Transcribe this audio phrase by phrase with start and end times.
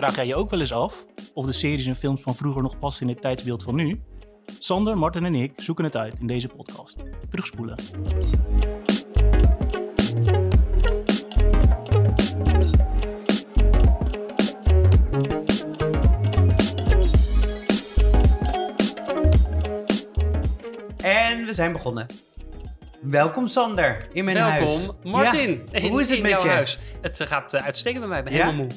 [0.00, 2.78] Vraag jij je ook wel eens af of de series en films van vroeger nog
[2.78, 4.00] passen in het tijdsbeeld van nu?
[4.58, 6.96] Sander, Martin en ik zoeken het uit in deze podcast.
[7.30, 7.76] Terugspoelen.
[20.96, 22.06] En we zijn begonnen.
[23.00, 24.88] Welkom Sander, in mijn Welkom, huis.
[25.02, 25.68] Martin.
[25.72, 26.48] Ja, in- Hoe is het in met jouw je?
[26.48, 26.78] Huis.
[27.00, 28.18] Het eh, gaat uh, uitstekend bij mij.
[28.18, 28.44] Ik ben Ja?
[28.44, 28.76] helemaal moe.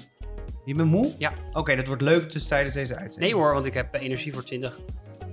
[0.66, 1.14] Je bent moe?
[1.18, 1.34] Ja.
[1.52, 3.32] Oké, dat wordt leuk dus tijdens deze uitzending.
[3.32, 4.80] Nee hoor, want ik heb energie voor 20.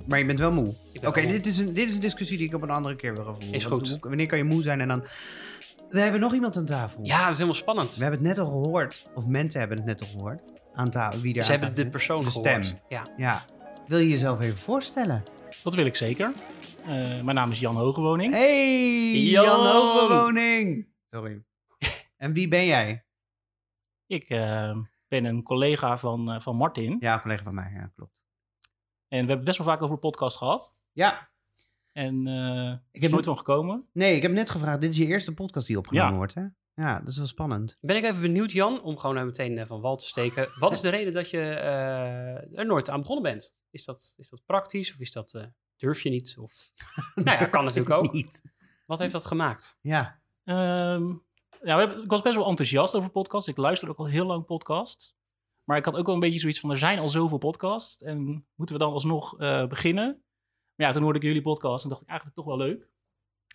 [0.07, 0.75] Maar je bent wel moe.
[1.05, 3.25] Oké, dit, is een, dit is een discussie die ik op een andere keer wil
[3.25, 3.53] gaan voeren.
[3.55, 3.99] Is goed.
[4.01, 5.05] Wanneer kan je moe zijn en dan...
[5.89, 7.01] We hebben nog iemand aan tafel.
[7.05, 7.95] Ja, dat is helemaal spannend.
[7.97, 9.07] We hebben het net al gehoord.
[9.15, 10.43] Of mensen hebben het net al gehoord.
[10.75, 11.21] Aan tafel.
[11.21, 12.65] Wie er Ze aan hebben de persoon De gehoord.
[12.67, 12.79] stem.
[12.89, 13.07] Ja.
[13.17, 13.45] Ja.
[13.87, 15.25] Wil je jezelf even voorstellen?
[15.63, 16.33] Dat wil ik zeker.
[16.83, 16.89] Eh,
[17.21, 18.33] mijn naam is Jan Hogewoning.
[18.33, 19.45] Hey, Jan!
[19.45, 20.87] Jan Hoogbewoning.
[21.11, 21.43] Sorry.
[22.17, 23.05] en wie ben jij?
[24.07, 24.77] Ik eh,
[25.11, 26.97] ben een collega van, eh, van Martin.
[27.01, 27.73] Ja, een collega van mij.
[27.75, 28.21] Ja, klopt.
[29.09, 30.75] En we hebben best wel vaak over podcast gehad.
[30.93, 31.29] Ja,
[31.93, 33.89] En eh ik heb is nooit van gekomen.
[33.93, 34.81] Nee, ik heb net gevraagd.
[34.81, 36.17] Dit is je eerste podcast die opgenomen Ja.
[36.17, 36.45] wordt, hè?
[36.75, 37.79] Ja, dat is wel spannend.
[37.81, 40.47] Ben ik even benieuwd, Jan, om gewoon eh, meteen eh, van wal te steken.
[40.59, 43.55] Wat is de reden dat je eh, er nooit aan begonnen bent?
[43.71, 45.45] Is dat, is dat praktisch of is dat, eh,
[45.77, 46.37] durf je niet?
[46.39, 46.71] Of...
[47.15, 48.13] nou ja, kan natuurlijk ook.
[48.13, 48.43] Niet.
[48.87, 49.79] Wat heeft dat gemaakt?
[49.81, 50.21] Ja.
[50.45, 51.13] Ehm,
[51.63, 53.49] ja, we hebben, ik was best wel enthousiast over podcasts.
[53.49, 55.15] Ik luisterde ook al heel lang podcasts.
[55.65, 58.03] Maar ik had ook wel een beetje zoiets van, er zijn al zoveel podcasts.
[58.03, 60.23] En moeten we dan alsnog eh, beginnen?
[60.75, 62.89] Maar ja, toen hoorde ik jullie podcast en dacht ik eigenlijk toch wel leuk.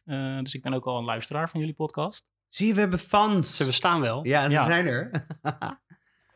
[0.04, 2.26] Eh, dus ik ben ook al een luisteraar van jullie podcast.
[2.50, 3.58] Zie je, we hebben fans.
[3.58, 4.26] Ze bestaan wel.
[4.26, 4.64] Ja, ze Ja.
[4.64, 5.12] zijn er.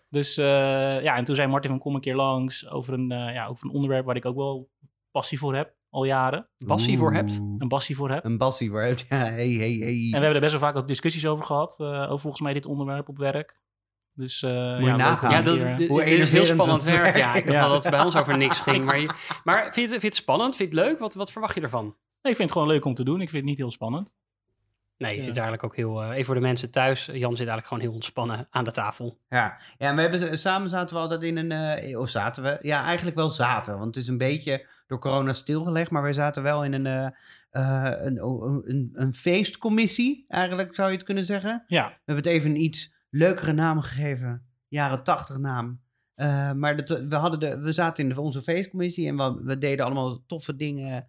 [0.09, 3.33] Dus eh, ja, en toen zei Martin van kom een keer langs over een, eh,
[3.33, 4.69] ja, over een onderwerp waar ik ook wel
[5.11, 6.49] passie voor heb, al jaren.
[6.57, 7.41] Bassie voor hebt.
[7.57, 8.25] Een passie voor heb.
[8.25, 9.05] Een bassie voor hebt.
[9.09, 9.89] Ja, hey, hey, hey.
[9.89, 12.53] En we hebben er best wel vaak ook discussies over gehad, eh, over volgens mij
[12.53, 13.57] dit onderwerp op werk.
[14.13, 15.31] Dus eh je ja, nagaan.
[15.31, 15.57] Ja, dat,
[15.87, 17.01] Hoe dit is heel spannend werk.
[17.03, 18.85] werk Ja, ik dacht dat het bij ons over niks ging.
[18.85, 19.09] Maar, je-
[19.43, 20.55] maar vind, je, het- vind je het spannend?
[20.55, 20.99] Vind je het leuk?
[20.99, 21.83] Wat, wat verwacht je ervan?
[21.83, 23.21] Nee, ik vind het gewoon leuk om te doen.
[23.21, 24.13] Ik vind het niet heel spannend.
[24.99, 25.23] Nee, je Ja.
[25.25, 26.01] zit eigenlijk ook heel...
[26.03, 27.05] eh, even voor de mensen thuis.
[27.05, 29.19] Jan zit eigenlijk gewoon heel ontspannen aan de tafel.
[29.29, 31.51] Ja, ja en we hebben, samen zaten we altijd in een...
[31.51, 32.57] eh, of zaten we?
[32.61, 33.73] Ja, eigenlijk wel zaten.
[33.73, 35.91] Want het is een beetje door corona stilgelegd.
[35.91, 37.05] Maar wij zaten wel in een, eh,
[37.49, 38.17] eh, een,
[38.65, 41.63] een, een feestcommissie, eigenlijk zou je het kunnen zeggen.
[41.67, 44.45] Ja, We hebben het even een iets leukere naam gegeven.
[44.67, 45.81] Jaren tachtig naam.
[46.15, 49.57] Eh, maar dat, we, hadden de, we zaten in de, onze feestcommissie en we, we
[49.57, 51.07] deden allemaal toffe dingen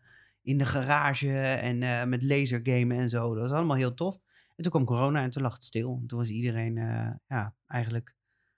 [0.51, 3.35] in de garage en eh, met lasergamen en zo.
[3.35, 4.21] Dat was allemaal heel tof.
[4.57, 5.99] En toen kwam corona en toen lag het stil.
[6.01, 8.15] En toen was iedereen eh, ja, eigenlijk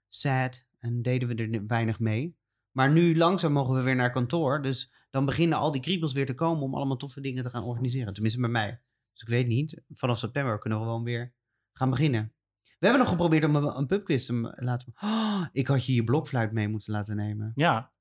[0.09, 2.37] sad en deden we er weinig mee.
[2.71, 4.63] Maar nu langzaam mogen we weer naar kantoor.
[4.63, 7.65] Dus dan beginnen al die kriebels weer te komen om allemaal toffe dingen te gaan
[7.65, 8.13] organiseren.
[8.13, 8.81] Tenminste bij mij.
[9.13, 9.83] Dus ik weet niet.
[9.89, 11.35] Vanaf september kunnen we gewoon weer
[11.73, 12.33] gaan beginnen.
[12.63, 14.93] We hebben nog geprobeerd om een, pubquiz te laten...
[15.01, 17.53] Oh, ik had je je blokfluit mee moeten laten nemen.
[17.55, 17.93] ja.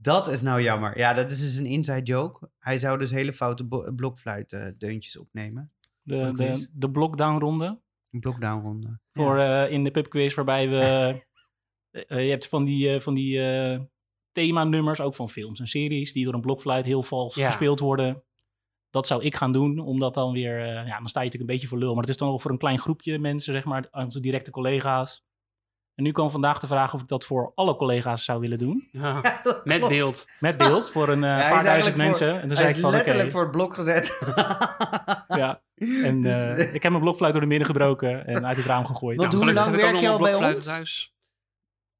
[0.00, 0.98] Dat is nou jammer.
[0.98, 2.50] Ja, dat is dus een inside joke.
[2.58, 5.72] Hij zou dus hele foute bo- blokfluit eh, deuntjes opnemen.
[6.02, 7.80] De, de, de blockdown ronde.
[8.10, 9.00] Een blockdown ronde.
[9.12, 10.80] Voor eh, in de pubquiz waarbij we...
[11.90, 13.40] eh, je hebt van die, eh, van die
[14.32, 17.46] themanummers, ook van films en series, die door een blokfluit heel vals Ja.
[17.46, 18.22] gespeeld worden.
[18.90, 20.66] Dat zou ik gaan doen, omdat dan weer...
[20.66, 21.92] ja, dan sta je natuurlijk een beetje voor lul.
[21.92, 25.24] Maar het is dan wel voor een klein groepje mensen, zeg maar, onze directe collega's.
[25.98, 28.88] En nu kwam vandaag de vraag of ik dat voor alle collega's zou willen doen.
[28.92, 29.92] Ja, Dat met klopt.
[29.92, 30.26] beeld.
[30.40, 32.40] Met beeld, voor een eh, paar duizend voor- mensen.
[32.40, 34.06] en Hij zei is ik van, letterlijk voor het blok gezet.
[35.28, 35.62] Ja.
[36.02, 38.66] En Dus, eh, eh, ik heb mijn blokfluit door de midden gebroken en uit het
[38.66, 39.16] raam gegooid.
[39.18, 40.64] Want Nou, hoe lang werk je al bij ons?
[40.64, 41.14] thuis.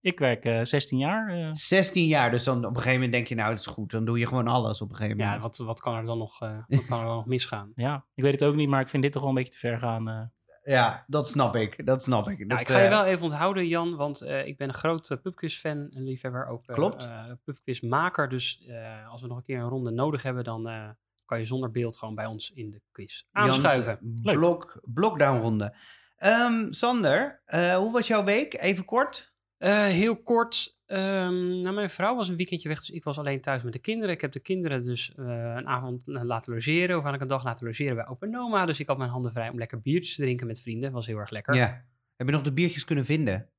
[0.00, 1.28] Ik werk eh 16 jaar.
[1.28, 1.48] eh.
[1.52, 3.90] 16 jaar, dus dan op een gegeven moment denk je, nou, het is goed.
[3.90, 5.42] Dan doe je gewoon alles op een gegeven Ja, moment.
[5.42, 7.72] wat, wat kan er dan nog, eh, wat kan er dan nog misgaan?
[7.74, 9.58] ja, ik weet het ook niet, maar ik vind dit toch wel een beetje te
[9.58, 10.32] ver gaan.
[10.68, 10.74] Eh.
[10.74, 11.86] Ja, dat snap ik.
[11.86, 12.46] Dat snap ik.
[12.46, 15.10] Nou, ik ga je eh, wel even onthouden, Jan, want eh, ik ben een groot
[15.10, 16.66] uh, pubquiz-fan en liefhebber ook.
[16.66, 17.04] eh, Klopt.
[17.04, 20.88] eh, pubquiz-maker, dus eh, als we nog een keer een ronde nodig hebben, dan eh,
[21.24, 23.98] kan je zonder beeld gewoon bij ons in de quiz aanschuiven.
[24.00, 25.74] Jans, blok, blockdown ronde.
[26.16, 28.54] Ehm, Sander, eh, hoe was jouw week?
[28.54, 29.32] Even kort.
[29.58, 30.77] Eh, heel kort.
[30.88, 33.78] Ehm, nou, mijn vrouw was een weekendje weg, dus ik was alleen thuis met de
[33.78, 34.14] kinderen.
[34.14, 37.44] Ik heb de kinderen dus eh, een avond eh, laten logeren, of eigenlijk een dag
[37.44, 38.66] laten logeren bij Open Noma.
[38.66, 40.92] Dus ik had mijn handen vrij om lekker biertjes te drinken met vrienden.
[40.92, 41.54] was heel erg lekker.
[41.54, 41.84] Ja.
[42.16, 43.50] Heb je nog de biertjes kunnen vinden?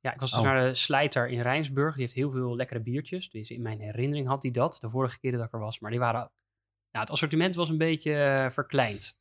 [0.00, 0.44] Ja, ik was dus Oh.
[0.44, 1.92] naar de Slijter in Rijnsburg.
[1.92, 3.30] Die heeft heel veel lekkere biertjes.
[3.30, 5.78] Dus in mijn herinnering had hij dat, de vorige keer dat ik er was.
[5.80, 6.30] Maar die waren...
[6.90, 9.18] Ja, het assortiment was een beetje eh, verkleind.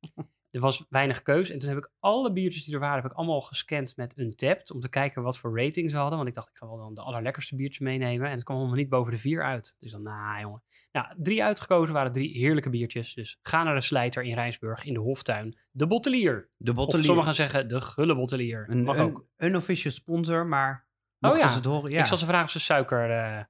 [0.54, 1.50] er was weinig keus.
[1.50, 4.70] En toen heb ik alle biertjes die er waren, heb ik allemaal gescand met Untapped.
[4.70, 6.16] Om te kijken wat voor rating ze hadden.
[6.16, 8.26] Want ik dacht, ik ga wel dan de allerlekkerste biertjes meenemen.
[8.26, 9.76] En het kwam allemaal niet boven de vier uit.
[9.78, 10.62] Dus dan, nou jongen.
[10.92, 13.14] Nou, drie uitgekozen waren drie heerlijke biertjes.
[13.14, 15.58] Dus ga naar de Slijter in Rijnsburg in de Hoftuin.
[15.70, 16.50] De Bottelier.
[16.56, 17.04] De Of bottelier.
[17.04, 18.66] sommigen zeggen de Gulle Bottelier.
[18.70, 20.86] Een, Mag een unofficial sponsor, maar
[21.18, 21.54] mochten ja.
[21.54, 22.00] het horen, ja.
[22.00, 23.48] Ik zal ze vragen of ze suiker, Ja,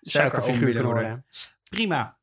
[0.00, 1.26] suikerfiguur kunnen worden.
[1.70, 2.18] Prima.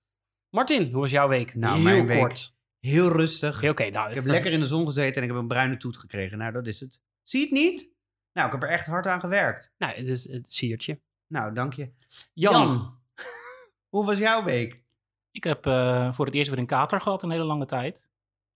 [0.50, 1.56] Martin, hoe was jouw week?
[1.56, 2.52] Nou, Heel mijn week.
[2.86, 3.64] Heel rustig.
[3.64, 5.98] Oké, nou, Ik heb lekker in de zon gezeten en ik heb een bruine toet
[5.98, 6.38] gekregen.
[6.38, 7.02] Nou, dat is het.
[7.22, 7.90] Zie je het niet?
[8.34, 9.74] Nou, ik heb er echt hard aan gewerkt.
[9.78, 11.02] Nou, het is het siertje.
[11.28, 11.92] Nou, dank je.
[12.34, 12.98] Jan.
[13.94, 14.84] Hoe was jouw week?
[15.32, 18.08] Ik heb eh, voor het eerst weer een kater gehad een hele lange tijd.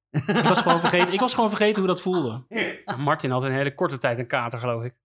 [0.10, 2.46] Ik was, gewoon vergeten, ik was gewoon vergeten hoe dat voelde.
[2.98, 4.96] Martin had een hele korte tijd een kater, geloof ik.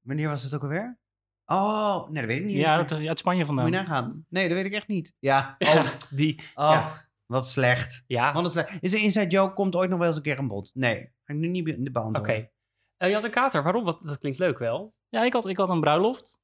[0.00, 0.98] Wanneer was het ook alweer?
[1.46, 2.56] Oh, nee, dat weet ik niet.
[2.56, 3.84] Ja, dat is uit Spanje Moet je vandaan.
[3.84, 4.26] nagaan.
[4.28, 5.14] Nee, dat weet ik echt niet.
[5.18, 5.54] Ja.
[5.58, 6.40] Ja, Oh, die.
[6.54, 7.10] oh Ja.
[7.32, 8.04] Wat slecht.
[8.06, 8.70] Ja, Wat een slecht.
[8.80, 10.70] Is een inside joke, komt ooit nog wel eens een keer aan bod?
[10.74, 11.90] Nee, ga ik nu niet be- oké.
[11.90, 12.50] beantwoorden.
[12.96, 13.62] Eh, je had een kater.
[13.62, 13.84] Waarom?
[13.84, 14.94] Wat, dat klinkt leuk wel.
[15.08, 16.40] Ja, ik had, ik had een bruiloft.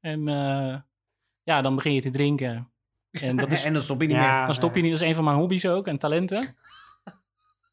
[0.00, 0.80] En eh,
[1.42, 2.72] ja, dan begin je te drinken.
[3.10, 4.36] En dat is, en dan stop je niet Ja.
[4.36, 4.46] meer.
[4.46, 4.92] dan stop je niet.
[4.92, 6.40] Dat is een van mijn hobby's ook en talenten.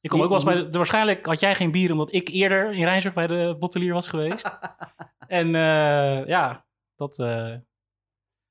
[0.01, 2.71] Ik kom ook wel eens bij de, Waarschijnlijk had jij geen bier omdat ik eerder
[2.73, 4.59] in Rijnsburg bij de bottelier was geweest.
[5.27, 6.65] en eh, ja,
[6.95, 7.56] dat eh,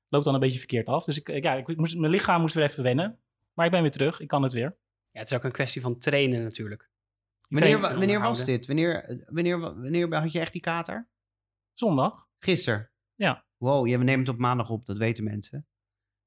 [0.09, 1.03] loopt dan een beetje verkeerd af.
[1.03, 3.19] Dus ik, ik- ja, ik moest, mijn lichaam moest weer even wennen.
[3.59, 4.19] Maar ik ben weer terug.
[4.19, 4.77] Ik kan het weer.
[5.11, 6.89] Ja, het is ook een kwestie van trainen natuurlijk.
[7.47, 8.67] Wanneer, was dit?
[8.67, 11.09] Wanneer, wanneer, wanneer had je echt die kater?
[11.73, 12.27] Zondag.
[12.37, 12.91] Gisteren?
[13.15, 13.45] Ja.
[13.57, 15.67] Wow, je neemt het op maandag op, dat weten mensen.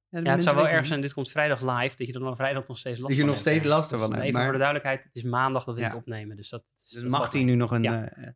[0.08, 2.67] Ja, het zou wel erg zijn, dit komt vrijdag live, dat je er dan vrijdag
[2.69, 4.52] nog steeds last Dat je van nog hebt, steeds last ervan hebt, Even maar- voor
[4.52, 5.88] de duidelijkheid, het is maandag dat we Ja.
[5.88, 6.37] dit opnemen.
[6.37, 7.82] Dus dat, is- Dus dat mag hij nu nog een...
[7.82, 8.08] Ja.
[8.08, 8.29] eh,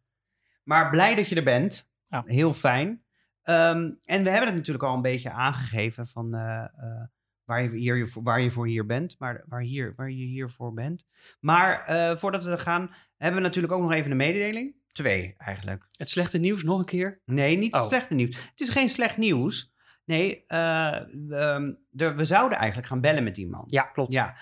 [0.63, 1.89] maar blij dat je er bent.
[2.07, 2.23] Ja.
[2.27, 3.05] Heel fijn.
[3.43, 7.05] Ehm, en we hebben het natuurlijk al een beetje aangegeven van eh, eh,
[7.47, 9.17] waar, je hier, waar je voor hier bent.
[9.19, 11.05] Maar waar, hier, waar je hiervoor bent.
[11.41, 14.75] Maar eh, voordat we er gaan, hebben we natuurlijk ook nog even een mededeling.
[14.93, 15.87] Twee eigenlijk.
[15.97, 17.21] Het slechte nieuws nog een keer.
[17.25, 17.87] Nee, niet Oh.
[17.87, 18.37] slecht nieuws.
[18.37, 19.75] Het is geen slecht nieuws.
[20.05, 20.95] Nee, eh,
[21.31, 23.71] ehm, er- we zouden eigenlijk gaan bellen met iemand.
[23.71, 24.13] Ja, klopt.
[24.13, 24.37] Ja.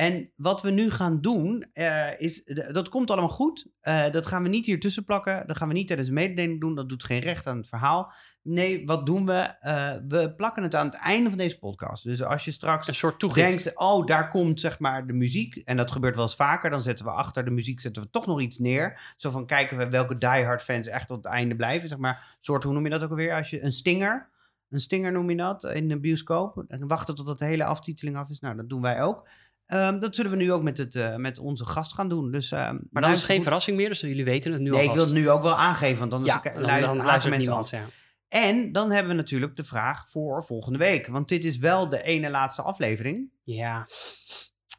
[0.00, 3.66] En wat we nu gaan doen, eh, is, dat komt allemaal goed.
[3.80, 5.46] Eh, dat gaan we niet hier tussen plakken.
[5.46, 6.74] Dat gaan we niet tijdens de mededeling doen.
[6.74, 8.12] Dat doet geen recht aan het verhaal.
[8.42, 9.32] Nee, wat doen we?
[9.32, 12.04] Eh, we plakken het aan het einde van deze podcast.
[12.04, 15.56] Dus als je straks Een soort denkt, oh, daar komt zeg maar de muziek.
[15.56, 16.70] En dat gebeurt wel eens vaker.
[16.70, 19.14] Dan zetten we achter de muziek zetten we toch nog iets neer.
[19.16, 21.88] Zo van kijken we welke diehard fans echt tot het einde blijven.
[21.88, 23.34] Zeg maar, soort, hoe noem je dat ook alweer?
[23.34, 24.28] Als je een stinger,
[24.68, 26.64] een stinger noem je dat in de bioscoop.
[26.68, 28.40] En wachten tot de hele aftiteling af is.
[28.40, 29.28] Nou, dat doen wij ook.
[29.70, 32.30] Ehm, dat zullen we nu ook met, het, eh, met onze gast gaan doen.
[32.30, 33.44] Dus, ehm, Maar dan is het geen goed.
[33.44, 35.06] verrassing meer, dus jullie weten het nu Nee, ik alvast.
[35.06, 37.70] wil het nu ook wel aangeven, want anders Ja, dan, dan, haken luistert mensen niemand.
[37.70, 37.82] Ja.
[38.28, 41.06] En dan hebben we natuurlijk de vraag voor volgende week.
[41.06, 43.86] Want dit is wel de ene laatste aflevering ja,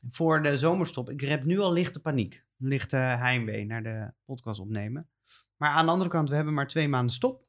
[0.10, 1.10] voor de zomerstop.
[1.10, 5.10] Ik heb nu al lichte paniek, lichte heimwee naar de podcast opnemen.
[5.58, 7.44] Maar aan de andere kant, we hebben maar twee maanden stop.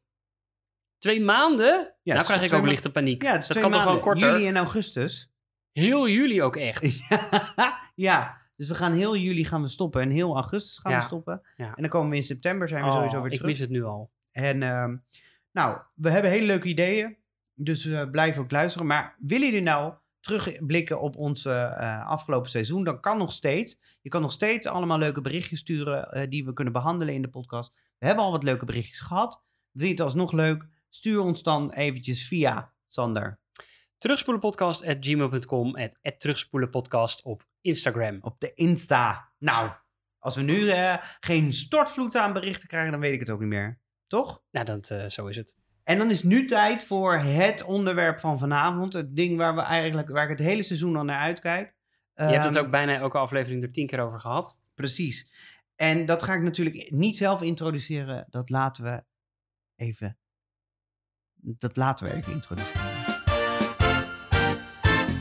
[0.98, 1.74] twee maanden?
[1.78, 3.22] het nou krijg ik ook lichte paniek.
[3.22, 4.30] Ja, dat kan toch gewoon korter?
[4.32, 5.31] Juli en augustus.
[5.72, 7.00] Heel juli ook echt.
[7.94, 11.04] ja, dus we gaan heel juli gaan we stoppen en heel augustus gaan Ja, we
[11.04, 11.40] stoppen.
[11.56, 11.66] ja.
[11.74, 13.50] En dan komen we in september, zijn we Oh, sowieso weer ik terug.
[13.50, 14.10] mis het nu al.
[14.32, 14.96] En ehm,
[15.52, 17.16] nou, we hebben hele leuke ideeën.
[17.54, 18.86] Dus eh blijf ook luisteren.
[18.86, 22.84] Maar willen jullie nou terugblikken op ons eh, afgelopen seizoen?
[22.84, 23.78] Dan kan nog steeds.
[24.00, 27.28] Je kan nog steeds allemaal leuke berichtjes sturen eh, die we kunnen behandelen in de
[27.30, 27.72] podcast.
[27.98, 29.42] We hebben al wat leuke berichtjes gehad.
[29.72, 30.66] Vind je het alsnog leuk?
[30.88, 33.40] Stuur ons dan eventjes via Sander
[34.02, 38.18] Terugspoelenpodcast at gmail.com at, at terugspoelenpodcast op Instagram.
[38.20, 39.32] op de Insta.
[39.38, 39.70] Nou,
[40.18, 43.48] als we nu eh, geen stortvloed aan berichten krijgen, dan weet ik het ook niet
[43.48, 43.80] meer.
[44.06, 44.42] Toch?
[44.50, 45.56] Nou, dat, eh, zo is het.
[45.84, 48.92] En dan is nu tijd voor het onderwerp van vanavond.
[48.92, 51.74] Het ding waar, we eigenlijk, waar ik het hele seizoen al naar uitkijk.
[52.14, 54.58] Je hebt het Ehm, ook bijna elke aflevering er tien keer over gehad.
[54.74, 55.32] Precies.
[55.76, 58.26] En dat ga ik natuurlijk niet zelf introduceren.
[58.28, 59.04] Dat laten we
[59.76, 60.18] even...
[61.34, 63.01] Dat laten we even introduceren.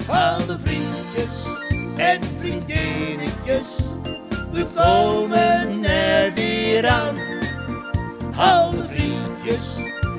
[0.07, 1.45] Alle vriendjes
[1.95, 3.65] en vriendinnetjes,
[4.51, 7.15] we komen er weer aan.
[8.35, 9.75] Alle vriendjes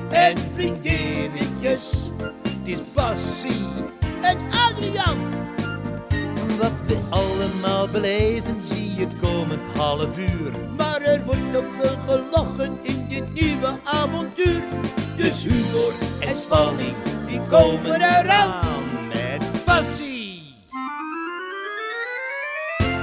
[0.09, 2.11] en vriendinnetjes,
[2.41, 3.67] het is Bassie
[4.21, 4.37] en
[4.69, 5.31] Adriaan.
[6.57, 10.51] Wat we allemaal beleven, zie je het komend half uur.
[10.77, 14.63] Maar er wordt ook veel gelachen in dit nieuwe avontuur.
[15.17, 16.95] Dus humor en spanning,
[17.27, 18.82] die komen eraan
[19.73, 20.55] Bassie.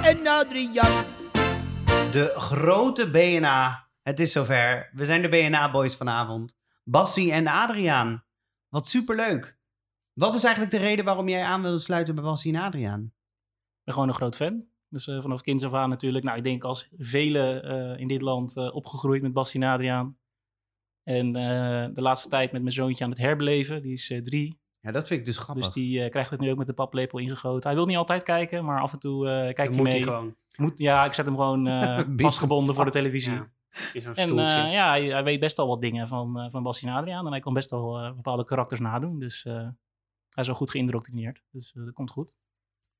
[0.02, 1.04] En Adriaan.
[2.12, 3.88] De grote BNA.
[4.02, 4.90] Het is zover.
[4.92, 6.56] We zijn de BNA-boys vanavond.
[6.84, 8.24] Bassie en Adriaan.
[8.68, 9.58] Wat superleuk.
[10.12, 13.02] Wat is eigenlijk de reden waarom jij aan wilde sluiten bij Bassie en Adriaan?
[13.02, 14.64] Ik ben gewoon een groot fan.
[14.88, 16.24] Dus eh, vanaf kinds af aan natuurlijk.
[16.24, 20.18] Nou, ik denk als velen eh, in dit land eh, opgegroeid met Bastien Adriaan.
[21.02, 23.82] En eh, de laatste tijd met mijn zoontje aan het herbeleven.
[23.82, 24.59] Die is eh, drie.
[24.80, 25.64] Ja, dat vind ik dus grappig.
[25.64, 27.68] Dus die eh, krijgt het nu ook met de paplepel ingegoten.
[27.68, 29.94] Hij wil niet altijd kijken, maar af en toe eh, kijkt Dan hij moet hij
[29.94, 30.02] mee.
[30.02, 30.34] gewoon.
[30.56, 33.32] Moet, ja, ik zet hem gewoon eh, Binnen vastgebonden voor de televisie.
[33.32, 33.50] Ja,
[33.92, 36.88] in zo'n En ja, hij, hij weet best al wat dingen van, eh van Bastien
[36.88, 37.24] Adriaan.
[37.24, 39.18] En hij kan best wel eh, bepaalde karakters nadoen.
[39.18, 39.54] Dus eh,
[40.30, 41.42] hij is al goed geïndoctrineerd.
[41.50, 42.38] Dus eh, dat komt goed.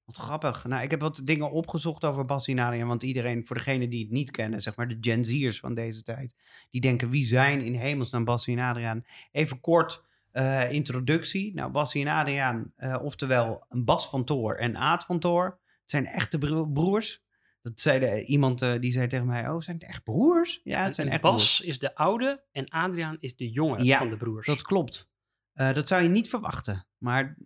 [0.04, 0.64] Wat grappig.
[0.64, 2.84] Nou, ik heb wat dingen opgezocht over Bassinarië.
[2.84, 6.02] Want iedereen, voor degenen die het niet kennen, zeg maar de Gen Z'ers van deze
[6.02, 6.36] tijd,
[6.70, 9.04] die denken wie zijn in hemelsnaam Bassie en Adriaan.
[9.32, 11.54] Even kort eh, introductie.
[11.54, 15.44] Nou, Bassie en Adriaan, eh, oftewel een Bas van Toor en Aad van Toor.
[15.80, 17.22] Het zijn echte bro- broers.
[17.62, 20.60] Dat zei de, iemand eh, die zei tegen mij: Oh, zijn het echt broers?
[20.64, 21.60] Ja, het zijn En echt Bas broers.
[21.60, 24.46] is de oude en Adriaan is de jonge Ja, van de broers.
[24.46, 25.08] Dat klopt.
[25.52, 26.86] Dat zou je niet verwachten.
[26.98, 27.36] Maar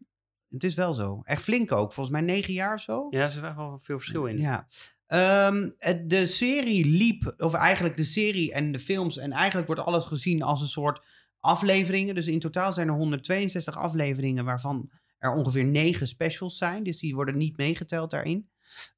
[0.48, 1.20] het is wel zo.
[1.24, 1.92] Echt flink ook.
[1.92, 3.06] Volgens mij negen jaar of zo.
[3.10, 4.38] Ja, er is wel veel verschil in.
[4.38, 4.66] Ja.
[5.06, 5.70] Ehm,
[6.06, 10.42] de serie liep, of eigenlijk de serie en de films, en eigenlijk wordt alles gezien
[10.42, 11.02] als een soort
[11.44, 12.14] afleveringen.
[12.14, 16.82] Dus in totaal zijn er 162 afleveringen, waarvan er ongeveer 9 specials zijn.
[16.82, 18.48] Dus die worden niet meegeteld daarin.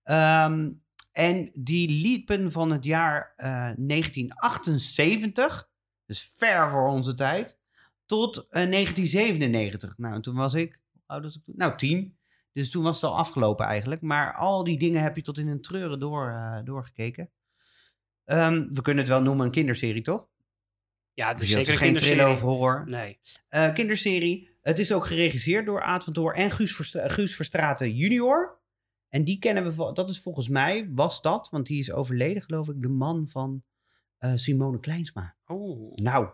[0.03, 0.71] Ehm,
[1.13, 5.69] en die liepen van het jaar eh, 1978,
[6.07, 7.59] dus ver voor onze tijd,
[8.05, 9.99] tot eh, 1997.
[9.99, 11.55] Nou, en toen was ik, oud was ik toen?
[11.57, 12.19] Nou, tien.
[12.53, 14.01] Dus toen was het al afgelopen eigenlijk.
[14.01, 17.31] Maar al die dingen heb je tot in een treuren door, eh, doorgekeken.
[18.25, 20.29] Ehm, we kunnen het wel noemen een kinderserie, toch?
[21.17, 22.85] Ja, het is Dus zeker geen thriller of horror.
[22.89, 23.19] Nee.
[23.49, 24.51] Eh, kinderserie.
[24.63, 28.59] Het is ook geregisseerd door Aad van Toor en Guus, Verstra- Guus Verstraeten junior.
[29.09, 32.69] En die kennen we, dat is volgens mij, was dat, want die is overleden geloof
[32.69, 33.63] ik, de man van
[34.19, 35.37] eh, Simone Kleinsma.
[35.47, 36.29] Oh, Nou,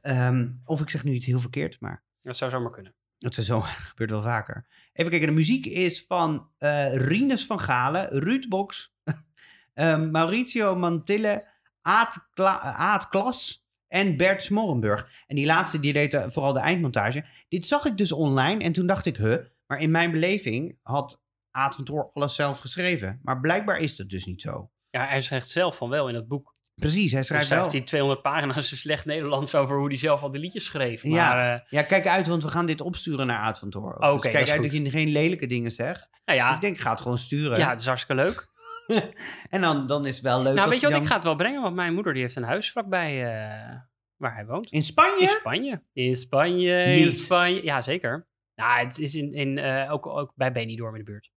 [0.00, 2.94] ehm, of ik zeg nu iets heel verkeerd, maar dat zou zomaar kunnen.
[3.18, 4.66] dat is zo gebeurt wel vaker.
[4.92, 8.94] Even kijken, de muziek is van eh Rinus van Galen, Ruud Box,
[9.74, 11.48] eh, Mauricio Mantille,
[11.82, 15.10] Aad, Kla- Aad Klas en Bert Smorrenburg.
[15.26, 17.24] En die laatste, die deed eh, vooral de eindmontage.
[17.48, 21.22] Dit zag ik dus online en toen dacht ik, huh, maar in mijn beleving had
[21.50, 23.20] Aad van Toor alles zelf geschreven.
[23.22, 24.70] Maar blijkbaar is dat dus niet zo.
[24.90, 26.54] Ja, hij zegt zelf van wel in het boek.
[26.74, 27.72] Precies, hij Hij schrijft schrijft wel.
[27.72, 31.04] hij 200 pagina's in slecht Nederlands over hoe hij zelf al de liedjes schreef.
[31.04, 31.44] Maar Ja.
[31.50, 33.96] ja, Ja, kijk uit, want we gaan dit opsturen naar Aad van Toor.
[34.00, 34.62] dus dat kijk uit goed.
[34.62, 36.08] dat je geen lelijke dingen zegt.
[36.24, 37.58] nou ja, Ik denk, ik ga het gewoon sturen.
[37.58, 38.46] ja, het is hartstikke leuk.
[39.50, 41.24] En dan, dan is het wel leuk nou, weet je wat, dan- ik ga het
[41.24, 43.78] wel brengen, want mijn moeder die heeft een huis vlakbij eh,
[44.16, 44.70] waar hij woont.
[44.70, 45.20] In Spanje?
[45.22, 45.82] In Spanje.
[45.92, 47.16] In Spanje, in Niet.
[47.16, 47.64] Spanje.
[47.64, 48.28] Ja, zeker.
[48.54, 51.30] Nou, het is in, in, eh, ook, ook bij Benidorm in de buurt.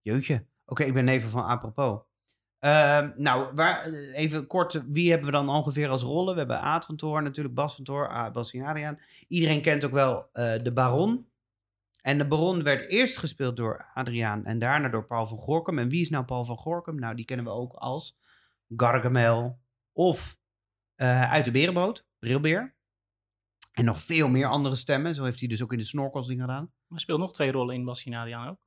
[0.00, 0.46] Jeutje.
[0.66, 2.00] Oké, ik ben even van apropos.
[2.58, 3.84] Ehm, nou, waar,
[4.14, 6.32] even kort, wie hebben we dan ongeveer als rollen?
[6.32, 8.98] We hebben Aad van Toor, natuurlijk Bas van Toor, A- Bas en Adriaan.
[9.28, 11.26] Iedereen kent ook wel eh, de Baron.
[12.02, 15.78] En de Baron werd eerst gespeeld door Adriaan en daarna door Paul van Gorkum.
[15.78, 16.98] En wie is nou Paul van Gorkum?
[16.98, 18.18] Nou, die kennen we ook als
[18.76, 19.60] Gargamel
[19.92, 20.38] of
[20.94, 22.74] eh, Uit de Berenboot, Brilbeer.
[23.72, 25.14] En nog veel meer andere stemmen.
[25.14, 26.72] Zo heeft hij dus ook in de snorkels dingen gedaan.
[26.88, 28.60] Hij speelt nog twee rollen in Bassinadiaan ook.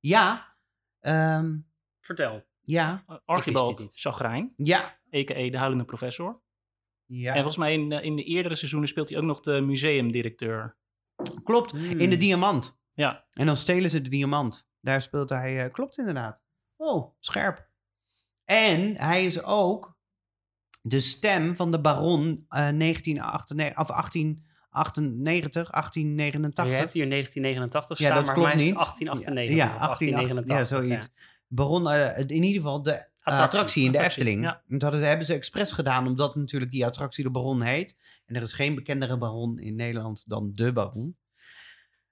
[0.00, 0.56] Ja,
[1.00, 1.58] ehm,
[2.00, 2.46] Vertel.
[2.60, 3.92] ja, Archibald niet.
[4.00, 5.50] Chagrijn, ja, a.k.a.
[5.50, 6.40] de huilende professor.
[7.06, 7.28] ja.
[7.28, 10.76] En volgens mij in, eh, in de eerdere seizoenen speelt hij ook nog de museumdirecteur.
[11.44, 11.98] Klopt, Hmm.
[11.98, 12.78] in de diamant.
[12.94, 14.68] Ja, En dan stelen ze de diamant.
[14.80, 16.42] Daar speelt hij, eh, klopt inderdaad.
[16.76, 17.68] Oh, scherp.
[18.44, 19.96] En hij is ook
[20.82, 26.74] de stem van de baron eh 1998, of 1898, 1889.
[26.74, 28.78] Je hebt hier 1989 Ja, staan, dat maar klopt mij is niet.
[28.78, 30.46] het 1898 Ja, of 1889.
[30.46, 30.56] 1889.
[30.56, 31.08] Ja, zoiets.
[31.48, 34.44] Baron, eh, in ieder geval de attractie, Attractie, in de attractie, Efteling.
[34.68, 34.78] ja.
[34.78, 37.96] Dat hebben ze expres gedaan, omdat natuurlijk die attractie de Baron heet.
[38.26, 41.16] En er is geen bekendere Baron in Nederland dan de Baron.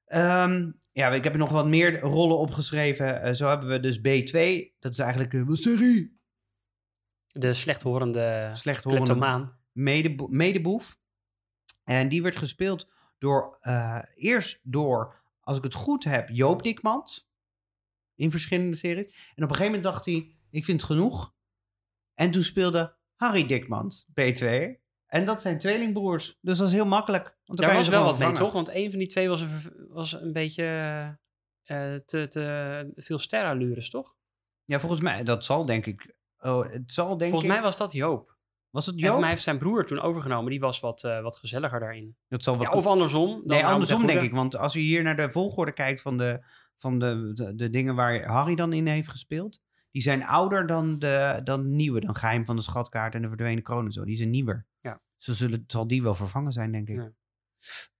[0.05, 3.23] Ehm, ja, ik heb nog wat meer rollen opgeschreven.
[3.23, 4.73] Eh, zo hebben we dus B2.
[4.79, 6.13] Dat is eigenlijk, uh, wat zeg je?
[7.27, 10.99] De slechthorende Slechthorende medebo- medeboef.
[11.85, 17.33] En die werd gespeeld door, eh, eerst door, als ik het goed heb, Joop Dikmans.
[18.15, 19.05] In verschillende series.
[19.35, 21.35] En op een gegeven moment dacht hij, ik vind het genoeg.
[22.15, 24.47] En toen speelde Harry Dikmans, B2.
[25.07, 26.39] En dat zijn tweelingbroers.
[26.41, 27.25] Dus dat is heel makkelijk.
[27.25, 28.53] Want dan Daar kan je was ze wel wat mee, toch?
[28.53, 30.65] Want een van die twee was een, was een beetje
[31.63, 34.15] eh, te, te veel sterallures, toch?
[34.65, 36.15] Ja, volgens mij, dat zal denk ik...
[36.39, 37.57] Oh, het zal denk Volgens ik...
[37.57, 38.37] mij was dat Joop.
[38.71, 39.11] was het En Joop?
[39.11, 40.51] volgens mij heeft zijn broer toen overgenomen.
[40.51, 42.17] Die was wat, eh, wat gezelliger daarin.
[42.29, 43.31] Dat zal wel Ja, of andersom.
[43.31, 44.33] dan Nee, andersom denk ik.
[44.33, 46.45] Want als je hier naar de volgorde kijkt van de,
[46.77, 49.61] van de, de, de dingen waar Harry dan in heeft gespeeld.
[49.95, 52.01] Die zijn ouder dan de, dan de nieuwe.
[52.01, 54.05] Dan Geheim van de Schatkaart en de Verdwenen Kroon en zo.
[54.05, 54.67] Die zijn nieuwer.
[54.81, 55.01] Ja.
[55.17, 56.97] Zo zullen, zal die wel vervangen zijn, denk ik.
[56.97, 57.13] Ja.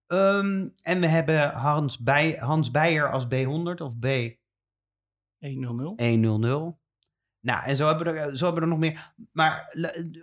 [0.07, 4.07] Ehm, en we hebben Hans, Bij, Hans Beijer als B100 of B.
[5.39, 5.95] 1-0-0.
[5.97, 6.81] 1-0-0.
[7.41, 9.15] Nou, en zo hebben, we er, zo hebben we er nog meer.
[9.33, 9.75] Maar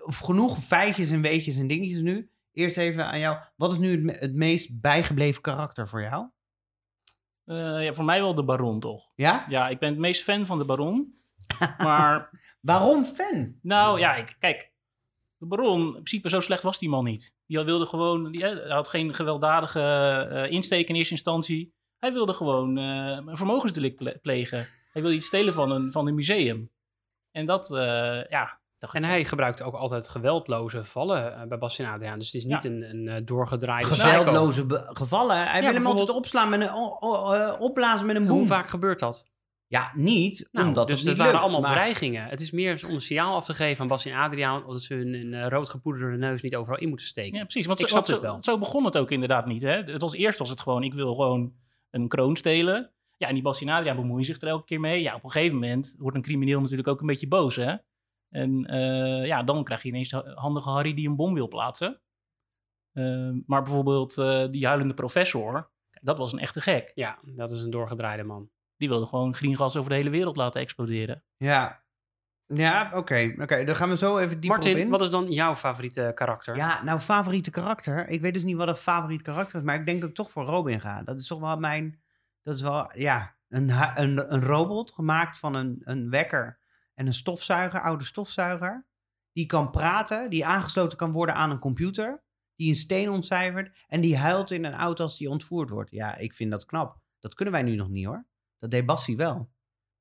[0.03, 2.31] of genoeg feitjes en weetjes en dingetjes nu.
[2.51, 3.37] Eerst even aan jou.
[3.55, 6.29] Wat is nu het meest bijgebleven karakter voor jou?
[7.45, 9.11] Eh, ja, voor mij wel de Baron, toch?
[9.15, 9.45] Ja?
[9.49, 11.20] Ja, ik ben het meest fan van de Baron.
[11.77, 12.29] maar,
[12.61, 13.55] Waarom fan?
[13.61, 14.69] nou ja, ik, kijk.
[15.37, 17.35] De Baron, in principe zo slecht was die man niet.
[17.47, 19.79] Die wilde gewoon, die eh, had geen gewelddadige
[20.31, 21.73] eh, insteek in eerste instantie.
[21.99, 24.57] Hij wilde gewoon eh, een vermogensdelict ple- plegen.
[24.91, 26.69] Hij wilde iets stelen van een, van een museum.
[27.31, 28.59] En dat, eh, ja.
[28.91, 32.17] En hij gebruikt ook altijd geweldloze vallen bij Bastien Adriaan.
[32.19, 32.69] Dus het is niet Ja.
[32.69, 33.87] een, een doorgedraaide.
[33.87, 35.47] Geweldloze gevallen.
[35.47, 38.37] Hij wil hem altijd opslaan met een, o- o- eh, opblazen met een boom.
[38.37, 39.29] Hoe vaak gebeurt dat?
[39.71, 42.25] Ja, niet Nou, omdat dus het niet dat waren allemaal maar- dreigingen.
[42.27, 44.63] Het is meer om een signaal af te geven aan Bastien Adriaan...
[44.67, 47.37] dat ze hun, hun eh, rood gepoederde neus niet overal in moeten steken.
[47.37, 47.65] Ja, precies.
[47.65, 48.43] Want Ik zo, snap het zo- wel.
[48.43, 49.61] Zo begon het ook inderdaad niet.
[49.61, 49.71] Hè?
[49.83, 51.53] Het was eerst was het gewoon, ik wil gewoon
[51.89, 52.91] een kroon stelen.
[53.17, 55.01] Ja, en die Bassinadria bemoeien zich er elke keer mee.
[55.01, 57.75] Ja, op een gegeven moment wordt een crimineel natuurlijk ook een beetje boos, hè.
[58.29, 62.01] En eh, ja, dan krijg je ineens de handige Harry die een bom wil plaatsen.
[62.93, 66.91] Ehm, maar bijvoorbeeld eh, die huilende professor, dat was een echte gek.
[66.95, 68.49] Ja, dat is een doorgedraaide man.
[68.81, 71.23] Die wilde gewoon greengas over de hele wereld laten exploderen.
[71.37, 71.83] Ja,
[72.45, 73.33] ja oké.
[73.39, 74.89] Oké, dan gaan we zo even dieper op Martin, in.
[74.89, 76.55] wat is dan jouw favoriete karakter?
[76.55, 78.07] Ja, nou, favoriete karakter.
[78.07, 80.31] Ik weet dus niet wat een favoriet karakter is, maar ik denk dat ik toch
[80.31, 81.03] voor Robin ga.
[81.03, 82.01] Dat is toch wel mijn.
[82.43, 86.59] Dat is wel, ja, een, een, een robot gemaakt van een, een wekker
[86.93, 88.85] en een stofzuiger, oude stofzuiger.
[89.31, 92.23] Die kan praten, die aangesloten kan worden aan een computer.
[92.55, 95.91] Die een steen ontcijfert en die huilt in een auto als die ontvoerd wordt.
[95.91, 96.99] Ja, ik vind dat knap.
[97.19, 98.29] Dat kunnen wij nu nog niet hoor.
[98.61, 99.49] Dat deed Bassie wel.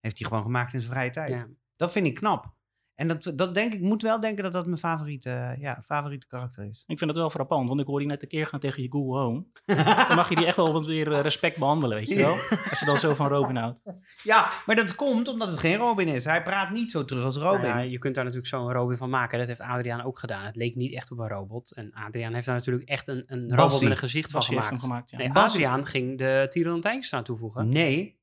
[0.01, 1.31] Heeft hij gewoon gemaakt in zijn vrije tijd.
[1.31, 1.47] Ja.
[1.77, 2.55] Dat vind ik knap.
[2.95, 6.65] En dat, dat denk ik, moet wel denken dat dat mijn favoriete, ja, favoriete karakter
[6.65, 6.85] is.
[6.87, 8.91] Ik vind het wel frappant, want ik hoorde je net een keer gaan tegen je
[8.91, 9.47] Google Home.
[9.65, 12.37] Dan mag je die echt wel wat weer eh, respect behandelen, weet je wel?
[12.71, 13.83] Als je dan zo van Robin houdt.
[14.23, 16.25] Ja, maar dat komt omdat het geen Robin is.
[16.25, 17.61] Hij praat niet zo terug als Robin.
[17.61, 19.39] Nou ja, je kunt daar natuurlijk zo'n Robin van maken.
[19.39, 20.47] Dat heeft Adriaan ook gedaan.
[20.47, 21.73] Het leek niet echt op een robot.
[21.73, 24.81] En Adriaan heeft daar natuurlijk echt een, een robot met een gezicht van Bassie gemaakt.
[24.81, 25.19] gemaakt, ja.
[25.19, 25.69] Nee, Bassie.
[25.69, 27.69] Adriaan ging de aan toevoegen.
[27.69, 28.20] Nee,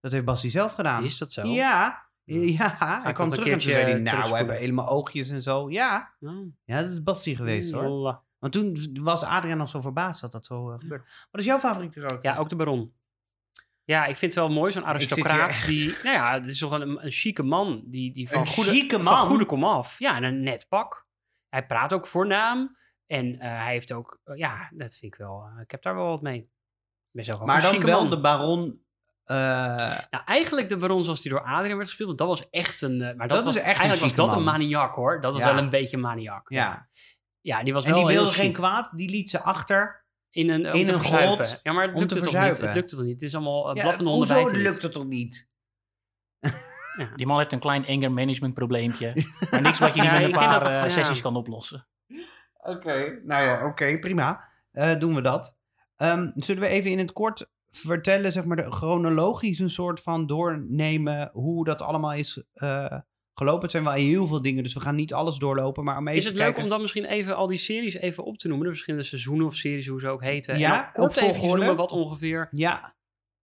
[0.00, 1.04] dat heeft Bassie zelf gedaan.
[1.04, 1.46] Is dat zo?
[1.46, 2.76] Ja, ja.
[3.02, 5.70] Hij kwam terug en toen zei hij, keertje nou, we hebben helemaal oogjes en zo.
[5.70, 6.46] Ja, Oh.
[6.64, 7.82] ja dat is Bassie geweest hoor.
[7.82, 8.22] Lala.
[8.38, 11.04] Want toen was Adriaan nog zo verbaasd dat dat zo eh, gebeurde.
[11.30, 12.30] Wat is jouw favoriete karakter?
[12.32, 12.92] Ja, ook de baron.
[13.84, 15.88] Ja, ik vind het wel mooi, zo'n aristocraat die...
[16.02, 17.82] Nou ja, het is toch een, een chique man.
[17.86, 19.26] Die, die van, Een goede, chique van man?
[19.26, 19.98] goede komaf.
[19.98, 21.06] Ja, en een net pak.
[21.48, 22.76] Hij praat ook voornaam.
[23.06, 24.20] En eh, hij heeft ook...
[24.24, 25.44] eh, ja, dat vind ik wel...
[25.56, 26.50] eh, ik heb daar wel wat mee.
[27.44, 28.10] Maar dan wel man.
[28.10, 28.82] de baron...
[29.28, 29.36] eh,
[30.10, 33.00] Nou, eigenlijk de baron zoals die door Adriaan werd gespeeld, want dat was echt een...
[33.02, 34.52] eh, maar dat, Dat is was, echt een eigenlijk was dat een man.
[34.58, 35.20] maniak, hoor.
[35.20, 35.54] Dat was Ja.
[35.54, 36.48] wel een beetje maniak.
[36.50, 36.88] ja.
[37.40, 40.04] Ja, die was En wel die wilde geen kwaad, die liet ze achter.
[40.30, 42.58] in een, in een grot Ja, maar het lukte te toch niet?
[42.60, 43.12] Het lukte toch niet?
[43.12, 44.66] Het is allemaal uh, Ja, blaffende hoezo onderwijs.
[44.68, 45.48] lukt het toch niet?
[47.16, 49.12] Die man heeft een klein anger management probleempje.
[49.50, 50.88] Maar niks wat je niet Ja, met een paar dat- eh, ja.
[50.88, 51.86] sessies kan oplossen.
[52.56, 54.48] Oké, nou ja, oké, prima.
[54.72, 55.56] Eh, doen we dat.
[55.96, 60.26] Ehm, zullen we even in het kort vertellen, zeg maar, de chronologisch een soort van
[60.26, 62.98] doornemen hoe dat allemaal is eh,
[63.34, 63.62] gelopen?
[63.62, 66.18] Het zijn wel heel veel dingen, dus we gaan niet alles doorlopen, maar om even
[66.18, 66.62] Is het te leuk kijken.
[66.64, 68.66] om dan misschien even al die series even op te noemen?
[68.66, 70.58] De verschillende seizoenen of series, hoe ze ook heten.
[70.58, 72.96] Ja, kort op even noemen wat ongeveer Ja,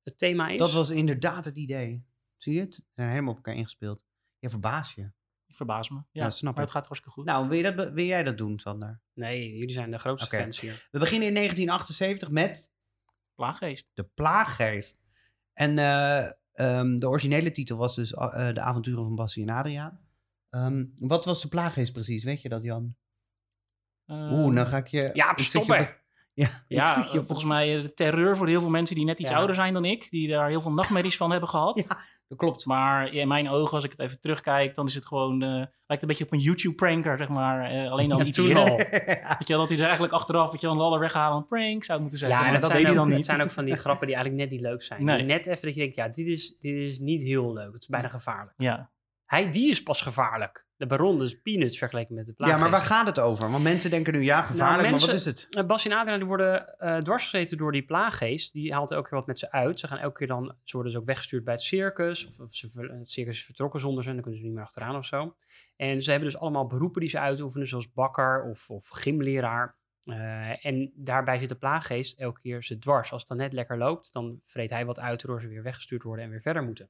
[0.04, 0.58] het thema is.
[0.58, 2.06] dat was inderdaad het idee.
[2.38, 2.76] Zie je het?
[2.76, 4.06] We zijn helemaal op elkaar ingespeeld.
[4.40, 5.12] Je verbaas je.
[5.48, 5.96] Ik verbaas me.
[5.96, 7.26] Ja, Ja, snap maar het gaat hartstikke goed.
[7.26, 9.02] Nou, wil, je dat, wil jij dat doen, Sander?
[9.14, 10.88] Nee, jullie zijn de grootste fans hier.
[10.92, 12.72] We beginnen in 1978 met
[13.36, 13.90] Plaaggeest.
[13.94, 15.04] De Plaaggeest.
[15.54, 20.00] En eh, ehm, de originele titel was dus eh, De avonturen van Bassie en Adriaan.
[20.50, 22.24] Ehm, wat was de Plaaggeest precies?
[22.24, 22.96] Weet je dat, Jan?
[24.06, 25.10] Eh, Oeh, dan ga ik je...
[25.14, 25.80] Ja, stoppen.
[25.80, 29.20] je- Ja, Ja, je volgens mij eh, de terreur voor heel veel mensen die net
[29.20, 29.36] iets Ja.
[29.38, 30.10] ouder zijn dan ik.
[30.10, 31.78] Die daar heel veel nachtmerries van hebben gehad.
[31.90, 31.98] Ja.
[32.28, 32.66] Dat klopt.
[32.66, 35.42] Maar in mijn ogen, als ik het even terugkijk, dan is het gewoon...
[35.42, 35.50] eh,
[35.88, 37.72] lijkt een beetje op een YouTube-pranker, zeg maar.
[37.72, 38.66] Eh, alleen dan Ja, iets al.
[38.78, 41.38] Weet je wel, dat hij er eigenlijk achteraf, weet je wel, een laller weghalen.
[41.38, 42.32] Een prank zou moeten zijn.
[42.32, 43.26] Ja, maar en dat, dat, deed zijn hij ook, dan het niet.
[43.26, 45.04] zijn ook van die grappen die eigenlijk net niet leuk zijn.
[45.04, 45.24] Nee.
[45.24, 47.74] Net even dat je denkt, ja, dit is, dit is niet heel leuk.
[47.74, 48.54] Het is bijna gevaarlijk.
[48.58, 48.92] Ja,
[49.26, 50.65] Hij, die is pas gevaarlijk.
[50.78, 52.62] De baron, dus peanuts vergeleken met de Ja, plaaggeest.
[52.62, 53.52] maar waar gaat het over?
[53.52, 55.48] Want mensen denken nu, ja, gevaarlijk, maar mensen- wat is het?
[55.50, 58.54] Uh, Bas en Adriaan die worden eh dwarsgezeten door die plaaggeest.
[58.54, 59.80] Die haalt elke keer wat met ze uit.
[59.80, 62.28] Ze gaan elke keer dan, ze worden dus ook weggestuurd bij het circus.
[62.28, 64.66] Of, of ze, het circus is vertrokken zonder ze en dan kunnen ze niet meer
[64.66, 65.36] achteraan of zo.
[65.76, 69.76] En ze hebben dus allemaal beroepen die ze uitoefenen, zoals bakker of, of gymleraar.
[70.06, 73.12] Eh, en daarbij zit de plaaggeest elke keer ze dwars.
[73.12, 76.04] Als het dan net lekker loopt, dan vreet hij wat uit, waardoor ze weer weggestuurd
[76.04, 76.90] worden en weer verder moeten.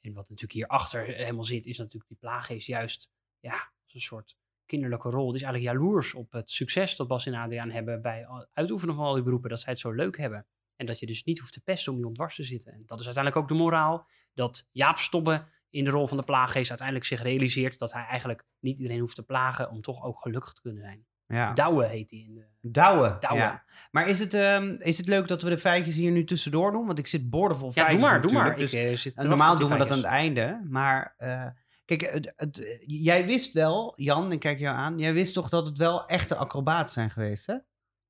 [0.00, 5.10] En wat natuurlijk hierachter helemaal zit, is natuurlijk die plaaggeest juist, ja, een soort kinderlijke
[5.10, 5.26] rol.
[5.26, 8.94] Die is eigenlijk jaloers op het succes dat Bas en Adriaan hebben bij al- uitoefenen
[8.94, 10.46] van al die beroepen, dat zij het zo leuk hebben.
[10.76, 12.72] En dat je dus niet hoeft te pesten om iemand dwars te zitten.
[12.72, 14.08] En dat is uiteindelijk ook de moraal.
[14.34, 18.44] Dat Jaap Stobbe in de rol van de plaaggeest uiteindelijk zich realiseert dat hij eigenlijk
[18.58, 21.06] niet iedereen hoeft te plagen om toch ook gelukkig te kunnen zijn.
[21.28, 21.52] Ja.
[21.52, 22.46] Douwe heet hij in de...
[22.60, 23.16] Douwe.
[23.20, 23.36] Douwe.
[23.38, 23.64] Ja.
[23.90, 26.86] Maar is het, ehm, is het leuk dat we de feitjes hier nu tussendoor doen?
[26.86, 28.56] Want ik zit boordevol Ja, feitjes doe maar, doe maar.
[28.56, 30.60] Dus ik, eh, zit wachten normaal die doen we dat aan het einde.
[30.68, 31.46] Maar eh,
[31.84, 34.98] kijk, het, het- jij wist wel, Jan, ik kijk jou aan.
[34.98, 37.54] Jij wist toch dat het wel echte acrobaten zijn geweest, hè?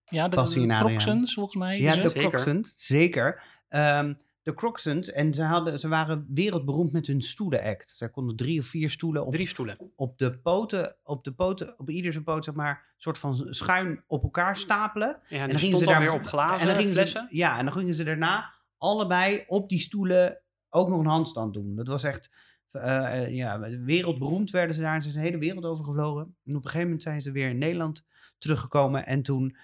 [0.04, 1.80] Ja, de, de volgens mij.
[1.80, 2.08] Ja, de?
[2.08, 2.28] Zeker.
[2.28, 3.42] Crocsons, zeker.
[3.68, 4.14] Ehm,
[4.54, 7.90] de en ze, hadden, ze waren wereldberoemd met hun stoelenact.
[7.96, 9.92] Zij konden drie of vier stoelen op, Drie stoelen.
[9.96, 14.04] op de poten, op de poten, op ieder zijn poot, zeg maar, soort van schuin
[14.06, 15.20] op elkaar stapelen.
[15.28, 17.26] Ja, en, dan gingen ze daar- weer op glazen en dan gingen flessen.
[17.30, 21.54] Ze, ja, en dan gingen ze daarna allebei op die stoelen ook nog een handstand
[21.54, 21.76] doen.
[21.76, 22.30] Dat was echt,
[22.70, 24.94] eh, eh, ja, wereldberoemd werden ze daar.
[24.94, 26.22] En ze zijn de hele wereld over gevlogen.
[26.22, 28.04] En op een gegeven moment zijn ze weer in Nederland
[28.38, 29.06] teruggekomen.
[29.06, 29.56] En toen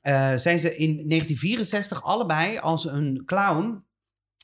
[0.00, 3.84] eh, zijn ze in 1964 allebei als een clown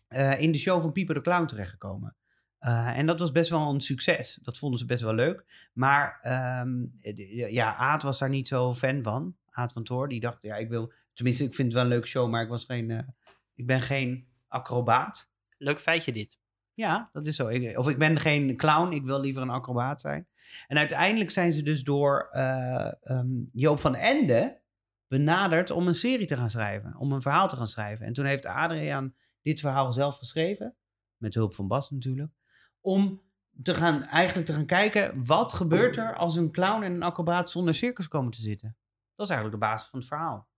[0.09, 2.17] eh, in de show van Pieper de Clown terechtgekomen.
[2.59, 4.39] Eh, en dat was best wel een succes.
[4.43, 5.69] Dat vonden ze best wel leuk.
[5.73, 9.37] Maar ehm, eh, ja, Aad was daar niet zo fan van.
[9.51, 10.93] Aad van Toor, die dacht, ja, ik wil...
[11.13, 13.15] Tenminste, ik vind het wel een leuke show, maar ik, was geen,
[13.55, 15.31] ik ben geen acrobaat.
[15.59, 16.39] Leuk feitje dit.
[16.75, 17.49] Ja, dat is zo.
[17.49, 20.27] Ik- of ik ben geen clown, ik wil liever een acrobaat zijn.
[20.67, 24.61] En uiteindelijk zijn ze dus door eh, ehm, Joop van Ende
[25.09, 26.97] benaderd om een serie te gaan schrijven.
[26.99, 28.07] Om een verhaal te gaan schrijven.
[28.07, 29.15] En toen heeft Adriaan
[29.47, 30.77] dit verhaal zelf geschreven.
[31.17, 32.33] Met hulp van Bas natuurlijk.
[32.81, 33.23] Om
[33.63, 37.51] te gaan, eigenlijk te gaan kijken, wat gebeurt er als een clown en een acrobaat
[37.51, 38.77] zonder circus komen te zitten?
[39.15, 40.49] Dat is eigenlijk de basis van het verhaal.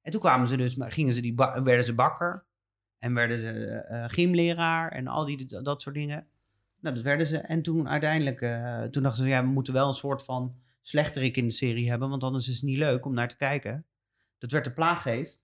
[0.00, 2.46] En toen kwamen ze dus, gingen ze die, werden ze bakker.
[2.98, 6.28] En werden ze eh, gymleraar en al die dat soort dingen.
[6.80, 7.38] Nou, dat werden ze.
[7.38, 11.36] En toen uiteindelijk, eh, toen dachten ze, ja, we moeten wel een soort van slechterik
[11.36, 13.86] in de serie hebben, want anders is het niet leuk om naar te kijken.
[14.38, 15.42] Dat werd de plaaggeest.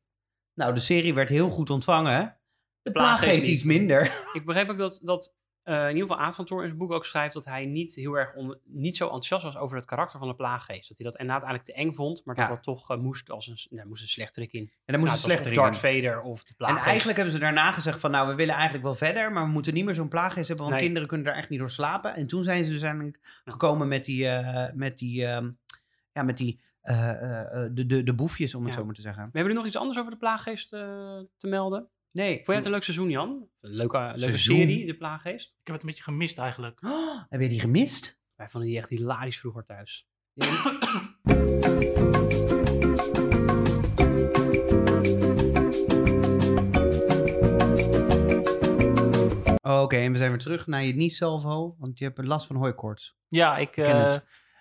[0.54, 2.39] Nou, de serie werd heel goed ontvangen.
[2.82, 4.02] De Plaaggeest iets minder.
[4.38, 6.92] Ik begreep ook dat, dat eh, in ieder geval Aad van Toor in zijn boek
[6.92, 10.18] ook schrijft dat hij niet heel erg on- niet zo enthousiast was over het karakter
[10.18, 10.88] van de plaaggeest.
[10.88, 12.50] Dat hij dat inderdaad eigenlijk te eng vond, maar dat Ja.
[12.54, 14.60] dat toch eh, moest als een, moest een slechterik in.
[14.62, 15.56] En dan moest Nou, een slechterik.
[15.58, 16.86] Darth Vader of de En plaaggeest.
[16.86, 19.74] eigenlijk hebben ze daarna gezegd van, nou, we willen eigenlijk wel verder, maar we moeten
[19.74, 20.84] niet meer zo'n plaaggeest hebben, want Nee.
[20.84, 22.14] kinderen kunnen daar echt niet door slapen.
[22.14, 25.50] En toen zijn ze dus eigenlijk gekomen met die, eh, met die, ehm,
[26.12, 28.78] ja, met die, de, de, de boefjes, om het Ja.
[28.78, 29.22] zo maar te zeggen.
[29.22, 31.88] We hebben nu nog iets anders over de plaaggeest te melden.
[32.12, 32.34] Nee.
[32.34, 33.48] Vond jij het een leuk seizoen, Jan?
[33.60, 34.56] Een leuke, leuke Seizoen?
[34.56, 35.48] serie, de plaaggeest.
[35.48, 36.82] Ik heb het een beetje gemist eigenlijk.
[36.84, 38.20] Oh, heb je die gemist?
[38.36, 40.08] Wij vonden die echt hilarisch vroeger thuis.
[49.62, 53.16] Oké, en we zijn weer terug naar je niet-salvo, want je hebt last van hooikoorts.
[53.28, 54.14] Ja, ik, ken eh, het.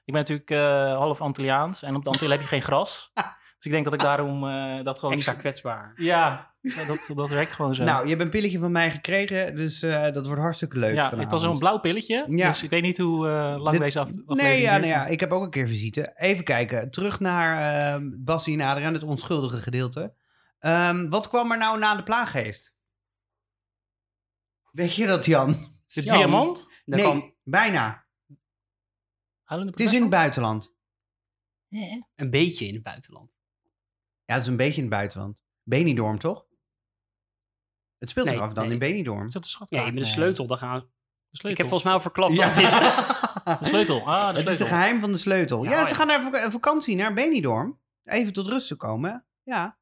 [0.05, 3.11] ik ben natuurlijk eh, half Antilliaans en op de Antillen heb je geen gras.
[3.59, 5.41] Dus ik denk dat ik daarom eh, dat gewoon Extra niet...
[5.41, 5.93] kwetsbaar.
[5.95, 7.83] Ja, ja, dat, dat werkt gewoon zo.
[7.83, 11.09] Nou, je hebt een pilletje van mij gekregen, dus eh, dat wordt hartstikke leuk ja,
[11.09, 11.31] vanavond.
[11.31, 12.47] het was een blauw pilletje, Ja.
[12.47, 15.31] dus ik weet niet hoe eh, lang deze af, Nee, ja, nou ja, ik heb
[15.31, 16.11] ook een keer visite.
[16.15, 20.13] Even kijken, terug naar ehm Bassie en Adriaan, het onschuldige gedeelte.
[20.59, 22.73] Ehm, wat kwam er nou na de plaaggeest?
[24.71, 25.51] Weet je dat, Jan?
[25.87, 26.17] De Jan?
[26.17, 26.57] diamant?
[26.85, 28.07] Dan nee, kwam bijna.
[29.45, 30.73] Het is in het buitenland.
[32.15, 33.31] een beetje in het buitenland.
[34.25, 35.43] Ja, het is een beetje in het buitenland.
[35.63, 36.45] Benidorm, toch?
[37.99, 38.73] Het speelt zich Nee, af dan nee.
[38.73, 39.27] in Benidorm.
[39.27, 39.69] Is dat de schat?
[39.69, 40.47] Ja, met de sleutel.
[40.47, 40.79] Dan gaan we...
[41.29, 41.49] De sleutel.
[41.51, 42.45] Ik heb volgens mij al verklapt Ja.
[42.47, 42.71] wat het is.
[43.59, 44.07] De sleutel.
[44.07, 45.63] Ah, de Het is het geheim van de sleutel.
[45.63, 47.79] Ja, Ja, ze gaan naar vak- vakantie naar Benidorm.
[48.03, 49.25] Even tot rust te komen.
[49.43, 49.77] Ja.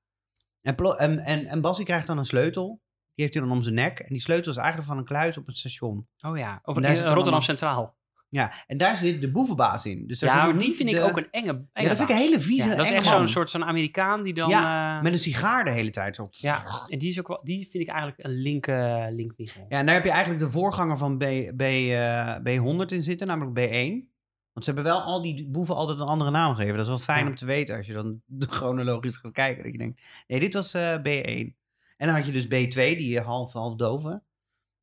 [0.62, 2.68] En, en, en, en Bassie krijgt dan een sleutel.
[3.16, 4.00] Die heeft hij dan om zijn nek.
[4.00, 6.08] En die sleutel is eigenlijk van een kluis op het station.
[6.22, 7.97] Oh ja, En in Rotterdam Centraal.
[8.30, 10.08] Ja, en daar zit de boevenbaas in.
[10.08, 12.16] Dus daar Ja, maar die vind ik ook een enge, enge Ja, dat vind ik
[12.16, 14.50] een hele vieze Ja, dat is echt zo'n soort zo'n Amerikaan die dan...
[14.50, 16.28] Ja, eh, Met een sigaar de hele tijd zo.
[16.32, 18.76] Ja, en die, is ook wel, die vind ik eigenlijk een link, uh.
[18.76, 21.24] Ja, en daar heb je eigenlijk de voorganger van B,
[21.58, 24.16] B, eh, B100 in zitten, namelijk B1.
[24.54, 26.76] Want ze hebben wel al die boeven altijd een andere naam gegeven.
[26.76, 27.30] Dat is wel fijn Ja.
[27.30, 29.64] om te weten als je dan chronologisch gaat kijken.
[29.64, 31.56] Dat je denkt, nee, dit was eh, B1.
[31.98, 34.24] En dan had je dus B2, die half, half dove.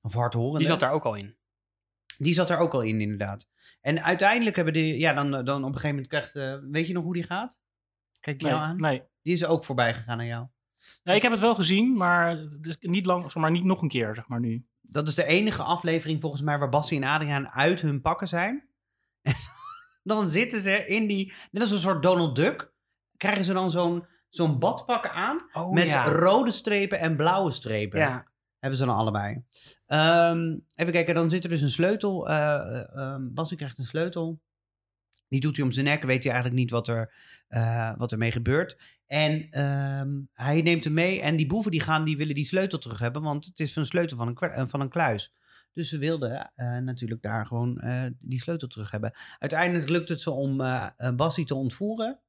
[0.03, 0.59] Of hardhorende.
[0.59, 1.35] Die zat daar ook al in.
[2.19, 3.47] Die zat er ook al in, inderdaad.
[3.81, 6.93] En uiteindelijk hebben die, ja, dan, dan op een gegeven moment krijgt, eh, weet je
[6.93, 7.59] nog hoe die gaat?
[8.21, 8.77] Kijk je Nee, jou aan?
[8.81, 9.03] nee.
[9.23, 10.47] Die is ook voorbij gegaan aan jou.
[11.03, 13.89] Nee, ik heb het wel gezien, maar is niet lang, zeg maar niet nog een
[13.89, 14.67] keer, zeg maar nu.
[14.81, 18.69] Dat is de enige aflevering volgens mij waar Bassie en Adriaan uit hun pakken zijn.
[20.03, 22.73] dan zitten ze in die, net als een soort Donald Duck,
[23.17, 26.05] krijgen ze dan zo'n zo'n badpak aan Oh, met ja.
[26.09, 27.99] rode strepen en blauwe strepen.
[27.99, 28.27] Ja,
[28.65, 29.43] Hebben ze dan allebei.
[29.87, 32.29] Ehm, even kijken, dan zit er dus een sleutel.
[32.29, 34.41] ehm, Bassie krijgt een sleutel.
[35.29, 37.15] Die doet hij om zijn nek, weet hij eigenlijk niet wat er,
[37.49, 38.79] eh wat ermee gebeurt.
[39.07, 42.79] En ehm, hij neemt hem mee en die boeven die gaan, die willen die sleutel
[42.79, 45.35] terug hebben, want het is een sleutel van een, van een kluis.
[45.73, 46.53] Dus ze wilden
[46.85, 47.83] natuurlijk daar gewoon
[48.19, 49.15] die sleutel terug hebben.
[49.39, 50.57] Uiteindelijk lukt het ze om
[51.17, 52.21] Bassie te ontvoeren.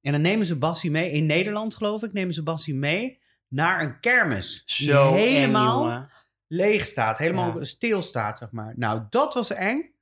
[0.00, 3.82] En dan nemen ze Bassie mee, in Nederland geloof ik, nemen ze Bassie mee naar
[3.82, 4.64] een kermis.
[4.66, 6.06] Die Zo helemaal
[6.46, 7.64] leeg staat, helemaal Ja.
[7.64, 8.72] stil staat, zeg maar.
[8.76, 9.92] Nou, dat was eng.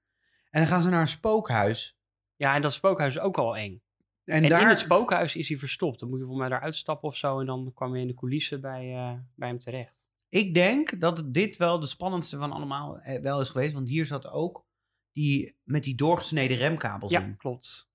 [0.51, 1.99] En dan gaan ze naar een spookhuis.
[2.37, 3.83] Ja, en dat spookhuis is ook al eng.
[4.25, 4.61] En, En daar...
[4.63, 6.01] in het spookhuis is hij verstopt.
[6.01, 7.41] Dan moet je volgens mij daar uitstappen of zo.
[7.41, 10.05] En dan kwam je in de coulissen bij, eh, bij hem terecht.
[10.29, 13.75] Ik denk dat dit wel de spannendste van allemaal eh, wel is geweest.
[13.75, 14.67] Want hier zat ook
[15.13, 17.37] die met die doorgesneden remkabels Ja, in.
[17.37, 17.91] klopt.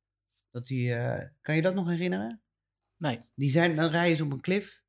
[0.51, 2.41] Dat die, eh, kan je dat nog herinneren?
[2.97, 3.21] Nee.
[3.35, 4.81] Die zijn, dan rijden ze op een klif.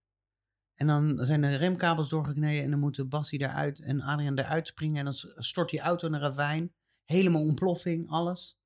[0.79, 2.62] En dan zijn de remkabels doorgekneden.
[2.64, 4.99] En dan moeten Bassie eruit en Adriaan eruit springen.
[4.99, 6.73] En dan stort die auto in een ravijn.
[7.05, 8.59] Helemaal ontploffing, alles.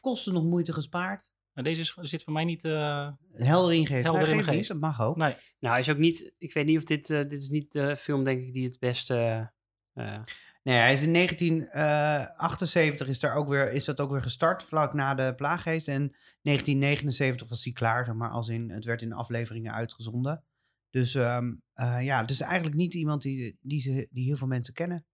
[0.00, 1.30] Kosten nog moeite gespaard.
[1.52, 2.64] Maar deze is, zit voor mij niet...
[2.64, 4.04] eh, Helder in geest.
[4.04, 4.68] Helder in geest.
[4.68, 5.16] Dat mag ook.
[5.16, 5.34] nee.
[5.58, 6.32] Nou, is ook niet...
[6.38, 7.10] Ik weet niet of dit...
[7.10, 9.50] eh, dit is niet de film, denk ik, die het beste...
[9.92, 10.18] eh,
[10.62, 14.92] Nee, hij is in 1978 is, daar ook weer, is dat ook weer gestart, vlak
[14.94, 15.88] na de plaaggeest.
[15.88, 20.44] En 1979 was hij klaar, zeg maar, als in, het werd in afleveringen uitgezonden.
[20.90, 24.74] Dus ehm, eh, ja, dus eigenlijk niet iemand die, die, ze, die heel veel mensen
[24.74, 25.06] kennen.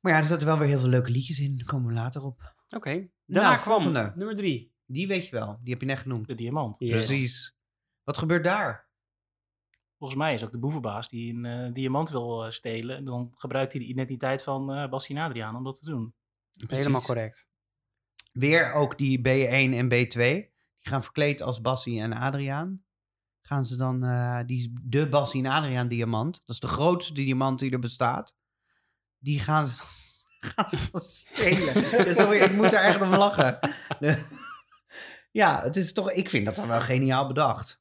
[0.00, 2.22] Maar ja, er zaten wel weer heel veel leuke liedjes in, daar komen we later
[2.22, 2.54] op.
[2.68, 3.08] Oké.
[3.26, 4.12] Daarna Nou, kwam volgende.
[4.16, 4.74] nummer drie.
[4.86, 6.26] Die weet je wel, die heb je net genoemd.
[6.26, 6.78] de diamant.
[6.78, 6.90] Yes.
[6.90, 7.56] Precies.
[8.02, 8.88] Wat gebeurt daar?
[9.98, 12.96] Volgens mij is ook de boevenbaas die een eh, diamant wil eh, stelen.
[12.96, 16.14] En dan gebruikt hij de identiteit van eh Bassie en Adriaan om dat te doen.
[16.66, 17.48] Helemaal correct.
[18.32, 20.18] Weer ook die B1 en B2.
[20.18, 22.84] Die gaan verkleed als Bassie en Adriaan.
[23.46, 26.42] Gaan ze dan, eh, die de Adriaan diamant.
[26.46, 28.34] Dat is de grootste diamant die er bestaat.
[29.18, 29.78] Die gaan ze,
[30.54, 32.14] gaan ze stelen.
[32.14, 33.58] Sorry, ik moet daar echt om lachen.
[35.30, 37.80] ja, het is toch, ik vind dat dan wel geniaal bedacht.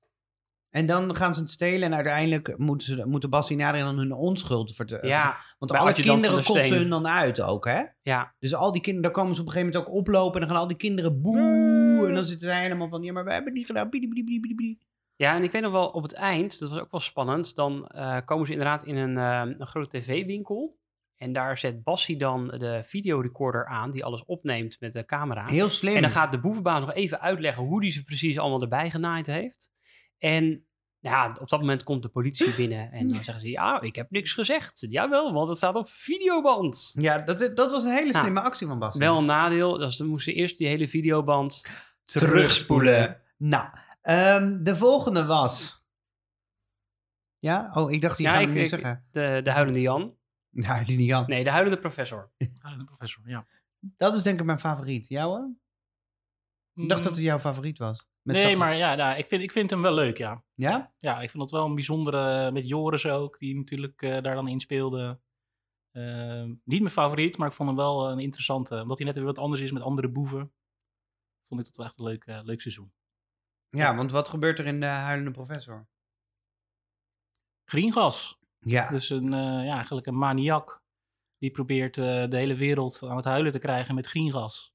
[0.70, 3.98] En dan gaan ze het stelen en uiteindelijk moeten, ze, moeten Bassie en Adriaan dan
[3.98, 5.08] hun onschuld vertellen.
[5.08, 7.84] Ja, Want alle kinderen der kotsen hun dan uit ook, hè?
[8.02, 8.34] ja.
[8.40, 10.34] Dus al die kinderen, daar komen ze op een gegeven moment ook oplopen.
[10.34, 12.06] En dan gaan al die kinderen boe.
[12.08, 13.90] En dan zitten zij helemaal van, ja, maar we hebben het niet gedaan.
[13.90, 14.80] Bidi, bidi, bidi, bidi, bidi.
[15.16, 17.88] Ja, en ik weet nog wel, op het eind, dat was ook wel spannend, dan
[17.88, 20.78] eh, komen ze inderdaad in een, eh, een grote tv-winkel.
[21.16, 25.46] En daar zet Bassie dan de videorecorder aan, die alles opneemt met de camera.
[25.46, 25.96] Heel slim.
[25.96, 29.28] En dan gaat de boevenbaas nog even uitleggen hoe die ze precies allemaal erbij genaaid
[29.28, 29.72] heeft.
[30.18, 30.66] En
[31.00, 34.12] ja, op dat moment komt de politie binnen en dan zeggen ze, ja, ik heb
[34.12, 34.86] niks gezegd.
[34.90, 36.92] Jawel, want het staat op videoband.
[36.94, 38.96] Ja, dat, dat was een hele Nou, slimme actie van Bas.
[38.96, 41.70] Wel een nadeel, dus dan moesten ze eerst die hele videoband
[42.04, 43.22] terugspoelen.
[43.38, 43.68] Nou,
[44.06, 45.84] ehm, de volgende was...
[47.40, 47.72] Ja?
[47.74, 49.08] Oh, ik dacht, die Ja, gaan we nu ik- zeggen.
[49.12, 50.18] de, de huilende Jan.
[50.50, 51.24] Nou, die niet Jan.
[51.28, 52.32] Nee, de huilende professor.
[52.62, 53.48] Ah, de professor, ja.
[53.80, 55.08] Dat is denk ik mijn favoriet.
[55.08, 55.56] Jouwe?
[56.74, 58.08] Ik dacht dat het jouw favoriet was.
[58.22, 60.44] Met nee, maar ja, nou, ik, vind, ik vind hem wel leuk, ja.
[60.54, 60.94] Ja?
[60.98, 62.52] Ja, ik vind dat wel een bijzondere...
[62.52, 65.20] Met Joris ook, die natuurlijk eh, daar dan in speelde.
[65.92, 68.82] Ehm, niet mijn favoriet, maar ik vond hem wel een interessante.
[68.82, 70.54] Omdat hij net weer wat anders is met andere boeven.
[71.48, 72.94] Vond ik dat wel echt een leuk, eh, leuk seizoen.
[73.76, 75.88] Ja, want wat gebeurt er in de Huilende Professor?
[77.66, 78.40] Greengas.
[78.60, 78.90] Ja.
[78.90, 80.84] Dus een, eh, ja, eigenlijk een maniak.
[81.38, 84.74] Die probeert eh, de hele wereld aan het huilen te krijgen met greengas.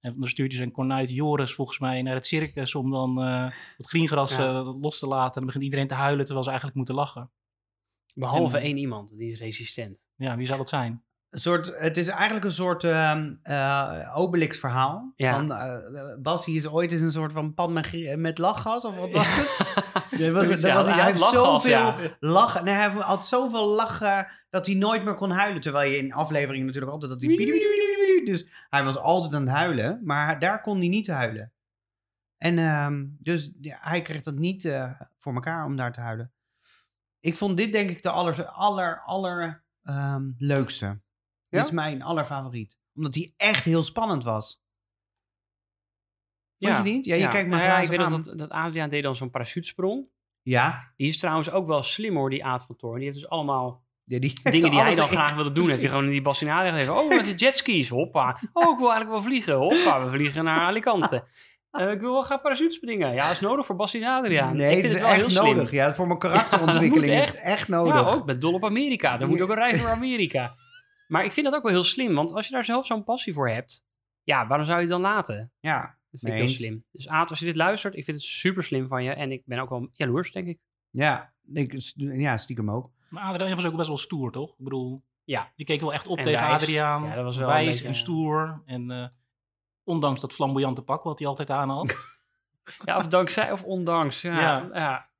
[0.00, 3.50] En dan stuurt hij zijn kornuit Joris volgens mij naar het circus om dan eh
[3.76, 4.44] het griengras Ja.
[4.48, 5.26] eh, los te laten.
[5.26, 7.32] En dan begint iedereen te huilen terwijl ze eigenlijk moeten lachen.
[8.14, 10.04] Behalve En- één iemand, die is resistent.
[10.14, 11.04] Ja, wie zou dat zijn?
[11.32, 15.12] Een soort, het is eigenlijk een soort ehm eh, Obelix-verhaal.
[15.16, 15.32] Ja.
[15.32, 15.78] Van, eh
[16.18, 17.72] Bassie is ooit eens een soort van pan
[18.16, 19.50] met, lachgas, of wat was het?
[20.18, 22.64] Dat was, Ja, dat was, hij, hij heeft lachgas, zoveel lachen.
[22.64, 25.60] Nee, hij had zoveel lachen dat hij nooit meer kon huilen.
[25.60, 27.36] Terwijl je in afleveringen natuurlijk altijd dat hij...
[28.24, 31.52] Dus hij was altijd aan het huilen, maar daar kon hij niet huilen.
[32.38, 36.32] En ehm, dus hij kreeg dat niet eh, voor elkaar om daar te huilen.
[37.20, 41.00] Ik vond dit denk ik de aller, aller, aller ehm, leukste.
[41.52, 41.58] Ja?
[41.58, 42.76] Dit is mijn allerfavoriet.
[42.94, 44.62] Omdat hij echt heel spannend was.
[46.58, 47.04] Vond je niet?
[47.04, 48.22] Ja, je kijkt me nou ja, ik weet aan.
[48.22, 50.06] dat, dat Adriaan deed dan zo'n parachutesprong.
[50.42, 52.96] Ja, Die is trouwens ook wel slim hoor, die Aad van Toorn.
[52.96, 55.66] Die heeft dus allemaal ja, die dingen die hij dan in- graag wilde doen.
[55.66, 56.94] Heeft hij gewoon in die bassinaria gegeven.
[56.96, 58.40] Oh, met de jetskis, hoppa.
[58.52, 59.54] Oh, ik wil eigenlijk wel vliegen.
[59.54, 61.24] Hoppa, we vliegen naar Alicante.
[61.70, 63.12] Eh, ik wil wel gaan parachutespringen.
[63.14, 64.56] Ja, dat is nodig voor en Adriaan.
[64.56, 65.44] Nee, ik het is het wel echt heel slim.
[65.56, 65.70] nodig.
[65.70, 67.92] Ja, voor mijn karakterontwikkeling is het echt nodig.
[67.94, 68.24] Ja, ook.
[68.24, 69.16] Ben dol op Amerika.
[69.16, 70.54] Dan moet ik ook een reis naar Amerika.
[71.12, 72.14] Maar ik vind dat ook wel heel slim.
[72.14, 73.84] Want als je daar zelf zo'n passie voor hebt...
[74.22, 75.52] Ja, waarom zou je het dan laten?
[75.60, 76.84] Ja, Dat vind ik heel slim.
[76.92, 79.10] Dus Aad, als je dit luistert, ik vind het super slim van je.
[79.10, 80.58] En ik ben ook wel jaloers, denk ik.
[80.90, 82.90] ja, ik, ja, stiekem ook.
[83.08, 84.50] Maar Adriaan was ook best wel stoer, toch?
[84.50, 85.52] Ik bedoel, Ja.
[85.56, 86.54] die keek wel echt op En tegen wijs.
[86.62, 87.04] Adriaan.
[87.04, 88.62] Ja, dat was wel een wijs beetje- en stoer.
[88.64, 89.06] En eh,
[89.84, 91.96] Ondanks dat flamboyante pak wat hij altijd aan had.
[92.84, 94.20] Ja, of dankzij of ondanks.
[94.20, 94.68] Ja, Ja.
[94.72, 95.10] ja.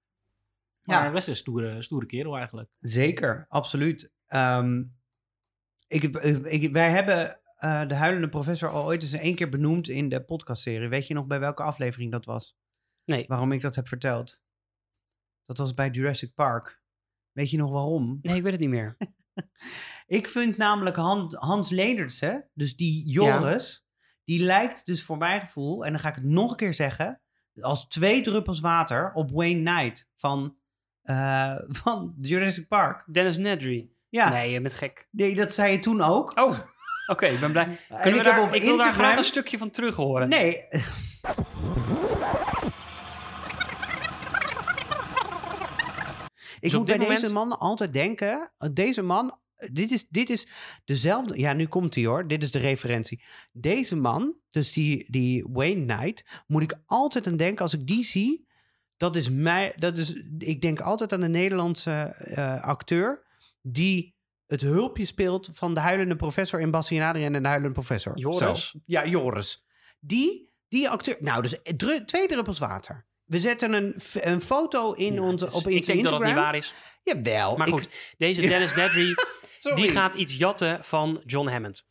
[0.83, 1.11] Maar Ja.
[1.13, 2.71] best een stoere, stoere kerel eigenlijk.
[2.81, 4.13] Zeker, absoluut.
[4.27, 4.83] Ehm,
[5.93, 10.09] ik, ik, wij hebben eh, de huilende professor al ooit eens één keer benoemd in
[10.09, 10.89] de podcastserie.
[10.89, 12.57] Weet je nog bij welke aflevering dat was?
[13.05, 13.25] Nee.
[13.29, 14.41] Waarom ik dat heb verteld?
[15.45, 16.83] Dat was bij Jurassic Park.
[17.33, 18.19] Weet je nog waarom?
[18.23, 18.97] Nee, ik weet het niet meer.
[20.07, 23.87] Ik vind namelijk Han- Hans Ledertse, dus die Joris,
[24.25, 27.21] die lijkt dus voor mijn gevoel, en dan ga ik het nog een keer zeggen,
[27.61, 30.57] als twee druppels water op Wayne Knight van,
[31.03, 33.05] eh, van Jurassic Park.
[33.13, 33.91] Dennis Nedry.
[34.13, 35.09] Ja, Nee, je bent gek.
[35.11, 36.39] nee, dat zei je toen ook.
[36.39, 36.59] Oh,
[37.07, 37.65] oké, ik ben blij.
[37.89, 39.97] en Kunnen we ik heb daar, op ik wil daar graag een stukje van terug
[39.97, 40.29] horen.
[40.29, 40.57] Nee.
[46.61, 49.39] Ik Dus moet bij deze man altijd denken, deze man,
[49.73, 50.47] dit is, dit is
[50.85, 53.23] dezelfde, ja nu komt hij hoor, dit is de referentie.
[53.53, 58.05] Deze man, dus die, die Wayne Knight, moet ik altijd aan denken als ik die
[58.05, 58.47] zie,
[58.97, 63.31] dat is mij, dat is, ik denk altijd aan de Nederlandse eh, acteur
[63.63, 67.75] die het hulpje speelt van de huilende professor in Bassie en Adriaan en de huilende
[67.75, 68.19] professor.
[68.19, 68.71] Joris?
[68.71, 68.79] Zo.
[68.87, 69.65] Ja, Joris.
[70.01, 73.07] Die, die acteur, nou dus dru- twee druppels water.
[73.25, 76.29] We zetten een, een foto in Ja, onze, op ik Insta denk dat dat niet
[76.29, 76.35] Instagram.
[76.45, 76.73] waar is.
[77.03, 77.57] Jawel.
[77.57, 79.15] Maar ik- goed, deze Dennis Nedry,
[79.75, 81.85] die gaat iets jatten van John Hammond.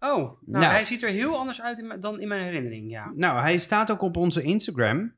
[0.00, 0.64] Oh, nou, Nou.
[0.64, 3.12] hij ziet er heel anders uit in dan in mijn herinnering, ja.
[3.14, 5.16] Nou, hij staat ook op onze Instagram.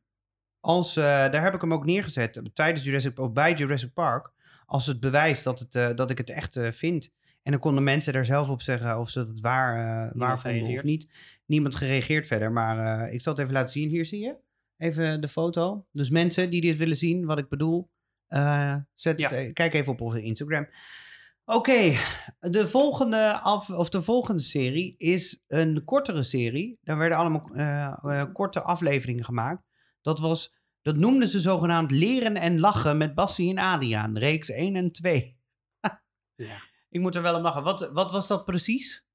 [0.60, 4.30] Als, eh, daar heb ik hem ook neergezet tijdens Jurassic, of bij Jurassic Park.
[4.66, 7.12] Als het bewijs dat, het, eh, dat ik het echt eh, vind.
[7.42, 10.82] En dan konden mensen daar zelf op zeggen of ze het waar, waar vonden of
[10.82, 11.08] niet.
[11.46, 13.88] Niemand gereageerd verder, maar ik zal het even laten zien.
[13.88, 14.36] Hier zie je
[14.76, 15.86] even de foto.
[15.92, 17.90] Dus mensen die dit willen zien, wat ik bedoel,
[18.94, 19.52] zet Ja.
[19.52, 20.68] kijk even op onze Instagram.
[21.50, 21.96] Oké,
[22.38, 26.78] de volgende af, of de volgende serie is een kortere serie.
[26.82, 29.62] Daar werden allemaal eh, eh, korte afleveringen gemaakt.
[30.00, 34.76] Dat was, dat noemden ze zogenaamd leren en lachen met Bassie en Adriaan, reeks 1
[34.76, 35.38] en 2.
[36.34, 36.62] Ja.
[36.88, 37.62] Ik moet er wel om lachen.
[37.62, 39.06] Wat, wat was dat precies?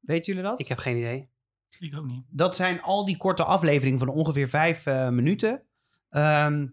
[0.00, 0.60] Weten jullie dat?
[0.60, 1.30] Ik heb geen idee.
[1.78, 2.24] Ik ook niet.
[2.28, 5.66] Dat zijn al die korte afleveringen van ongeveer vijf eh, minuten.
[6.08, 6.66] Ehm,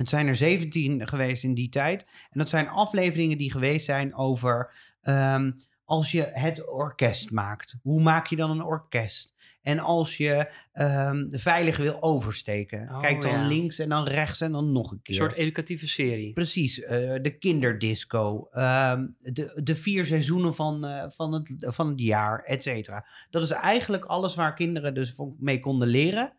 [0.00, 2.02] het zijn er 17 geweest in die tijd.
[2.30, 5.52] En dat zijn afleveringen die geweest zijn over ehm,
[5.84, 7.76] als je het orkest maakt.
[7.82, 9.34] Hoe maak je dan een orkest?
[9.62, 12.88] En als je ehm, veilig wil oversteken.
[12.88, 13.46] Oh, Kijk dan ja.
[13.46, 15.14] links en dan rechts en dan nog een Een keer.
[15.14, 16.32] soort educatieve serie.
[16.32, 22.00] Precies, eh, de kinderdisco, ehm, de, de vier seizoenen van, eh, van, het, van het
[22.00, 23.06] jaar, et cetera.
[23.30, 26.36] Dat is eigenlijk alles waar kinderen dus mee konden leren,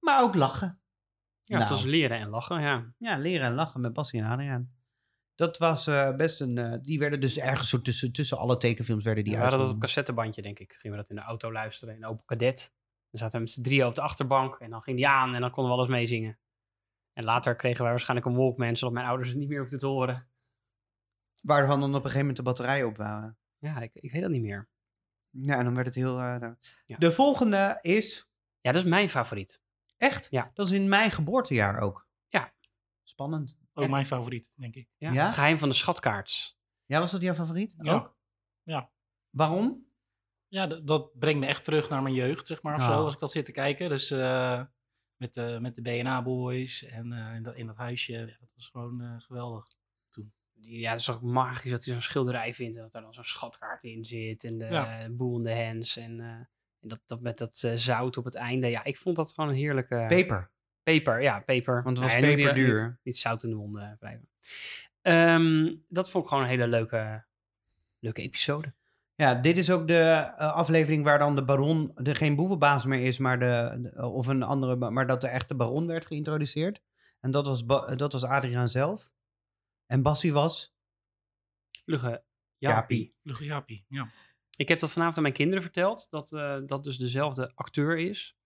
[0.00, 0.78] maar ook lachen.
[1.48, 1.80] Ja, het Nou.
[1.80, 2.92] was leren en lachen, ja.
[2.98, 4.76] Ja, leren en lachen met Bassie en Adriaan.
[5.34, 9.04] Dat was eh, best een, eh, die werden dus ergens zo tussen, tussen alle tekenfilms
[9.04, 10.72] werden die we hadden dat op cassettebandje, denk ik.
[10.72, 12.72] Gingen we dat in de auto luisteren, in Open Cadet.
[13.10, 15.40] Dan zaten we met z'n drieën op de achterbank en dan ging die aan en
[15.40, 16.38] dan konden we alles meezingen.
[17.12, 19.86] En later kregen wij waarschijnlijk een Walkman, zodat mijn ouders het niet meer hoefden te
[19.86, 20.28] horen.
[21.40, 23.38] Waarvan dan op een gegeven moment de batterijen op waren.
[23.58, 24.68] Ja, ik, ik weet dat niet meer.
[25.30, 26.18] Ja, en dan werd het heel...
[26.18, 26.54] eh, nou.
[26.84, 26.96] Ja.
[26.98, 28.28] De volgende is
[28.60, 29.60] Ja, dat is mijn favoriet.
[29.98, 30.50] Echt, Ja.
[30.54, 32.08] dat is in mijn geboortejaar ook.
[32.28, 32.54] Ja.
[33.02, 33.58] Spannend.
[33.72, 34.88] Ook En- mijn favoriet, denk ik.
[34.96, 35.24] Ja, Ja?
[35.24, 36.56] Het geheim van de schatkaart.
[36.84, 37.74] Ja, was dat jouw favoriet?
[37.78, 37.92] Ja.
[37.94, 38.16] Ook?
[38.62, 38.90] Ja.
[39.30, 39.86] Waarom?
[40.48, 42.86] Ja, dat brengt me echt terug naar mijn jeugd, zeg maar, of Ah.
[42.86, 43.88] zo, als ik dat zit te kijken.
[43.88, 44.64] Dus eh,
[45.16, 48.68] met, de met de BNA-boys en eh, in, dat, in dat huisje, ja, dat was
[48.68, 49.76] gewoon eh, geweldig.
[50.60, 53.24] Ja, het is ook magisch dat hij zo'n schilderij vindt en dat er dan zo'n
[53.24, 54.44] schatkaart in zit.
[54.44, 55.00] En de Ja.
[55.00, 56.40] eh, boel in de hens en, eh,
[56.80, 58.66] en dat, dat met dat eh, zout op het einde.
[58.66, 60.04] Ja, ik vond dat gewoon een heerlijke...
[60.08, 60.50] Peper.
[60.82, 61.82] Peper, ja, peper.
[61.82, 62.86] Want het was Nee, hij noemde je- peperduur.
[62.88, 64.28] Niet, niet zout in de wonden wrijven.
[65.02, 67.24] Ehm, dat vond ik gewoon een hele leuke,
[67.98, 68.74] leuke episode.
[69.14, 73.00] Ja, dit is ook de eh, aflevering waar dan de baron, de geen boevenbaas meer
[73.06, 76.82] is, maar de, de- of een andere, maar dat de echte baron werd geïntroduceerd.
[77.20, 79.10] En dat was, Ba- dat was Adriaan zelf.
[79.86, 80.76] En Bassie was?
[81.84, 82.76] Vlugge Jaapie.
[82.98, 83.14] Jaapie.
[83.22, 84.08] Vlugge Jaapie, ja.
[84.58, 88.36] Ik heb dat vanavond aan mijn kinderen verteld, dat eh, dat dus dezelfde acteur is.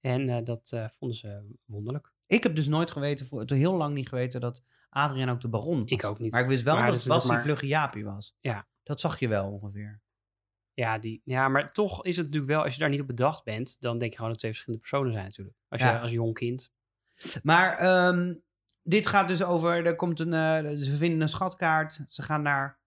[0.00, 2.12] En eh, dat eh, vonden ze wonderlijk.
[2.26, 5.80] Ik heb dus nooit geweten, voor, heel lang niet geweten, dat Adriaan ook de baron
[5.80, 5.90] was.
[5.90, 6.32] Ik ook niet.
[6.32, 8.36] Maar ik wist wel Maar dat is toch Bassie maar- Vlugge Jaapie was.
[8.40, 8.66] Ja.
[8.82, 10.02] Dat zag je wel ongeveer.
[10.72, 13.44] Ja, die, ja, maar toch is het natuurlijk wel, als je daar niet op bedacht
[13.44, 15.56] bent, dan denk je gewoon dat twee verschillende personen zijn natuurlijk.
[15.68, 16.72] Als je als jong kind.
[17.42, 18.34] Maar ehm,
[18.82, 22.78] dit gaat dus over, er komt een, eh, ze vinden een schatkaart, ze gaan naar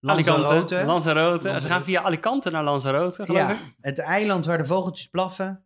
[0.00, 0.44] Lanzarote.
[0.44, 0.86] Lanzarote.
[0.86, 1.60] Lanzarote.
[1.60, 3.58] Ze gaan via Alicante naar Lanzarote, geloof Ja, ik.
[3.80, 5.64] het eiland waar de vogeltjes blaffen.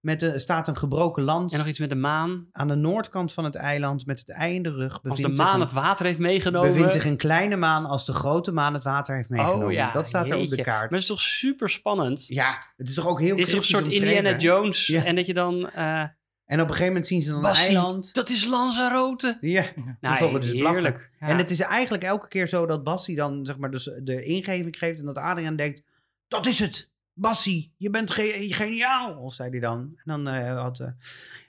[0.00, 2.46] Met de, staat een gebroken lans En nog iets met de maan.
[2.52, 4.92] aan de noordkant van het eiland met het ei in de rug.
[4.92, 6.68] Als bevindt de maan een- het water heeft meegenomen.
[6.68, 9.66] bevindt zich een kleine maan als de grote maan het water heeft meegenomen.
[9.66, 10.66] oh ja, dat staat er op de kaart.
[10.80, 12.26] Maar het is toch super spannend?
[12.26, 14.38] Ja, het is toch ook heel Dit is een soort omschreven, Indiana?
[14.38, 14.86] Jones.
[14.86, 15.04] Ja.
[15.04, 15.70] En dat je dan...
[15.70, 16.02] eh
[16.46, 18.14] En op een gegeven moment zien ze dan een eiland.
[18.14, 19.38] dat is Lanzarote.
[19.40, 19.64] Ja,
[20.00, 20.82] Nou, vogel dus blaffen.
[20.84, 21.10] heerlijk.
[21.20, 21.26] Ja.
[21.26, 24.78] en het is eigenlijk elke keer zo dat Bassie dan zeg maar dus de ingeving
[24.78, 25.82] geeft en dat Adriaan denkt,
[26.28, 26.90] dat is het.
[27.18, 29.78] Bassie, je bent ge- geniaal, of zei hij dan.
[29.80, 30.96] En dan, eh, had, eh, en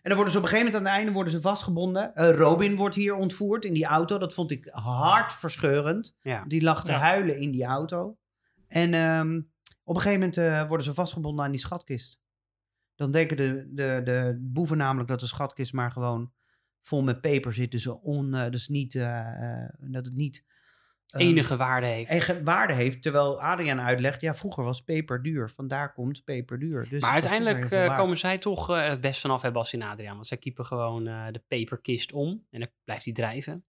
[0.02, 2.16] dan worden ze op een gegeven moment aan het einde worden ze vastgebonden.
[2.16, 4.18] Eh, Robin wordt hier ontvoerd in die auto.
[4.18, 6.16] Dat vond ik hartverscheurend.
[6.22, 6.44] Ja.
[6.48, 6.98] Die lag te Ja.
[6.98, 8.18] huilen in die auto.
[8.68, 9.42] En ehm,
[9.84, 12.20] op een gegeven moment eh, worden ze vastgebonden aan die schatkist.
[12.98, 16.34] Dan denken de, de, de boeven namelijk dat de schatkist maar gewoon
[16.82, 17.72] vol met peper zit.
[17.72, 20.46] Dus, on, eh, dus niet, eh, eh, dat het niet
[21.08, 22.10] eh, Enige waarde heeft.
[22.10, 23.02] eigen waarde heeft.
[23.02, 25.50] Terwijl Adriaan uitlegt, ja, vroeger was peper duur.
[25.50, 26.90] Vandaar komt peper duur.
[26.90, 30.14] Dus maar uiteindelijk komen zij toch eh, het best vanaf, hè, Bas en Adriaan.
[30.14, 32.46] Want zij keepen gewoon de peperkist om.
[32.50, 33.66] En dan blijft die drijven.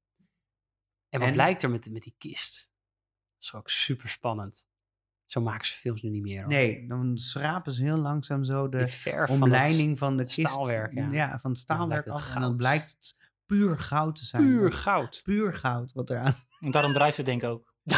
[1.09, 1.35] En wat En?
[1.35, 2.71] blijkt er met, met die kist?
[3.35, 4.69] Dat is ook super spannend.
[5.29, 6.41] Zo maken ze films nu niet meer.
[6.41, 6.49] Hoor.
[6.53, 10.49] Nee, dan schrapen ze heel langzaam zo de verf van het omleiding van de kist.
[10.49, 11.39] staalwerk, ja.
[11.39, 12.35] van het staalwerk blijkt het af.
[12.35, 13.15] En dan blijkt het
[13.47, 14.43] puur goud te zijn.
[14.43, 15.21] puur goud.
[15.25, 16.35] Puur goud wat eraan.
[16.61, 17.75] En daarom drijft het denk ik ook.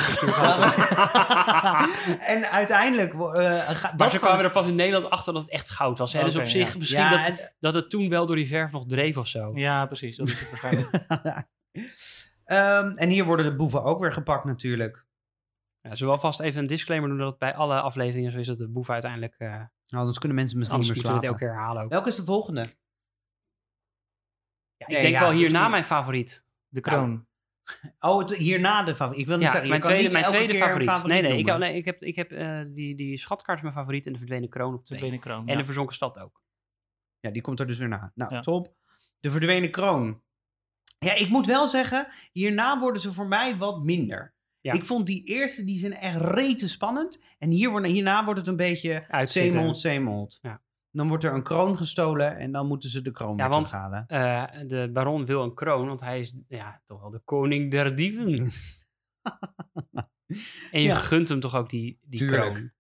[2.35, 3.13] en uiteindelijk...
[3.13, 5.71] eh, ga- Maar dat ze van- kwamen er pas in Nederland achter dat het echt
[5.71, 6.13] goud was.
[6.13, 6.25] Hè?
[6.25, 6.79] dus op zich ja.
[6.79, 9.51] misschien Ja, dat, en- dat het toen wel door die verf nog dreef of zo.
[9.59, 10.17] Ja, precies.
[10.17, 11.07] Dat is het waarschijnlijk.
[12.45, 15.07] Ehm, en hier worden de boeven ook weer gepakt natuurlijk.
[15.83, 18.47] Ja, zullen we alvast even een disclaimer doen dat het bij alle afleveringen zo is
[18.47, 19.35] dat de boef uiteindelijk...
[19.39, 21.83] eh Nou, anders kunnen mensen misschien anders niet moeten meer we het elke keer herhalen
[21.85, 21.91] ook.
[21.91, 22.61] Welke is de volgende?
[24.77, 26.45] Ja, ik Nee, denk ja, wel hierna mijn favoriet.
[26.69, 27.29] De kroon.
[27.99, 29.21] Oh, het, hierna de favoriet.
[29.21, 31.07] Ik wil niet Ja, zeggen, je mijn kan tweede, niet mijn elke tweede favoriet.
[31.07, 31.69] Nee, nee, ik, noemen.
[31.69, 34.49] nee, ik heb, ik heb eh, die, die schatkaart is mijn favoriet en de verdwenen
[34.49, 34.99] kroon op De twee.
[34.99, 35.47] tweede kroon.
[35.47, 35.59] En ja.
[35.59, 36.43] de verzonken stad ook.
[37.21, 38.13] Ja, die komt er dus weer na.
[38.15, 38.41] Nou, Ja.
[38.41, 38.75] top.
[39.21, 40.23] De verdwenen kroon.
[40.99, 44.35] Ja, ik moet wel zeggen, hierna worden ze voor mij wat minder.
[44.61, 44.73] Ja.
[44.73, 47.21] Ik vond die eerste, die zijn echt rete spannend.
[47.39, 50.39] En hier, wordt- hierna wordt het een beetje zeemold, zeemold.
[50.43, 50.63] Ja.
[50.91, 54.07] Dan wordt er een kroon gestolen en dan moeten ze de kroon Ja, want- terughalen.
[54.07, 57.95] Eh, de baron wil een kroon, want hij is ja, toch wel de koning der
[57.97, 58.27] dieven.
[60.71, 60.97] en je Ja.
[60.97, 62.55] gunt hem toch ook die, die Tuurlijk.
[62.55, 62.71] kroon.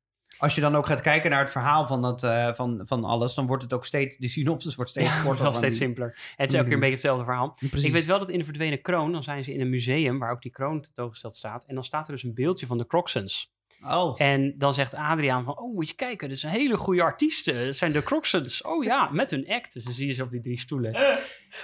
[0.41, 3.35] Als je dan ook gaat kijken naar het verhaal van, dat, eh, van, van alles,
[3.35, 5.43] dan wordt het ook steeds, de synopsis wordt steeds Ja, het korter.
[5.43, 6.09] wordt steeds die- simpeler.
[6.09, 7.55] En het is elke keer een beetje hetzelfde verhaal.
[7.71, 7.85] Precies.
[7.85, 10.31] Ik weet wel dat in de verdwenen kroon, dan zijn ze in een museum waar
[10.33, 11.65] ook die kroon tentoongesteld staat.
[11.65, 13.53] En dan staat er dus een beeldje van de Crocsons.
[13.85, 17.65] Oh, En dan zegt Adriaan van, oh moet je kijken, dat zijn hele goede artiesten.
[17.65, 18.63] Dat zijn de Crocsons.
[18.63, 19.73] Oh ja, met hun act.
[19.73, 20.93] Dus dan zie je ze op die drie stoelen.
[20.93, 21.19] Ja,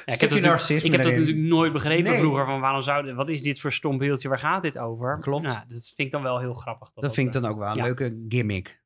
[0.04, 2.18] ik heb, dat, ik heb dat natuurlijk nooit begrepen Nee.
[2.18, 2.44] vroeger.
[2.44, 4.28] Van waarom zou, wat is dit voor stom beeldje?
[4.28, 5.18] Waar gaat dit over?
[5.20, 5.42] Klopt.
[5.42, 6.90] Nou, dat vind ik dan wel heel grappig.
[6.94, 7.82] dat vind ik eh, dan ook wel een ja.
[7.82, 8.84] leuke gimmick.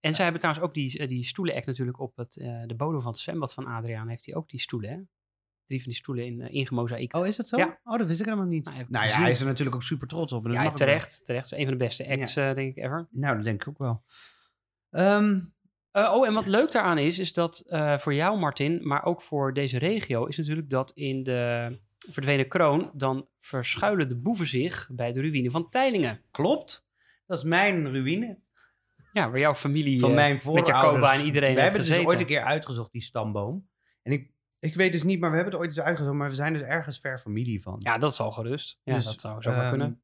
[0.00, 3.02] En zij hebben trouwens ook die, eh, die stoelen-act natuurlijk op het, eh, de bodem
[3.02, 4.08] van het zwembad van Adriaan.
[4.08, 4.96] Heeft hij ook die stoelen, hè?
[5.66, 7.14] Drie van die stoelen in, uh, ingemozaïkt.
[7.14, 7.56] Oh, is dat zo?
[7.56, 7.78] Ja.
[7.84, 8.64] Oh, dat wist ik helemaal niet.
[8.64, 10.46] Nou, Nou, ja, hij is er natuurlijk ook super trots op.
[10.46, 11.24] en ja, terecht.
[11.24, 11.52] Terecht.
[11.52, 13.08] Is een van de beste acts, eh, denk ik, ever.
[13.10, 14.02] Nou, dat denk ik ook wel.
[14.90, 15.40] Ehm,
[15.90, 19.22] Eh, oh, en wat leuk daaraan is, is dat eh, voor jou, Martin, maar ook
[19.22, 21.68] voor deze regio, is natuurlijk dat in de
[22.10, 26.22] verdwenen kroon, dan verschuilen de boeven zich bij de ruïne van Teilingen.
[26.30, 26.88] klopt.
[27.26, 28.38] Dat is mijn ruïne.
[29.12, 30.78] Ja, waar jouw familie Van eh, mijn met voorouders.
[30.78, 33.68] Jacoba en iedereen We hebben dus ooit een keer uitgezocht, die stamboom.
[34.02, 34.30] En ik,
[34.66, 36.16] ik weet dus niet, maar we hebben het ooit eens uitgezocht.
[36.16, 37.76] Maar we zijn dus ergens ver familie van.
[37.78, 38.78] Ja, dat zal gerust.
[38.82, 40.00] Ja, Dus, dat zou zomaar ehm, kunnen.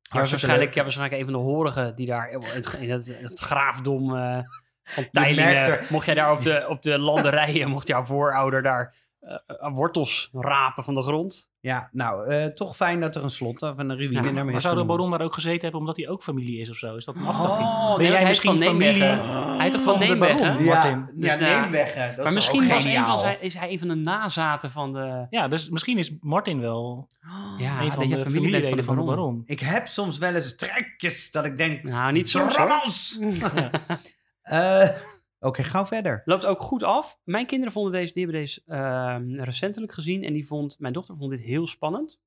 [0.00, 0.74] Ja, waarschijnlijk, leuk.
[0.74, 4.38] ja, waarschijnlijk een van de horigen die daar in het graafdom eh,
[4.82, 8.94] van Teilingen, mocht jij daar op de, op de landerijen, mocht jouw voorouder daar
[9.26, 11.50] eh, wortels rapen van de grond.
[11.60, 14.54] Ja, nou, eh, toch fijn dat er een slot of een ruïne Ja, daarmee Maar
[14.54, 16.96] is zou de baron daar ook gezeten hebben omdat hij ook familie is of zo?
[16.96, 17.68] Is dat een aftakking?
[17.68, 19.56] Oh, ben nee, jij hij is misschien van familie Nijmegen.
[19.56, 20.64] Hij is toch van Nijmegen?
[20.64, 21.10] Ja, Martin?
[21.14, 24.70] Dus, ja, maar is misschien was een van zijn, is hij een van de nazaten
[24.70, 25.26] van de...
[25.30, 27.08] Ja, dus misschien is Martin wel
[27.58, 29.16] Ja, een van de familieleden de van de baron.
[29.16, 29.42] baron.
[29.46, 31.82] Ik heb soms wel eens trekjes dat ik denk...
[31.82, 32.66] Nou, niet soms, hoor.
[32.66, 33.18] Drommels!
[34.46, 34.88] Eh,
[35.40, 36.22] Oké, gauw verder.
[36.24, 37.20] Loopt ook goed af.
[37.24, 40.24] Mijn kinderen vonden deze, die hebben deze ehm, recentelijk gezien.
[40.24, 42.20] En die vond, mijn dochter vond dit heel spannend.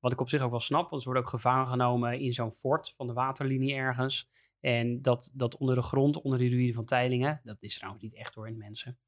[0.00, 2.52] Wat ik op zich ook wel snap, want ze worden ook gevangen genomen in zo'n
[2.52, 4.30] fort van de waterlinie ergens.
[4.60, 8.14] En dat, dat onder de grond, onder die ruïne van Teilingen, dat is trouwens niet
[8.14, 8.98] echt hoor in mensen.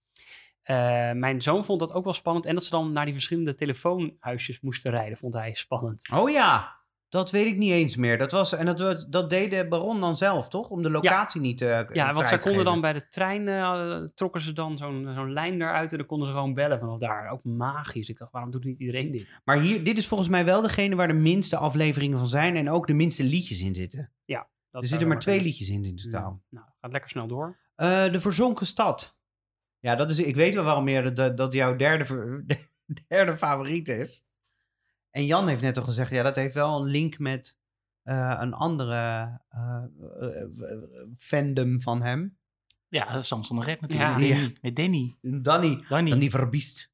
[0.63, 2.47] Eh, mijn zoon vond dat ook wel spannend.
[2.47, 6.11] En dat ze dan naar die verschillende telefoonhuisjes moesten rijden, vond hij spannend.
[6.13, 6.77] Oh ja,
[7.17, 8.19] dat weet ik niet eens meer.
[8.19, 10.69] Dat, was, en dat, dat deed de baron dan zelf, toch?
[10.69, 14.41] Om de locatie niet te Ja, want zij konden dan bij de trein, eh, trokken
[14.41, 17.31] ze dan zo'n zo'n lijn eruit en dan konden ze gewoon bellen vanaf daar.
[17.31, 18.09] Ook magisch.
[18.09, 19.41] Ik dacht, waarom doet niet iedereen dit?
[19.45, 22.57] Maar hier, dit is volgens mij wel degene waar de minste afleveringen van zijn...
[22.57, 24.11] en ook de minste liedjes in zitten.
[24.77, 25.53] Dat er zitten maar twee kunnen.
[25.53, 26.43] liedjes in in totaal.
[26.49, 27.59] Nou, gaat lekker snel door.
[27.75, 29.19] Eh, de verzonken stad.
[29.79, 32.45] Ja, dat is, ik weet wel waarom meer dat, dat jouw derde,
[33.09, 34.27] derde favoriet is.
[35.17, 37.59] En Jan heeft net al gezegd, ja, dat heeft wel een link met
[38.03, 38.95] eh, een andere
[39.49, 39.85] eh,
[40.21, 40.49] eh,
[41.19, 42.39] fandom van hem.
[42.89, 44.19] Ja, Samson Red natuurlijk.
[44.19, 44.19] Ja.
[44.19, 44.29] met.
[44.29, 44.57] Danny.
[44.61, 45.17] met Danny.
[45.43, 46.11] Danny, Danny.
[46.11, 46.91] Danny Verbiest.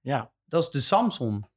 [0.00, 1.49] Ja, Dat is de Samson.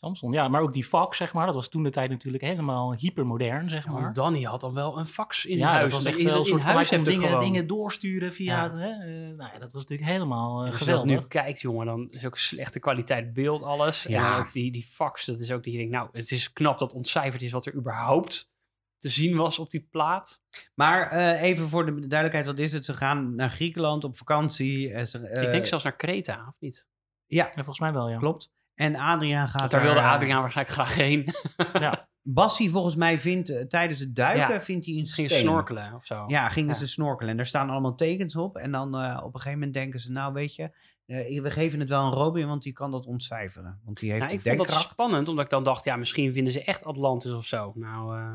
[0.00, 0.32] Samson.
[0.32, 1.46] Ja, maar ook die Fox, zeg maar.
[1.46, 4.12] Dat was toen de tijd natuurlijk helemaal hypermodern, zeg Ja, maar.
[4.12, 5.82] Danny had dan wel een fax in ja, huis.
[5.82, 7.40] dat was echt wel een in soort van, huis er dingen, gewoon.
[7.44, 8.56] dingen doorsturen via...
[8.56, 8.62] Ja.
[8.62, 8.88] het, Hè?
[8.90, 11.20] eh, nou ja, dat was natuurlijk helemaal eh, Als je dat geweldig.
[11.22, 14.06] nu kijkt, jongen, dan is ook slechte kwaliteit beeld alles.
[14.06, 14.30] En Ja.
[14.36, 16.78] dan ook die, die fax, dat is ook die je denkt, nou, het is knap
[16.78, 18.50] dat ontcijferd is wat er überhaupt
[18.98, 20.42] te zien was op die plaat.
[20.74, 22.84] Maar eh, even voor de duidelijkheid, wat is het?
[22.84, 25.06] Ze gaan naar Griekenland op vakantie.
[25.06, 26.88] ze, Ik denk zelfs naar Kreta, of niet?
[27.26, 28.18] Ja, Ja, volgens mij wel, ja.
[28.18, 28.50] klopt.
[28.80, 31.28] En Adriaan gaat Want daar wilde eh, Adriaan waarschijnlijk graag heen.
[31.84, 32.08] Ja.
[32.22, 34.60] Bassie volgens mij vindt eh, tijdens het duiken Ja.
[34.60, 35.40] vindt hij een Ging steen.
[35.40, 36.24] snorkelen of zo.
[36.26, 36.74] Ja, gingen Ja.
[36.74, 37.30] ze snorkelen.
[37.30, 38.56] En daar staan allemaal tekens op.
[38.56, 40.76] En dan eh, op een gegeven moment denken ze, nou weet je,
[41.06, 43.80] eh, we geven het wel aan Robin, want die kan dat ontcijferen.
[43.84, 44.90] Want die heeft Nou, ik vond dat denkkracht.
[44.92, 47.72] spannend, omdat ik dan dacht, ja, misschien vinden ze echt Atlantis of zo.
[47.74, 48.34] Nou, eh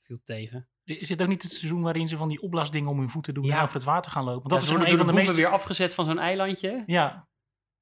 [0.00, 0.68] viel tegen.
[0.84, 3.44] Is dit ook niet het seizoen waarin ze van die opblaasdingen om hun voeten doen
[3.44, 3.56] Ja.
[3.56, 4.48] en over het water gaan lopen?
[4.48, 5.34] Want dat Ja, is gewoon een van de meest...
[5.34, 6.82] weer afgezet van zo'n eilandje.
[6.86, 7.28] Ja,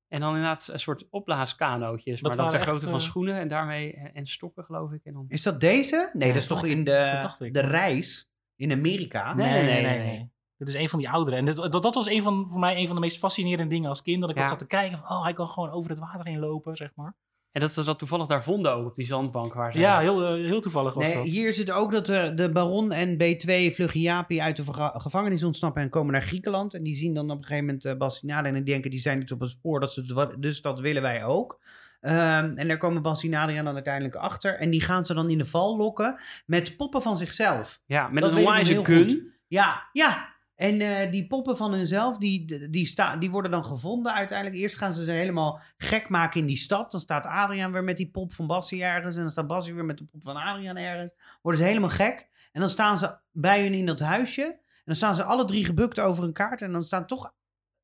[0.09, 2.21] En dan inderdaad een soort opblaaskanootjes.
[2.21, 5.05] Dat Maar dan ter echt, grootte van eh, schoenen en daarmee en stokken, geloof ik.
[5.05, 5.25] En dan...
[5.29, 6.11] Is dat deze?
[6.13, 9.35] Nee, Ja, dat is toch in de, de reis in Amerika?
[9.35, 10.31] Nee, nee, nee, nee, nee.
[10.57, 11.37] Dit is een van die oudere.
[11.37, 13.89] En dit, dat, dat was een van, voor mij een van de meest fascinerende dingen
[13.89, 14.21] als kind.
[14.21, 14.47] Dat ik Ja.
[14.47, 17.15] zat te kijken van, oh, hij kan gewoon over het water heen lopen, zeg maar.
[17.57, 19.79] En dat ze dat toevallig daar vonden ook, op die zandbank waar ze...
[19.79, 21.25] Ja, heel, eh, heel toevallig was Nee, dat.
[21.25, 25.89] hier zit ook dat er de baron en B2 Vluggiapi uit de gevangenis ontsnappen en
[25.89, 26.75] komen naar Griekenland.
[26.75, 27.85] En die zien dan op een gegeven moment
[28.25, 31.03] uh, en die denken die zijn niet op het spoor, dat ze, dus dat willen
[31.03, 31.61] wij ook.
[32.01, 34.59] Ehm, en daar komen Bassinade dan uiteindelijk achter.
[34.59, 37.81] En die gaan ze dan in de val lokken met poppen van zichzelf.
[37.87, 38.85] Ja, met Dat een gun.
[38.85, 39.21] goed.
[39.47, 40.36] Ja, ja.
[40.57, 44.59] En eh, die poppen van hunzelf, die, die, sta, die worden dan gevonden uiteindelijk.
[44.59, 46.91] Eerst gaan ze ze helemaal gek maken in die stad.
[46.91, 49.17] Dan staat Adriaan weer met die pop van Bassie ergens.
[49.17, 51.13] En dan staat Bassie weer met de pop van Adriaan ergens.
[51.43, 52.29] Worden ze helemaal gek.
[52.53, 54.43] En dan staan ze bij hun in dat huisje.
[54.43, 56.63] En dan staan ze alle drie gebukt over een kaart.
[56.63, 57.35] En dan staan toch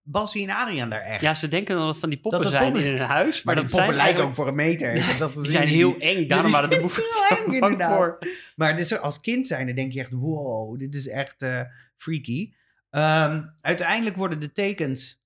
[0.02, 1.20] Bassie en Adriaan daar echt.
[1.20, 3.42] Ja, ze denken dan dat het van die poppen Dat zijn poppen in hun huis.
[3.42, 4.94] Maar, maar dat die poppen zijn lijken ook voor een meter.
[4.94, 7.52] Dat, dat Die zijn heel eng, daarom die waren de zijn boeven heel zo eng,
[7.52, 7.96] inderdaad.
[7.96, 8.18] voor.
[8.56, 11.60] Maar dus als kind zijn, dan denk je echt, wow, dit is echt eh,
[11.96, 12.52] freaky.
[12.92, 15.20] Ehm, uiteindelijk worden de tekens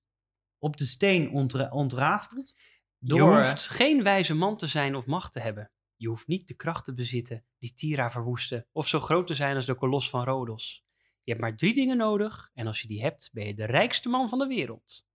[0.57, 2.55] op de steen ontra- ontrafeld.
[2.97, 3.07] Je
[3.47, 5.71] hoeft geen wijze man te zijn of macht te hebben.
[5.95, 9.55] Je hoeft niet de kracht te bezitten die Tira verwoestte, of zo groot te zijn
[9.55, 10.85] als de kolos van Rodos.
[11.23, 14.09] Je hebt maar drie dingen nodig, en als je die hebt, ben je de rijkste
[14.09, 15.05] man van de wereld.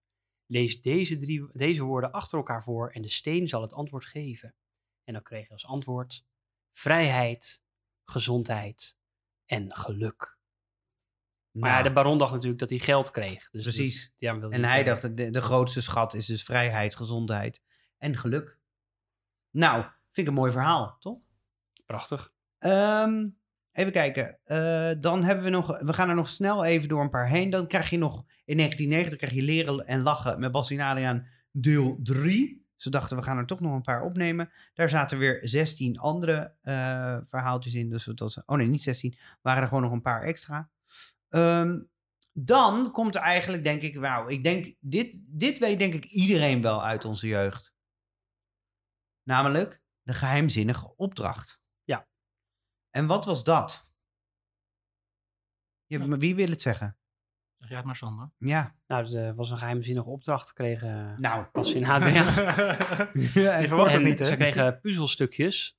[0.47, 4.55] Lees deze, drie, deze woorden achter elkaar voor en de steen zal het antwoord geven.
[5.05, 6.25] En dan kreeg je als antwoord
[6.73, 7.63] vrijheid,
[8.05, 8.97] gezondheid
[9.47, 10.39] en geluk.
[11.53, 13.51] Maar ja, Nou, de baron dacht natuurlijk dat hij geld kreeg.
[13.51, 14.13] Dus Precies.
[14.19, 17.63] dat- en hij dacht, dat de, de grootste schat is dus vrijheid, gezondheid
[17.99, 18.59] en geluk.
[19.51, 21.19] Nou, vind ik een mooi verhaal, toch?
[21.87, 22.33] Prachtig.
[22.59, 23.29] Ehm,
[23.73, 24.39] even kijken.
[24.45, 25.79] Eh, dan hebben we nog.
[25.81, 27.51] We gaan er nog snel even door een paar heen.
[27.51, 28.25] Dan krijg je nog.
[28.45, 32.61] In 1990 krijg je Leren en Lachen met Bas en Adriaan deel 3.
[32.77, 34.51] Ze dachten, we gaan er toch nog een paar opnemen.
[34.75, 37.89] Daar zaten weer 16 andere eh, verhaaltjes in.
[37.91, 38.45] Dus was.
[38.47, 39.17] Oh nee, niet 16.
[39.43, 40.71] Waren er gewoon nog een paar extra.
[41.33, 41.81] Ehm,
[42.33, 44.29] dan komt er eigenlijk, denk ik, wauw.
[44.29, 47.75] Ik denk, dit, dit weet denk ik iedereen wel uit onze jeugd.
[49.23, 51.61] Namelijk de geheimzinnige opdracht.
[51.85, 52.09] Ja.
[52.91, 53.87] En wat was dat?
[55.87, 56.07] Ja, Ja.
[56.07, 56.97] maar wie wil het zeggen?
[57.59, 58.31] Zeg jij het maar, Sander.
[58.39, 58.77] Ja.
[58.87, 61.21] Nou, het eh, was een geheimzinnige opdracht gekregen.
[61.21, 61.45] Nou.
[61.45, 61.81] Pas in.
[61.87, 64.25] Je verwacht het En niet, hè?
[64.25, 65.79] Ze kregen puzzelstukjes.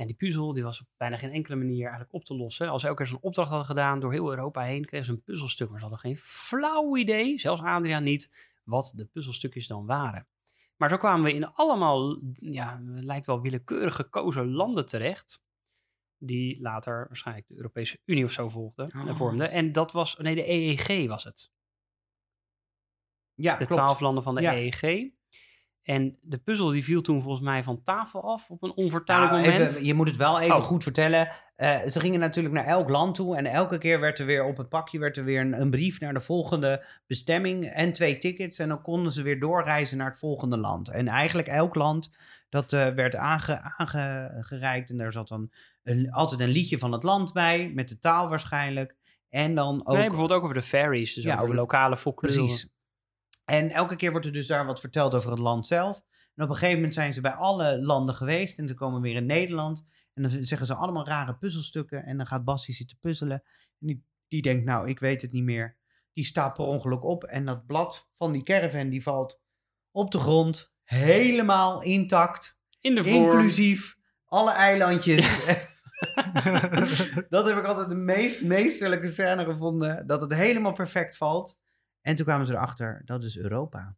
[0.00, 2.68] En die puzzel die was op bijna geen enkele manier eigenlijk op te lossen.
[2.68, 5.22] Als ze elke keer zo'n opdracht hadden gedaan door heel Europa heen, kregen ze een
[5.22, 5.68] puzzelstuk.
[5.68, 8.30] Maar ze hadden geen flauw idee, zelfs Adriaan niet,
[8.64, 10.26] wat de puzzelstukjes dan waren.
[10.76, 15.42] Maar zo kwamen we in allemaal, ja, lijkt wel willekeurig gekozen landen terecht.
[16.18, 19.08] Die later waarschijnlijk de Europese Unie of zo volgden, Oh.
[19.08, 19.50] en vormden.
[19.50, 21.52] En dat was, nee, de EEG was het.
[23.34, 24.54] Ja, De twaalf landen van de Ja.
[24.54, 25.10] EEG.
[25.82, 29.42] En de puzzel die viel toen volgens mij van tafel af op een onvertuinlijk Nou,
[29.46, 29.70] moment.
[29.70, 30.62] even, je moet het wel even Oh.
[30.62, 31.28] goed vertellen.
[31.56, 33.36] Eh, ze gingen natuurlijk naar elk land toe.
[33.36, 36.00] En elke keer werd er weer op het pakje werd er weer een, een brief
[36.00, 37.66] naar de volgende bestemming.
[37.66, 38.58] En twee tickets.
[38.58, 40.90] En dan konden ze weer doorreizen naar het volgende land.
[40.90, 42.10] En eigenlijk elk land
[42.48, 44.90] dat eh, werd aange, aangereikt.
[44.90, 45.50] En daar zat dan
[45.82, 47.70] een, altijd een liedje van het land bij.
[47.74, 48.96] Met de taal waarschijnlijk.
[49.28, 49.96] En dan ook...
[49.96, 52.34] Nee, bijvoorbeeld ook over de ferries, dus Ja, over, over de de- lokale folklore.
[52.34, 52.68] Precies.
[53.50, 56.02] En elke keer wordt er dus daar wat verteld over het land zelf.
[56.34, 58.58] En op een gegeven moment zijn ze bij alle landen geweest.
[58.58, 59.86] En ze komen weer in Nederland.
[60.14, 62.04] En dan zeggen ze allemaal rare puzzelstukken.
[62.04, 63.42] En dan gaat Bassie zitten puzzelen.
[63.80, 65.78] En die, die denkt, nou, ik weet het niet meer.
[66.12, 67.24] die staat per ongeluk op.
[67.24, 69.40] En dat blad van die caravan die valt
[69.90, 70.72] op de grond.
[70.84, 72.58] Helemaal intact.
[72.80, 73.14] In de vorm.
[73.14, 75.38] Inclusief alle eilandjes.
[77.28, 80.06] dat heb ik altijd de meest meesterlijke scène gevonden.
[80.06, 81.58] Dat het helemaal perfect valt.
[82.02, 83.96] En toen kwamen ze erachter, dat is Europa.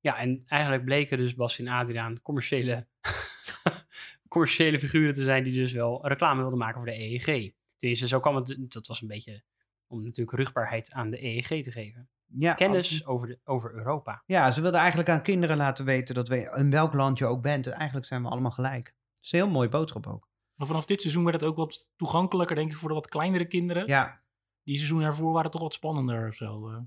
[0.00, 2.86] Ja, en eigenlijk bleken dus Bas en Adriaan commerciële,
[4.28, 7.52] commerciële figuren te zijn die dus wel reclame wilden maken voor de EEG.
[7.76, 9.42] Tenminste, zo kwam het, dat was een beetje
[9.86, 12.08] om natuurlijk rugbaarheid aan de EEG te geven.
[12.26, 14.22] Ja, Kennis over, de, over Europa.
[14.26, 17.42] Ja, ze wilden eigenlijk aan kinderen laten weten dat we in welk land je ook
[17.42, 17.66] bent.
[17.66, 18.84] Eigenlijk zijn we allemaal gelijk.
[18.84, 20.28] Dat is een heel mooie boodschap ook.
[20.54, 23.44] Maar vanaf dit seizoen werd het ook wat toegankelijker, denk ik, voor de wat kleinere
[23.44, 23.86] kinderen.
[23.86, 24.22] Ja,
[24.62, 26.86] Die seizoen ervoor waren toch wat spannender of zo.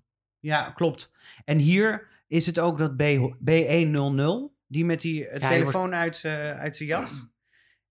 [0.52, 0.58] Eh.
[0.58, 1.12] ja klopt.
[1.46, 3.02] En hier is het ook dat B,
[3.50, 6.28] B100, die met die eh, telefoon uit z'n-
[6.58, 7.26] uit zijn jas.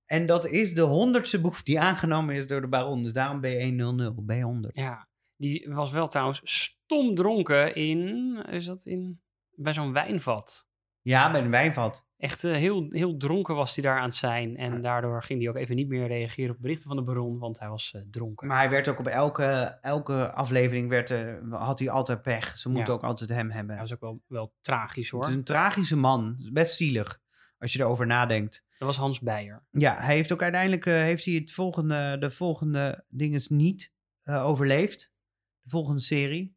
[0.07, 3.03] En dat is de honderdste boef die aangenomen is door de baron.
[3.03, 4.73] Dus daarom B100, B100.
[4.73, 9.21] Ja, die was wel trouwens stom dronken in, is dat in,
[9.55, 10.69] bij zo'n wijnvat.
[11.05, 12.07] Ja, bij een wijnvat.
[12.17, 14.57] Echt eh, heel, heel dronken was hij daar aan het zijn.
[14.57, 17.59] En daardoor ging hij ook even niet meer reageren op berichten van de baron, want
[17.59, 18.47] hij was eh, dronken.
[18.47, 22.59] Maar hij werd ook op elke, elke aflevering werd, eh, had hij altijd pech.
[22.59, 22.99] Ze moeten Ja.
[22.99, 23.75] ook altijd hem hebben.
[23.75, 25.21] Hij was ook wel, wel tragisch hoor.
[25.21, 26.49] Het is een tragische man.
[26.53, 27.21] Best zielig
[27.59, 28.65] als je erover nadenkt.
[28.79, 29.65] Dat was Hans Beijer.
[29.71, 33.93] Ja, hij heeft ook uiteindelijk heeft hij het volgende, de volgende dinges niet
[34.25, 35.13] overleefd.
[35.61, 36.57] De volgende serie.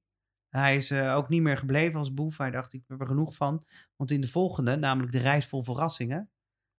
[0.49, 2.37] Hij is eh, ook niet meer gebleven als boef.
[2.37, 3.65] Hij dacht, ik heb er genoeg van.
[3.95, 6.29] Want in de volgende, namelijk de reis vol verrassingen,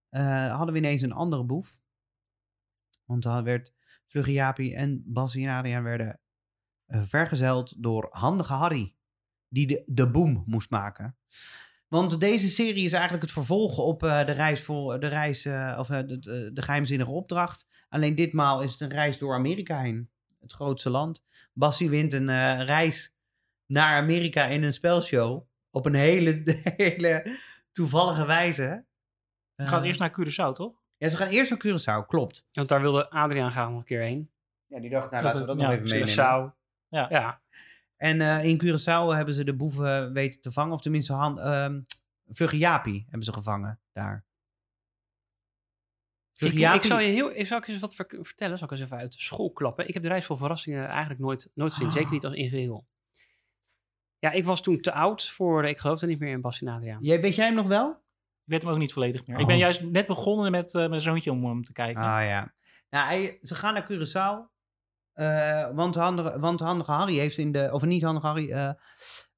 [0.09, 1.79] eh, hadden we ineens een andere boef.
[3.05, 3.73] Want dan werd
[4.05, 6.19] Vlugge Jaapie en Bassie en Adriaan werden
[6.85, 8.95] eh, vergezeld door Handige Harry.
[9.47, 11.17] Die de, de boom moest maken.
[11.87, 15.45] Want deze serie is eigenlijk het vervolg op de reis voor de reis
[15.77, 17.67] of de, de, geheimzinnige opdracht.
[17.89, 20.09] Alleen ditmaal is het een reis door Amerika heen.
[20.39, 21.25] Het grootste land.
[21.53, 23.18] Bassie wint een reis
[23.71, 25.47] naar Amerika in een spelshow.
[25.71, 26.41] Op een hele,
[26.77, 27.39] hele
[27.71, 28.85] toevallige wijze.
[29.55, 30.81] We gaan Eh, eerst naar Curaçao, toch?
[30.97, 31.59] Ja, ze gaan eerst naar
[32.03, 32.45] Curaçao, klopt.
[32.51, 34.31] Want daar wilde Adriaan graag nog een keer heen.
[34.65, 36.09] Ja, die dacht, nou laten we dat nog even meenemen.
[36.13, 36.55] Curaçao.
[36.87, 37.07] Ja.
[37.09, 37.41] Ja,
[37.95, 40.73] En eh, in Curaçao hebben ze de boeven weten te vangen.
[40.73, 41.81] Of tenminste, Han, ehm
[42.31, 42.65] Vlugge
[43.07, 44.25] hebben ze gevangen daar.
[46.39, 48.81] ik, ik zal je heel, ik zal ik eens wat ver- vertellen, zal ik eens
[48.83, 49.87] even uit de school klappen.
[49.87, 51.93] Ik heb de reis vol verrassingen eigenlijk nooit, nooit gezien, Ah.
[51.93, 52.87] zeker niet als in geheel.
[54.19, 56.99] Ja, ik was toen te oud voor, ik geloofde niet meer in Bas en Adriaan.
[57.03, 57.89] Jij, weet jij hem nog wel?
[57.89, 59.35] Ik weet hem ook niet volledig meer.
[59.35, 59.41] Oh.
[59.41, 62.01] Ik ben juist net begonnen met eh, mijn zoontje om hem te kijken.
[62.03, 62.53] Ah ja.
[62.89, 64.57] Nou, hij- ze gaan naar Curaçao.
[65.13, 67.69] eh, want, handige, want Handige Harry heeft in de...
[67.71, 68.51] Of niet Handige Harry.
[68.51, 68.71] eh,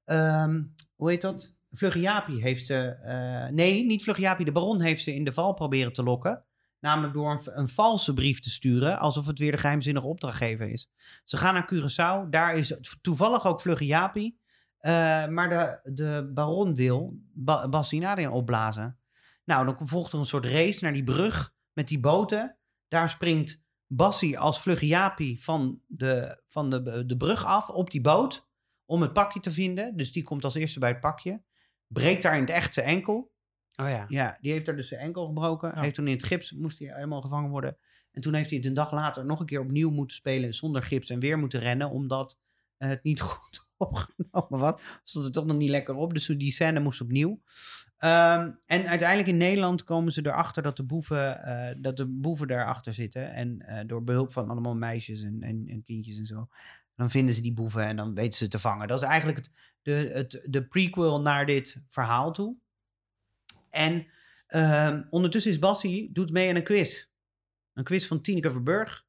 [0.04, 0.62] ehm,
[0.96, 1.54] hoe heet dat?
[1.72, 2.76] Vlugge Jaapie heeft ze...
[2.88, 4.44] eh, nee, niet Vlugge Jaapie.
[4.44, 6.44] De baron heeft ze in de val proberen te lokken.
[6.80, 8.98] Namelijk door een, een valse brief te sturen.
[8.98, 10.90] Alsof het weer de geheimzinnige opdrachtgever is.
[11.24, 12.28] Ze gaan naar Curaçao.
[12.28, 14.40] Daar is toevallig ook Vlugge Jaapie.
[14.82, 17.82] Eh, maar de, de baron wil ba
[18.30, 18.98] opblazen.
[19.44, 22.56] Nou, dan volgt er een soort race naar die brug met die boten.
[22.88, 28.48] Daar springt Bassie als Jaapie van, de, van de, de brug af op die boot
[28.84, 29.96] om het pakje te vinden.
[29.96, 31.42] Dus die komt als eerste bij het pakje.
[31.86, 33.32] Breekt daar in het echt zijn enkel.
[33.80, 34.04] Oh ja.
[34.08, 35.72] Ja, die heeft daar dus zijn enkel gebroken.
[35.74, 35.80] Ja.
[35.80, 37.76] Heeft toen in het gips, moest hij helemaal gevangen worden.
[38.12, 40.82] En toen heeft hij het een dag later nog een keer opnieuw moeten spelen zonder
[40.82, 42.38] gips en weer moeten rennen, omdat
[42.76, 44.80] het niet goed opgenomen was.
[45.04, 47.40] Stond er toch nog niet lekker op, dus die scène moest opnieuw.
[48.02, 52.48] Ehm, en uiteindelijk in Nederland komen ze erachter dat de boeven, eh, dat de boeven
[52.48, 53.32] daarachter zitten.
[53.32, 56.48] En eh, door behulp van allemaal meisjes en, en, en kindjes en zo.
[56.96, 58.88] Dan vinden ze die boeven en dan weten ze te vangen.
[58.88, 59.50] Dat is eigenlijk het,
[59.82, 62.56] de, het, de prequel naar dit verhaal toe.
[63.70, 64.06] En
[64.46, 67.06] ehm, ondertussen is Bassie, doet mee aan een quiz.
[67.72, 69.06] Een quiz van Tineke Verburg.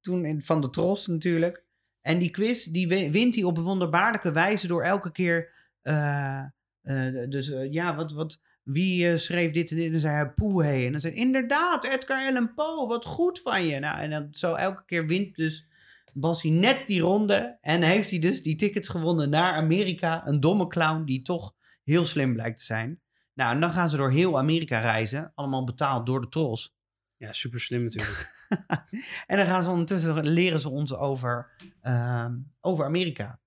[0.00, 1.64] Toen in, van de Tros natuurlijk.
[2.02, 5.52] En die quiz, die wi- wint hij op een wonderbaarlijke wijze door elke keer...
[5.82, 6.38] eh,
[6.82, 9.86] eh, dus eh, ja, wat, wat, wie schreef dit en dit?
[9.86, 10.64] En dan zei hij Poe.
[10.64, 13.78] En dan zei hij, inderdaad, Edgar Allan Poe, wat goed van je.
[13.78, 15.68] Nou, en dan zo elke keer wint dus
[16.12, 17.58] Bassie net die ronde.
[17.60, 20.26] En heeft hij dus die tickets gewonnen naar Amerika.
[20.26, 23.00] Een domme clown die toch heel slim blijkt te zijn.
[23.34, 25.32] Nou, en dan gaan ze door heel Amerika reizen.
[25.34, 26.76] Allemaal betaald door de trolls.
[27.16, 28.32] Ja, super slim natuurlijk.
[29.26, 33.40] En dan gaan ze ondertussen leren ze ons over, ehm, over Amerika.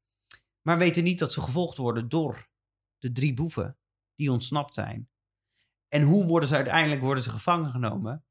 [0.61, 2.47] Maar weten niet dat ze gevolgd worden door
[2.97, 3.77] de drie boeven
[4.15, 5.09] die ontsnapt zijn.
[5.87, 8.23] En hoe worden ze uiteindelijk worden ze gevangen genomen?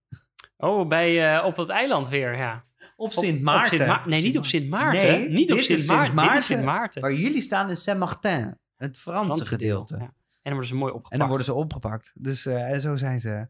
[0.57, 2.65] Oh, bij, eh, op dat eiland weer, ja.
[2.97, 3.77] Op Sint op Maarten.
[3.77, 5.11] Sint Ma- nee, niet op Sint Maarten.
[5.11, 6.07] Nee, niet op Sint Maarten.
[6.07, 6.43] Sint Dit is Maarten.
[6.43, 7.03] Sint Maarten.
[7.03, 8.59] Waar jullie staan in Saint-Martin.
[8.77, 9.97] Het Franse, Franse gedeelte.
[9.97, 10.01] Ja.
[10.03, 10.13] En
[10.43, 11.13] dan worden ze mooi opgepakt.
[11.13, 12.13] En dan worden ze opgepakt.
[12.15, 13.49] Dus en zo zijn ze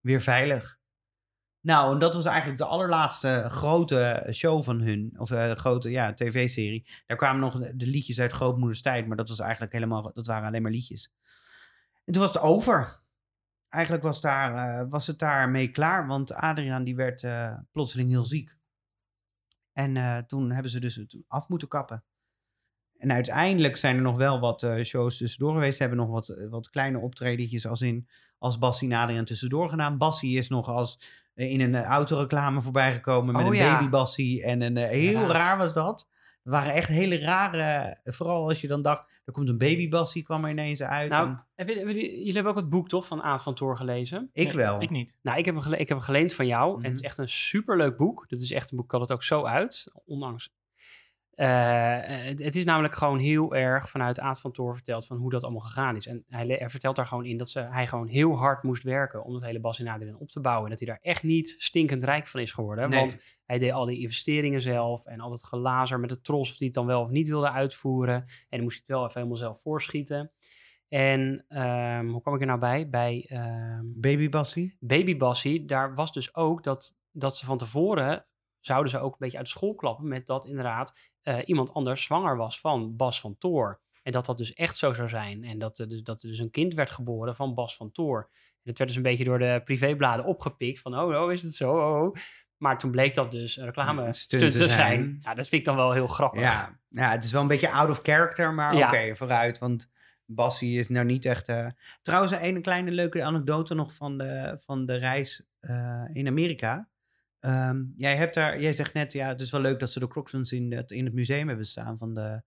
[0.00, 0.78] weer veilig.
[1.64, 5.14] Nou, en dat was eigenlijk de allerlaatste grote show van hun.
[5.16, 6.86] Of eh grote, ja, tv-serie.
[7.06, 9.06] Daar kwamen nog de, liedjes uit Grootmoeders tijd.
[9.06, 11.12] Maar dat was eigenlijk helemaal, dat waren alleen maar liedjes.
[12.04, 13.02] En toen was het over.
[13.68, 16.06] Eigenlijk was, daar, eh, was het daarmee klaar.
[16.06, 18.56] Want Adriaan die werd eh, plotseling heel ziek.
[19.72, 22.04] En toen hebben ze dus het af moeten kappen.
[22.96, 25.76] En uiteindelijk zijn er nog wel wat shows tussendoor geweest.
[25.76, 28.08] Ze hebben nog wat, wat kleine optredentjes als in
[28.38, 29.98] als Bassie en Adriaan tussendoor gedaan.
[29.98, 31.00] Bassie is nog als
[31.34, 33.74] in een eh, autoreclame voorbij gekomen met Oh, een ja.
[33.78, 34.42] baby Bassie.
[34.42, 35.36] En een, eh, heel Inderdaad.
[35.36, 36.08] raar was dat.
[36.42, 40.22] Het waren echt hele rare, vooral als je dan dacht, er komt een baby Bassie,
[40.22, 41.10] kwam er ineens uit.
[41.10, 44.30] Nou, En hebben jullie- jullie hebben ook het boek toch van Aad van Toor gelezen?
[44.32, 44.80] ik Nee, wel.
[44.82, 45.18] Ik niet.
[45.22, 46.76] Nou, ik heb, hem gele- ik heb hem geleend van jou.
[46.76, 47.06] En het is Mhm.
[47.06, 48.28] echt een superleuk boek.
[48.28, 49.86] Dit is echt een boek, ik had het ook zo uit.
[50.04, 50.52] Ondanks.
[51.34, 55.30] Eh, het, het is namelijk gewoon heel erg vanuit Aad van Toor verteld van hoe
[55.30, 56.06] dat allemaal gegaan is.
[56.06, 59.34] En hij, vertelt daar gewoon in dat ze, hij gewoon heel hard moest werken om
[59.34, 60.64] het hele Bas en Adriaan op te bouwen.
[60.64, 62.90] En dat hij daar echt niet stinkend rijk van is geworden.
[62.90, 62.98] Nee.
[63.00, 66.58] Want hij deed al die investeringen zelf en al dat gelazer met de tros of
[66.58, 68.14] hij het dan wel of niet wilde uitvoeren.
[68.14, 70.32] En dan moest hij het wel even helemaal zelf voorschieten.
[70.88, 72.88] En ehm, hoe kwam ik er nou bij?
[72.88, 74.76] Bij ehm, Baby Bassie?
[74.80, 78.26] Baby Bassie, daar was dus ook dat, dat ze van tevoren
[78.60, 82.36] zouden ze ook een beetje uit school klappen met dat inderdaad eh, iemand anders zwanger
[82.36, 83.80] was van Bas van Toor.
[84.02, 85.44] En dat dat dus echt zo zou zijn.
[85.44, 88.18] En dat er, dus, dat er dus een kind werd geboren van Bas van Toor.
[88.30, 91.54] En dat werd dus een beetje door de privébladen opgepikt van oh, oh is het
[91.54, 91.72] zo?
[91.72, 92.14] Oh, oh.
[92.56, 94.70] Maar toen bleek dat dus een reclame stunt te zijn.
[94.70, 95.18] zijn.
[95.20, 96.40] Ja, dat vind ik dan wel heel grappig.
[96.40, 98.86] Ja, ja, het is wel een beetje out of character, maar Ja.
[98.86, 99.58] oké, vooruit.
[99.58, 99.92] Want
[100.26, 101.48] Bassie is nou niet echt...
[101.48, 101.66] eh,
[102.02, 106.88] Trouwens, een kleine leuke anekdote nog van de, van de reis eh, in Amerika.
[107.44, 110.08] Ehm, jij, hebt daar, jij zegt net, ja, het is wel leuk dat ze de
[110.08, 112.42] Crocsons in het, in het museum hebben staan van de,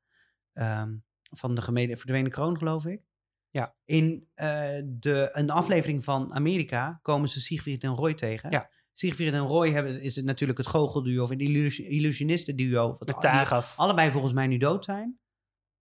[0.54, 3.02] ehm, van de gemene, verdwenen kroon, geloof ik.
[3.50, 3.76] Ja.
[3.86, 8.52] In eh, de, een aflevering van Amerika komen ze Siegfried en Roy tegen.
[8.52, 8.70] Ja.
[8.94, 12.96] Siegfried en Roy hebben, is het natuurlijk het goochelduo of het illus- illusionistenduo.
[13.00, 13.78] wat Met Tagas.
[13.78, 15.20] allebei volgens mij nu dood zijn.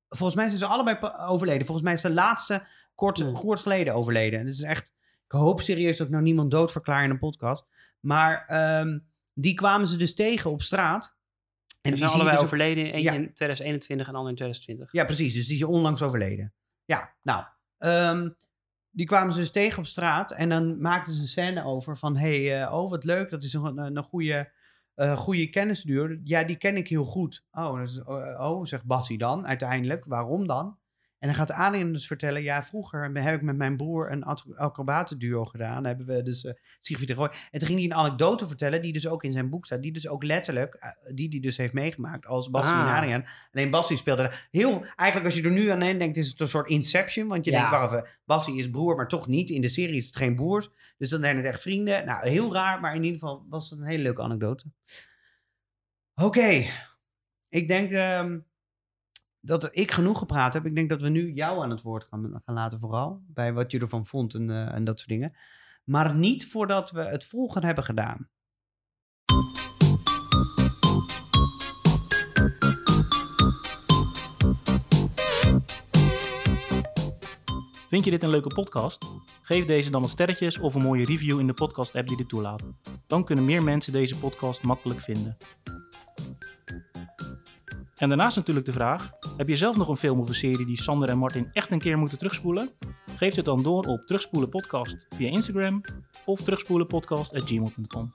[0.09, 0.99] Volgens mij zijn ze allebei
[1.29, 1.67] overleden.
[1.67, 3.33] Volgens mij is de laatste kort, Hmm.
[3.35, 4.47] kort geleden overleden.
[4.47, 4.93] Dus echt,
[5.27, 7.67] ik hoop serieus dat ik nou niemand dood verklaar in een podcast.
[8.07, 8.99] Maar ehm,
[9.35, 11.17] die kwamen ze dus tegen op straat.
[11.83, 12.95] En die zijn allebei dus overleden.
[12.95, 13.13] Eén Ja.
[13.13, 14.93] in 2021 en ander in 2020.
[14.93, 15.35] Ja, precies.
[15.35, 16.55] Dus die is onlangs overleden.
[16.85, 17.45] Ja, nou.
[17.79, 18.31] ehm,
[18.91, 20.33] die kwamen ze dus tegen op straat.
[20.33, 22.17] En dan maakten ze een scène over van...
[22.17, 23.31] hey, eh, oh, wat leuk.
[23.31, 24.53] Dat is een, een, een goede,
[24.95, 26.21] eh goede kennisduur.
[26.25, 27.45] Ja, die ken ik heel goed.
[27.51, 30.05] Oh, is, oh, oh, zegt Bassie dan uiteindelijk.
[30.05, 30.79] Waarom dan?
[31.19, 32.43] En dan gaat Adriaan dus vertellen...
[32.43, 35.85] Ja, vroeger heb ik met mijn broer een acro- acrobatenduo gedaan.
[35.85, 37.29] Hebben we dus uh, Siegfried de Roy.
[37.51, 38.83] En toen ging hij een anekdote vertellen...
[38.83, 39.83] die dus ook in zijn boek staat.
[39.83, 40.75] Die dus ook letterlijk...
[40.75, 42.97] eh, die die dus heeft meegemaakt als Bassie en Ah.
[42.97, 43.25] Adriaan.
[43.53, 44.71] Alleen Bassie speelde heel...
[44.97, 47.29] Eigenlijk als je er nu aan denkt, is het een soort Inception.
[47.29, 47.59] Want je Ja.
[47.61, 49.51] denkt, wacht even, Bassie is broer, maar toch niet.
[49.51, 50.69] In de serie is het geen broers.
[50.99, 52.07] Dus dan zijn het echt vrienden.
[52.07, 54.65] Nou, heel raar, maar in ieder geval was het een hele leuke anekdote.
[56.15, 56.65] Oké.
[57.49, 58.39] Ik denk ehm,
[59.47, 60.67] dat ik genoeg gepraat heb.
[60.67, 63.23] Ik denk dat we nu jou aan het woord gaan, gaan laten vooral.
[63.27, 65.37] Bij wat je ervan vond en, eh, en dat soort dingen.
[65.85, 68.29] Maar niet voordat we het volgende hebben gedaan.
[77.89, 79.05] Vind je dit een leuke podcast?
[79.43, 82.63] Geef deze dan wat sterretjes of een mooie review in de podcast-app die dit toelaat.
[83.07, 85.37] Dan kunnen meer mensen deze podcast makkelijk vinden.
[87.97, 90.83] En daarnaast natuurlijk de vraag: heb je zelf nog een film of een serie die
[90.83, 92.71] Sander en Martin echt een keer moeten terugspoelen?
[93.17, 95.81] Geef het dan door op Terugspoelen Podcast via Instagram
[96.25, 98.13] of terugspoelenpodcast.gmail.com.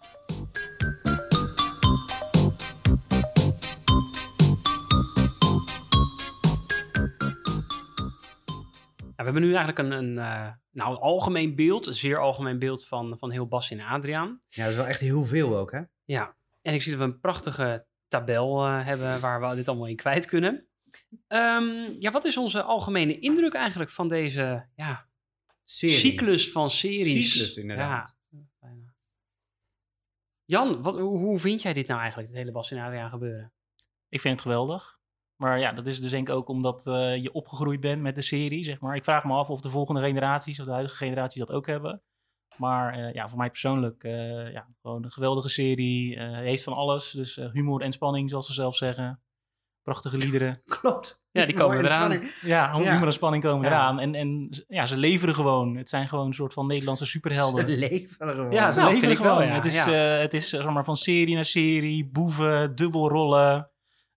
[8.98, 12.60] Ja, we hebben nu eigenlijk een, een, eh, nou, een algemeen beeld, een zeer algemeen
[12.60, 14.42] beeld van, van heel Bas en Adriaan.
[14.48, 15.82] Ja, dat is wel echt heel veel ook, hè?
[16.04, 19.88] Ja, en ik zie dat we een prachtige tabel eh, hebben waar we dit allemaal
[19.88, 20.68] in kwijt kunnen.
[21.28, 25.08] Ehm, ja, wat is onze algemene indruk eigenlijk van deze ja,
[25.64, 25.96] Serie.
[25.96, 27.32] cyclus van series?
[27.32, 28.18] Cyclus, inderdaad.
[28.30, 28.94] Ja, bijna.
[30.46, 33.54] Jan, wat, hoe, vind jij dit nou eigenlijk, het hele Bas en Adriaan gebeuren?
[34.10, 35.00] Ik vind het geweldig.
[35.36, 38.22] Maar ja, dat is dus denk ik ook omdat eh, je opgegroeid bent met de
[38.22, 38.96] serie, zeg maar.
[38.96, 42.02] Ik vraag me af of de volgende generaties of de huidige generatie dat ook hebben.
[42.58, 46.16] Maar eh, ja, voor mij persoonlijk, eh, ja, gewoon een geweldige serie.
[46.16, 49.22] eh, heeft van alles, dus eh, humor en spanning, zoals ze zelf zeggen.
[49.84, 50.62] Prachtige liederen.
[50.80, 51.24] Klopt.
[51.32, 52.12] Ja, die komen eraan.
[52.12, 52.74] Ja, Ja.
[52.78, 53.72] humor en spanning komen Ja.
[53.76, 54.00] eraan.
[54.00, 55.76] En, en ja, ze leveren gewoon.
[55.76, 57.70] Het zijn gewoon een soort van Nederlandse superhelden.
[57.70, 58.52] Ze leven er gewoon.
[58.52, 59.48] Ja, ze Nou, leveren wel, gewoon.
[59.50, 60.16] ja, Het is, ja.
[60.16, 63.72] eh, het is zeg maar, van serie naar serie, boeven, dubbelrollen,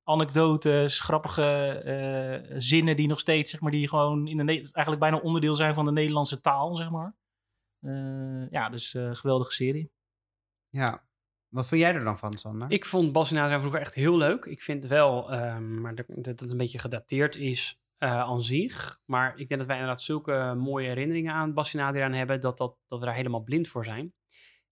[0.05, 4.99] anekdotes, grappige eh, zinnen die nog steeds, zeg maar, die gewoon in de Ne- eigenlijk
[4.99, 7.15] bijna onderdeel zijn van de Nederlandse taal, zeg maar.
[7.85, 9.93] Eh, ja, dus eh geweldige serie.
[10.69, 11.05] Ja.
[11.49, 12.71] Wat vind jij er dan van, Sander?
[12.71, 14.45] Ik vond Bas en Adriaan vroeger echt heel leuk.
[14.45, 19.01] Ik vind wel, ehm, maar dat, dat het een beetje gedateerd is eh, aan zich.
[19.05, 22.59] Maar ik denk dat wij inderdaad zulke mooie herinneringen aan Bas en Adriaan hebben, dat,
[22.59, 24.15] dat, dat we daar helemaal blind voor zijn.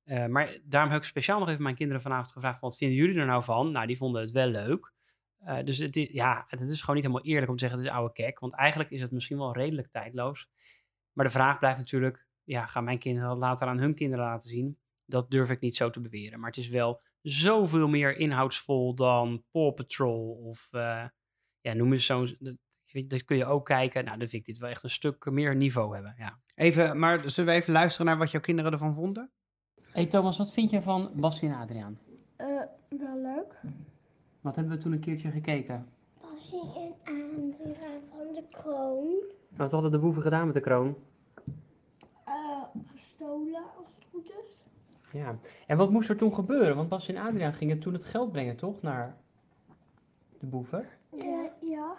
[0.05, 2.97] Eh, maar daarom heb ik speciaal nog even mijn kinderen vanavond gevraagd, van, wat vinden
[2.97, 3.71] jullie er nou van?
[3.71, 4.93] Nou, die vonden het wel leuk.
[5.39, 7.89] Eh, dus het is, ja, het is gewoon niet helemaal eerlijk om te zeggen, het
[7.89, 8.39] is oude kek.
[8.39, 10.49] Want eigenlijk is het misschien wel redelijk tijdloos.
[11.13, 14.49] Maar de vraag blijft natuurlijk, ja, gaan mijn kinderen dat later aan hun kinderen laten
[14.49, 14.78] zien?
[15.05, 16.40] Dat durf ik niet zo te beweren.
[16.40, 21.05] Maar het is wel zoveel meer inhoudsvol dan Paw Patrol of eh,
[21.61, 22.36] ja, noem eens zo'n...
[23.07, 24.05] Dat, kun je ook kijken.
[24.05, 26.14] Nou, dan vind ik dit wel echt een stuk meer niveau hebben.
[26.18, 26.38] Ja.
[26.55, 29.30] Even, maar zullen we even luisteren naar wat jouw kinderen ervan vonden?
[29.93, 31.99] Hey Thomas, wat vind je van Basti en Adriaan?
[32.36, 32.47] Eh,
[32.88, 33.61] wel leuk.
[34.40, 35.86] Wat hebben we toen een keertje gekeken?
[36.20, 36.61] Bassie
[37.05, 39.22] en Adriaan van de kroon.
[39.57, 40.97] Wat hadden de boeven gedaan met de kroon?
[42.87, 44.61] Gestolen, als het goed is.
[45.12, 45.37] Ja.
[45.66, 46.77] En wat moest er toen gebeuren?
[46.77, 48.83] Want Bas en Adriaan gingen toen het geld brengen, toch?
[48.83, 49.16] Naar
[50.39, 50.89] de boeven.
[51.11, 51.51] Ja.
[51.61, 51.97] ja.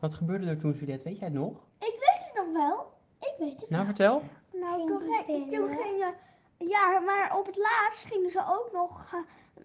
[0.00, 1.08] Wat gebeurde er toen, Juliette?
[1.08, 1.52] Weet jij het nog?
[1.78, 2.92] Ik weet het nog wel.
[3.20, 3.94] Ik weet het Nou, wel.
[3.94, 4.22] vertel.
[4.52, 6.14] Nou, toen, ging, toen gingen...
[6.58, 9.14] Ja, maar op het laatst gingen ze ook nog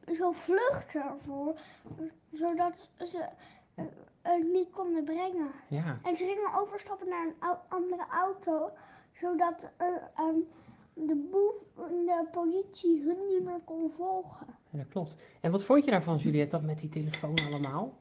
[0.06, 1.56] eh, zo vluchten ervoor.
[2.32, 3.26] Zodat ze
[4.22, 5.52] het niet konden brengen.
[5.68, 6.00] Ja.
[6.04, 8.72] En ze gingen overstappen naar een andere auto.
[9.20, 10.36] Zodat eh, ehm,
[10.94, 11.56] de boef,
[11.90, 14.48] de politie hun niet meer kon volgen.
[14.70, 15.18] ja, dat klopt.
[15.42, 17.94] En wat vond je daarvan, Juliette, dat met die telefoon allemaal?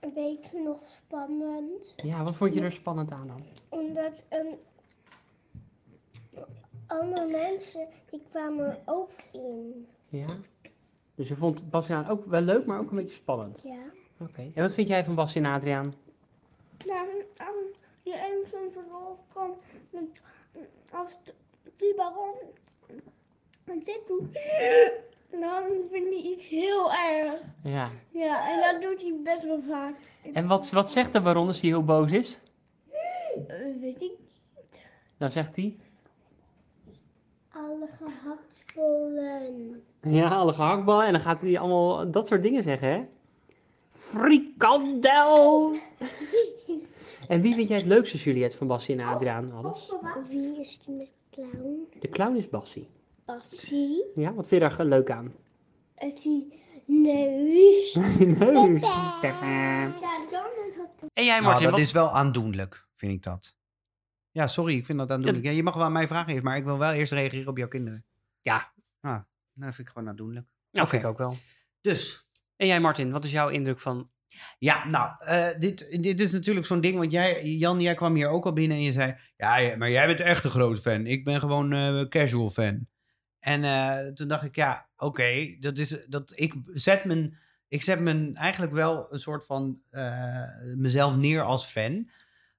[0.00, 1.94] Een beetje nog spannend.
[1.96, 3.42] Ja, wat vond je er spannend aan dan?
[3.68, 4.58] Omdat um,
[6.86, 9.86] andere mensen die kwamen er ook in.
[10.08, 10.26] Ja.
[11.14, 13.62] Dus je vond Bas en Adriaan ook wel leuk, maar ook een beetje spannend.
[13.64, 13.82] Ja.
[14.20, 14.50] Oké.
[14.54, 15.94] En wat vind jij van Bas en Adriaan?
[16.86, 17.74] Nou, um,
[18.08, 19.56] je eens een verhaal kan
[19.90, 20.22] met,
[20.92, 21.18] als
[21.76, 22.34] die baron
[23.64, 24.32] dit doet,
[25.30, 27.40] dan vind ik iets heel erg.
[27.62, 27.90] Ja.
[28.10, 29.94] Ja, en dat doet hij best wel vaak.
[30.32, 32.38] En wat, wat zegt de baron als hij heel boos is?
[33.46, 34.12] Eh, weet ik,
[35.18, 35.76] Dan zegt hij...
[37.52, 39.82] alle gehaktbollen.
[40.02, 41.06] Ja, alle gehaktballen.
[41.06, 43.04] En dan gaat hij allemaal dat soort dingen zeggen, hè?
[43.92, 45.72] Frikandel!
[47.28, 49.52] en wie vind jij het leukste, Juliette, van Bassie en Adriaan?
[49.52, 49.92] Alles?
[50.28, 51.88] Wie is die met clown?
[52.00, 52.88] De clown is Bassie.
[53.24, 54.04] Bassie.
[54.14, 55.34] Ja, wat vind je daar leuk aan?
[55.94, 56.52] Het die
[56.86, 57.94] neus.
[58.38, 58.82] Neus.
[58.82, 58.88] Is.
[61.12, 61.80] En jij, Nou, Martin, dat wat...
[61.80, 63.56] is wel aandoenlijk, vind ik dat.
[64.30, 65.44] Ja, sorry, ik vind dat aandoenlijk.
[65.44, 67.56] Ja, je mag wel aan mij vragen eerst, maar ik wil wel eerst reageren op
[67.56, 68.04] jouw kinderen.
[68.40, 68.72] Ja.
[69.00, 69.20] Ah,
[69.52, 70.46] nou, vind ik gewoon aandoenlijk.
[70.70, 71.34] Nou, vind ik ook wel.
[71.80, 74.10] Dus, En jij, Martin, wat is jouw indruk van...
[74.58, 78.28] ja, nou, eh, dit, dit is natuurlijk zo'n ding, want jij, Jan, jij kwam hier
[78.28, 81.06] ook al binnen en je zei, ja, maar jij bent echt een grote fan.
[81.06, 82.86] Ik ben gewoon eh, casual fan.
[83.38, 88.00] En eh, toen dacht ik, ja, oké, dat is, dat, ik zet mijn, ik zet
[88.00, 89.80] mijn eigenlijk wel een soort van
[90.76, 92.10] mezelf neer als fan.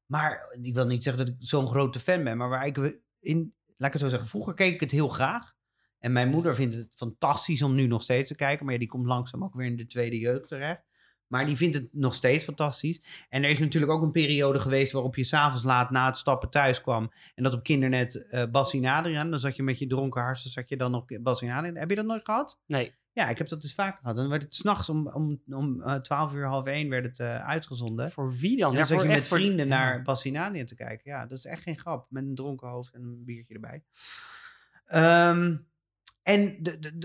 [0.05, 2.77] Maar ik wil niet zeggen dat ik zo'n grote fan ben, maar waar ik
[3.19, 5.57] in, laat ik het zo zeggen, vroeger keek ik het heel graag.
[5.99, 8.65] En mijn moeder vindt het fantastisch om nu nog steeds te kijken.
[8.65, 10.82] Maar ja, die komt langzaam ook weer in de tweede jeugd terecht.
[11.30, 13.01] Maar die vindt het nog steeds fantastisch.
[13.30, 16.49] En er is natuurlijk ook een periode geweest waarop je s'avonds laat na het stappen
[16.49, 17.11] thuis kwam.
[17.36, 19.30] En dat op kindernet Bassie en Adriaan.
[19.30, 21.75] Dan zat je met je dronken harsen, zat je dan nog Bassie Adriaan.
[21.75, 22.61] Heb je dat nooit gehad?
[22.65, 22.97] Nee.
[23.13, 24.15] Ja, ik heb dat dus vaak gehad.
[24.15, 27.47] Dan werd het s'nachts om, om, om eh, 12 uur, half 1 werd het eh,
[27.47, 28.11] uitgezonden.
[28.11, 28.69] Voor wie dan?
[28.71, 29.77] En dan zat voor je met voor- vrienden Ja.
[29.77, 31.11] naar Adriaan te kijken.
[31.11, 32.05] Ja, dat is echt geen grap.
[32.09, 33.84] Met een dronken hoofd en een biertje erbij.
[34.86, 35.57] Ehm,
[36.30, 36.61] en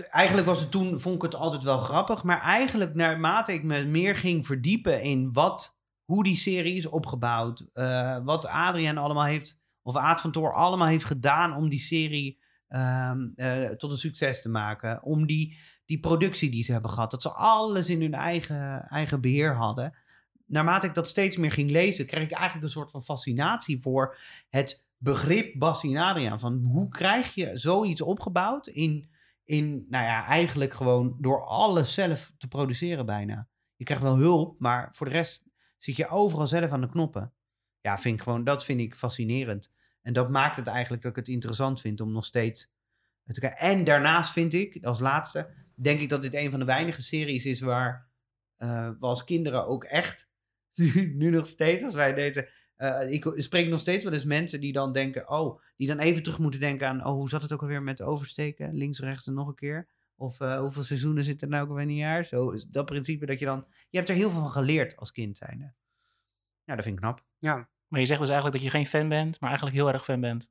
[0.09, 2.23] eigenlijk was het toen, vond ik het altijd wel grappig.
[2.23, 7.65] Maar eigenlijk naarmate ik me meer ging verdiepen in wat, hoe die serie is opgebouwd.
[7.73, 12.39] eh, wat Adriaan allemaal heeft, of Aad van Toor allemaal heeft gedaan om die serie
[12.67, 15.03] ehm, eh, tot een succes te maken.
[15.03, 17.11] Om die, die productie die ze hebben gehad.
[17.11, 20.03] Dat ze alles in hun eigen, eigen beheer hadden
[20.47, 24.17] naarmate ik dat steeds meer ging lezen, kreeg ik eigenlijk een soort van fascinatie voor
[24.49, 26.39] het begrip Adriaan.
[26.39, 29.09] Van hoe krijg je zoiets opgebouwd in,
[29.45, 33.47] in, nou ja, eigenlijk gewoon door alles zelf te produceren bijna.
[33.75, 35.43] Je krijgt wel hulp, maar voor de rest
[35.77, 37.33] zit je overal zelf aan de knoppen.
[37.81, 39.71] Ja, vind ik gewoon, dat vind ik fascinerend.
[40.01, 42.73] En dat maakt het eigenlijk dat ik het interessant vind om nog steeds.
[43.55, 47.45] En daarnaast vind ik, als laatste, denk ik dat dit een van de weinige series
[47.45, 48.09] is waar
[48.55, 50.29] eh, we als kinderen ook echt,
[51.21, 54.73] nu nog steeds, als wij deze, eh, ik spreek nog steeds wel eens mensen die
[54.73, 57.61] dan denken, oh, die dan even terug moeten denken aan, oh, hoe zat het ook
[57.61, 59.87] alweer met oversteken, links, rechts en nog een keer?
[60.15, 62.25] Of eh, hoeveel seizoenen zitten er nou ook alweer in een jaar?
[62.25, 65.11] Zo, is dat principe dat je dan, je hebt er heel veel van geleerd als
[65.11, 65.73] kind zijnde.
[66.63, 67.23] Ja, dat vind ik knap.
[67.39, 67.69] Ja.
[67.87, 70.21] Maar je zegt dus eigenlijk dat je geen fan bent, maar eigenlijk heel erg fan
[70.21, 70.49] bent.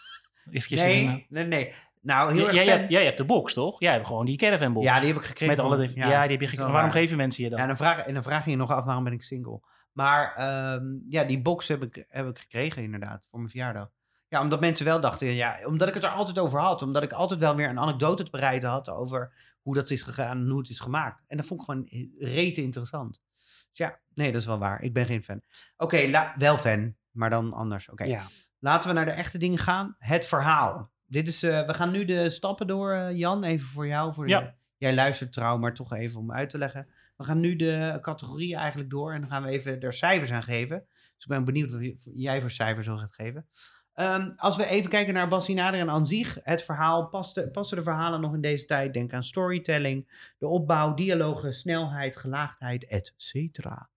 [0.50, 1.72] Eventjes Nee, nee, nee.
[2.00, 3.80] Nou, heel Jij, erg jij, jij hebt de box, toch?
[3.80, 4.86] Jij hebt gewoon die caravan box.
[4.86, 5.56] Ja, die heb ik gekregen.
[5.56, 6.72] Met alle, van- ja, die heb je gekregen.
[6.72, 7.00] Waarom waar.
[7.00, 7.58] geven mensen je dat?
[7.58, 9.60] Ja, dan vraag, en dan vraag je je nog af waarom ben ik single.
[9.96, 13.90] Maar ehm, ja, die box heb ik, heb ik gekregen inderdaad voor mijn verjaardag.
[14.28, 16.82] Ja, omdat mensen wel dachten, ja, omdat ik het er altijd over had.
[16.82, 19.32] Omdat ik altijd wel weer een anekdote te bereiden had over
[19.62, 21.22] hoe dat is gegaan en hoe het is gemaakt.
[21.26, 21.86] En dat vond ik gewoon
[22.18, 23.20] rete interessant.
[23.36, 24.82] Dus ja, nee, dat is wel waar.
[24.82, 25.40] Ik ben geen fan.
[25.76, 27.88] Oké, wel fan, maar dan anders.
[27.88, 28.22] Oké, Ja.
[28.58, 29.96] laten we naar de echte dingen gaan.
[29.98, 30.90] Het verhaal.
[31.06, 33.44] Dit is, eh, we gaan nu de stappen door, eh, Jan.
[33.44, 34.14] Even voor jou.
[34.14, 34.40] Voor Ja.
[34.40, 36.88] de- jij luistert trouw, maar toch even om uit te leggen.
[37.16, 40.42] We gaan nu de categorieën eigenlijk door en dan gaan we even er cijfers aan
[40.42, 40.86] geven.
[40.88, 43.48] Dus ik ben benieuwd wat jij voor cijfers zo gaat geven.
[43.92, 47.82] Ehm, als we even kijken naar Bassinader en aan zich, het verhaal, paste, passen de
[47.82, 48.92] verhalen nog in deze tijd?
[48.92, 53.90] Denk aan storytelling, de opbouw, dialogen, snelheid, gelaagdheid, et cetera.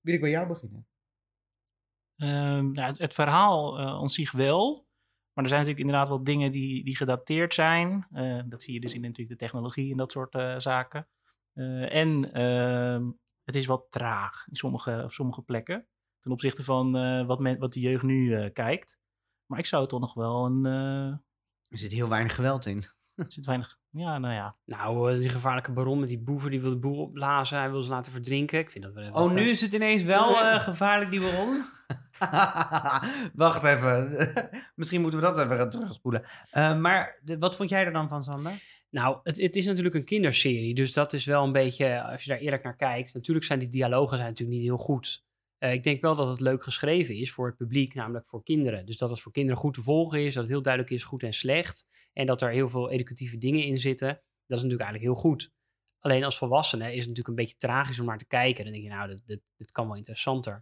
[0.00, 0.86] Wil ik bij jou beginnen?
[2.16, 4.86] Ehm, nou, het, verhaal zich wel.
[5.32, 8.06] Maar er zijn natuurlijk inderdaad wel dingen die, die gedateerd zijn.
[8.12, 11.08] Eh, dat zie je dus in natuurlijk de technologie en dat soort eh, zaken.
[11.52, 13.10] Eh, en ehm,
[13.44, 15.86] het is wat traag in sommige, op sommige plekken.
[16.20, 19.00] Ten opzichte van eh, wat, men, wat de jeugd nu eh, kijkt.
[19.46, 20.66] Maar ik zou het toch nog wel een...
[20.66, 21.06] eh,
[21.68, 22.84] Er zit heel weinig geweld in.
[23.14, 23.78] er zit weinig...
[23.90, 24.56] Ja, nou ja.
[24.64, 27.58] Nou, eh, die gevaarlijke baron met die boeven, die wil de boel opblazen.
[27.58, 28.58] Hij wil ze laten verdrinken.
[28.58, 29.12] Ik vind dat wel...
[29.12, 31.62] Oh, nu is het ineens wel eh, gevaarlijk, die baron?
[33.34, 34.10] Wacht even.
[34.74, 36.24] Misschien moeten we dat even gaan terugspoelen.
[36.50, 38.52] Eh, maar de- wat vond jij er dan van, Sander?
[38.92, 42.30] Nou, het, het is natuurlijk een kinderserie, dus dat is wel een beetje, als je
[42.30, 45.24] daar eerlijk naar kijkt, natuurlijk zijn die dialogen zijn natuurlijk niet heel goed.
[45.58, 48.86] Eh, ik denk wel dat het leuk geschreven is voor het publiek, namelijk voor kinderen.
[48.86, 51.22] Dus dat het voor kinderen goed te volgen is, dat het heel duidelijk is goed
[51.22, 51.86] en slecht.
[52.12, 54.08] En dat er heel veel educatieve dingen in zitten.
[54.46, 55.52] Dat is natuurlijk eigenlijk heel goed.
[55.98, 58.64] Alleen als volwassene is het natuurlijk een beetje tragisch om naar te kijken.
[58.64, 60.52] Dan denk je, nou, dit, dit, dit kan wel interessanter.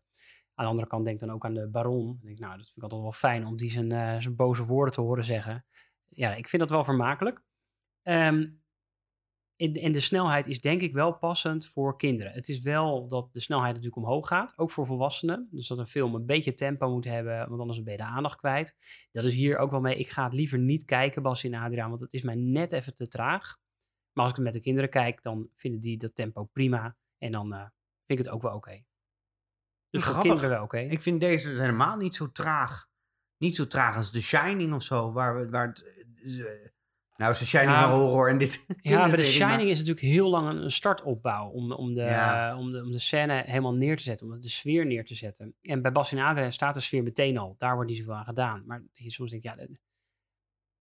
[0.55, 2.07] Aan de andere kant denk ik dan ook aan de baron.
[2.07, 4.37] Dan denk ik, nou, dat vind ik altijd wel fijn om die zijn, eh, zijn
[4.37, 5.65] boze woorden te horen zeggen.
[6.09, 7.43] Ja, ik vind dat wel vermakelijk.
[8.03, 8.49] Ehm,
[9.57, 12.33] en, en de snelheid is denk ik wel passend voor kinderen.
[12.33, 15.49] Het is wel dat de snelheid natuurlijk omhoog gaat, ook voor volwassenen.
[15.51, 18.37] Dus dat een film een beetje tempo moet hebben, want anders ben je de aandacht
[18.39, 18.77] kwijt.
[19.13, 19.97] Dat is hier ook wel mee.
[19.97, 22.95] Ik ga het liever niet kijken, Bas en Adriaan, want het is mij net even
[22.95, 23.57] te traag.
[24.13, 26.97] Maar als ik het met de kinderen kijk, dan vinden die dat tempo prima.
[27.19, 27.71] En dan eh, vind
[28.07, 28.71] ik het ook wel oké.
[29.91, 30.23] Dus voor Grappig.
[30.23, 30.79] kinderen wel oké.
[30.79, 32.89] Ik vind deze dus helemaal niet zo traag.
[33.37, 35.13] Niet zo traag als The Shining of zo.
[35.13, 35.83] Waar, we- waar het,
[36.23, 36.69] eh,
[37.21, 38.65] nou, is The Shining Ja, horror en dit.
[38.67, 42.57] Ja, maar The kinderserie, Shining is natuurlijk heel lang een, startopbouw om, om, de, Ja.
[42.57, 45.55] om, de, om de scène helemaal neer te zetten, om de sfeer neer te zetten.
[45.63, 47.55] En bij Bas Adriaan staat de sfeer meteen al.
[47.59, 48.63] Daar wordt niet zoveel aan gedaan.
[48.67, 49.67] Maar je soms denk ik, ja,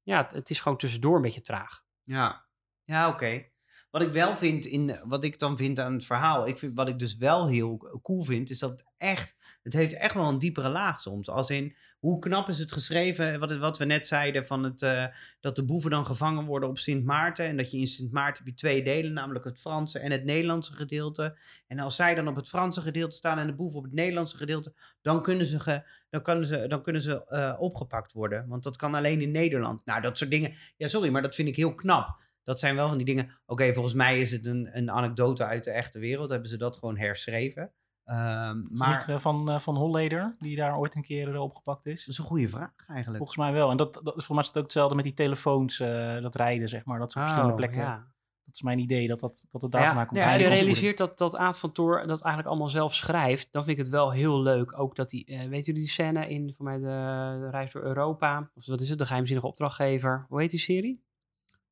[0.04, 1.84] ja het, het is gewoon tussendoor een beetje traag.
[2.04, 2.46] Ja,
[2.84, 3.46] ja oké.
[3.92, 6.90] Wat ik wel vind, in, wat ik dan vind aan het verhaal, ik vind, wat
[6.90, 10.40] ik dus wel heel cool vind, is dat het echt, het heeft echt wel een
[10.40, 11.30] diepere laag soms.
[11.30, 15.06] Als in, hoe knap is het geschreven, wat, wat we net zeiden, van het, eh,
[15.40, 17.46] dat de boeven dan gevangen worden op Sint Maarten.
[17.46, 20.24] En dat je in Sint Maarten heb je twee delen, namelijk het Franse en het
[20.24, 21.38] Nederlandse gedeelte.
[21.68, 24.38] En als zij dan op het Franse gedeelte staan en de boeven op het Nederlandse
[24.38, 28.48] gedeelte, dan kunnen ze, dan kunnen ze, dan kunnen ze eh, opgepakt worden.
[28.48, 29.86] Want dat kan alleen in Nederland.
[29.86, 30.54] Nou, dat soort dingen.
[30.78, 32.18] Ja, sorry, maar dat vind ik heel knap.
[32.50, 33.30] Dat zijn wel van die dingen.
[33.46, 36.30] Oké, volgens mij is het een, een anekdote uit de echte wereld.
[36.30, 37.72] Hebben ze dat gewoon herschreven.
[38.04, 41.42] Ehm, het maar niet eh, van, eh, van Holleder, die daar ooit een keer eh,
[41.42, 42.00] opgepakt is?
[42.00, 43.18] dat is een goede vraag eigenlijk.
[43.18, 43.70] Volgens mij wel.
[43.72, 46.36] En dat, dat is volgens mij is het ook hetzelfde met die telefoons, eh, dat
[46.36, 47.00] rijden, zeg maar.
[47.00, 47.82] Dat is op verschillende Oh, plekken.
[47.82, 48.08] ja.
[48.46, 50.20] Dat is mijn idee, dat, dat, dat het Ja, daar vandaan komt.
[50.20, 53.48] ja, Als je is- realiseert dat, dat Aad van Toor dat eigenlijk allemaal zelf schrijft,
[53.52, 54.80] dan vind ik het wel heel leuk.
[54.80, 57.84] Ook dat hij, eh, weet jullie die scène in voor mij de, de reis door
[57.84, 58.50] Europa?
[58.56, 60.26] Of wat is het, de geheimzinnige opdrachtgever?
[60.30, 61.04] Hoe heet die serie?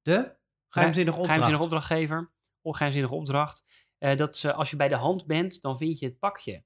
[0.01, 0.35] De
[0.69, 1.39] geheimzinnige opdracht.
[1.39, 3.65] Geheimzinnige opdrachtgever, of geheimzinnige opdracht.
[3.97, 6.63] Eh, dat ze, als je bij de hand bent, dan vind je het pakje.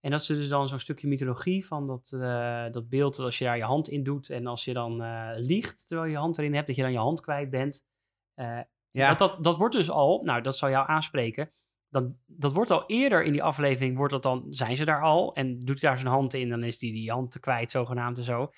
[0.00, 3.38] En dat is dus dan zo'n stukje mythologie van dat, eh, dat beeld dat als
[3.38, 6.20] je daar je hand in doet en als je dan eh, liegt terwijl je je
[6.20, 7.84] hand erin hebt, dat je dan je hand kwijt bent.
[8.90, 11.52] Ja, dat, dat, dat wordt dus al, nou dat zou jou aanspreken,
[11.88, 15.34] dat, dat wordt al eerder in die aflevering, wordt dat dan, zijn ze daar al
[15.34, 18.18] en doet hij daar zijn hand in, dan is die die hand te kwijt zogenaamd
[18.18, 18.52] en zo.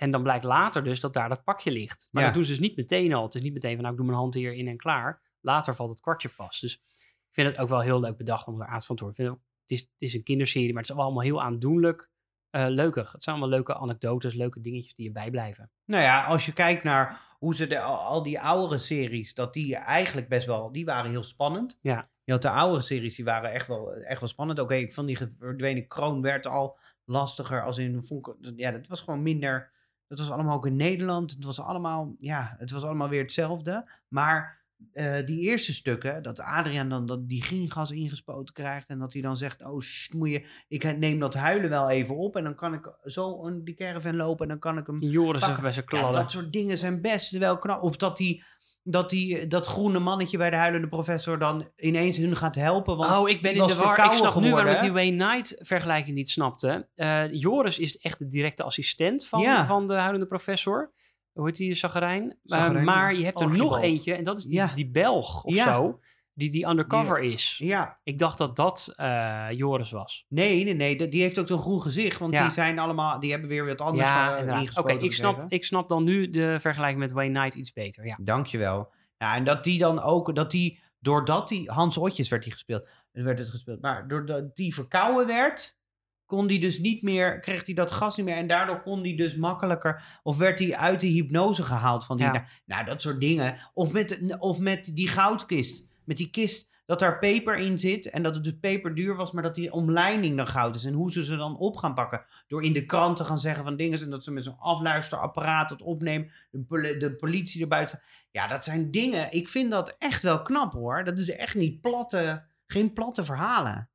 [0.00, 2.08] En dan blijkt later dus dat daar dat pakje ligt.
[2.10, 2.28] Maar Ja.
[2.28, 3.24] dat doen ze dus niet meteen al.
[3.24, 5.22] Het is niet meteen van nou ik doe mijn hand hier in en klaar.
[5.40, 6.60] Later valt het kwartje pas.
[6.60, 9.24] Dus ik vind het ook wel heel leuk bedacht om er Aad van te horen.
[9.24, 12.10] Het, het, is, het is een kinderserie, maar het is allemaal heel aandoenlijk
[12.50, 13.12] eh leukig.
[13.12, 15.70] Het zijn allemaal leuke anekdotes, leuke dingetjes die je bijblijven.
[15.84, 19.76] Nou ja, als je kijkt naar hoe ze de, al, die oudere series, dat die
[19.76, 21.78] eigenlijk best wel, die waren heel spannend.
[21.82, 22.10] Ja.
[22.24, 24.58] Je had de oudere series, die waren echt wel, echt wel spannend.
[24.58, 29.00] Oké, ik vond die verdwenen kroon werd al lastiger als in, vond ja, dat was
[29.02, 29.72] gewoon minder,
[30.10, 31.30] dat was allemaal ook in Nederland.
[31.30, 33.90] Het was allemaal, ja, het was allemaal weer hetzelfde.
[34.08, 34.60] Maar
[34.92, 39.22] eh, die eerste stukken, dat Adriaan dan dat die gingas ingespoten krijgt en dat hij
[39.22, 42.54] dan zegt, oh, sst, moet je, ik neem dat huilen wel even op en dan
[42.54, 45.50] kan ik zo in die caravan lopen en dan kan ik hem Joris pakken.
[45.50, 47.82] even bij zijn Ja, dat soort dingen zijn best wel knap.
[47.82, 48.44] Of dat die,
[48.82, 52.96] dat die, dat groene mannetje bij de huilende professor dan ineens hun gaat helpen.
[52.96, 54.04] Want oh, ik ben in de war.
[54.04, 54.92] Ik snap nu waarom ik die.
[54.92, 56.88] Wayne Knight vergelijking niet snapte.
[56.94, 59.66] Eh, Joris is echt de directe assistent van, Ja.
[59.66, 60.92] van de huilende professor.
[61.32, 62.38] Hoe heet die, Zagarijn?
[62.44, 64.72] Zagarijn, maar je hebt er nog eentje, en dat is die, Ja.
[64.74, 65.72] die Belg of Ja.
[65.72, 66.00] zo,
[66.34, 67.56] die die undercover is.
[67.58, 70.24] Ja, Ik dacht dat dat eh, Joris was.
[70.28, 71.08] nee, nee, nee.
[71.08, 72.18] Die heeft ook zo'n groen gezicht.
[72.18, 72.42] Want Ja.
[72.42, 74.62] die zijn allemaal, die hebben weer wat anders ja, eh.
[74.74, 78.06] Oké, ik, snap, ik snap dan nu de vergelijking met Wayne Knight iets beter.
[78.06, 78.18] Ja.
[78.22, 78.92] Dankjewel.
[79.16, 82.88] Ja, en dat die dan ook, dat die, doordat die, Hans Otjes werd die gespeeld,
[83.12, 85.78] werd het gespeeld, maar doordat die verkouden werd,
[86.26, 89.16] kon die dus niet meer, kreeg hij dat gas niet meer en daardoor kon die
[89.16, 92.32] dus makkelijker, of werd hij uit de hypnose gehaald van die, Ja.
[92.32, 93.56] nou, nou, dat soort dingen.
[93.74, 98.22] Of met, of met die goudkist, met die kist, dat daar peper in zit en
[98.22, 100.84] dat het dus peperduur was, maar dat die omleiding dan goud is.
[100.84, 102.24] En hoe ze ze dan op gaan pakken.
[102.46, 105.70] Door in de krant te gaan zeggen van dingen en dat ze met zo'n afluisterapparaat
[105.70, 108.00] het opnemen, de, de politie erbij staan.
[108.30, 109.32] Ja, dat zijn dingen.
[109.32, 111.04] Ik vind dat echt wel knap hoor.
[111.04, 113.90] Dat is echt niet platte, geen platte verhalen.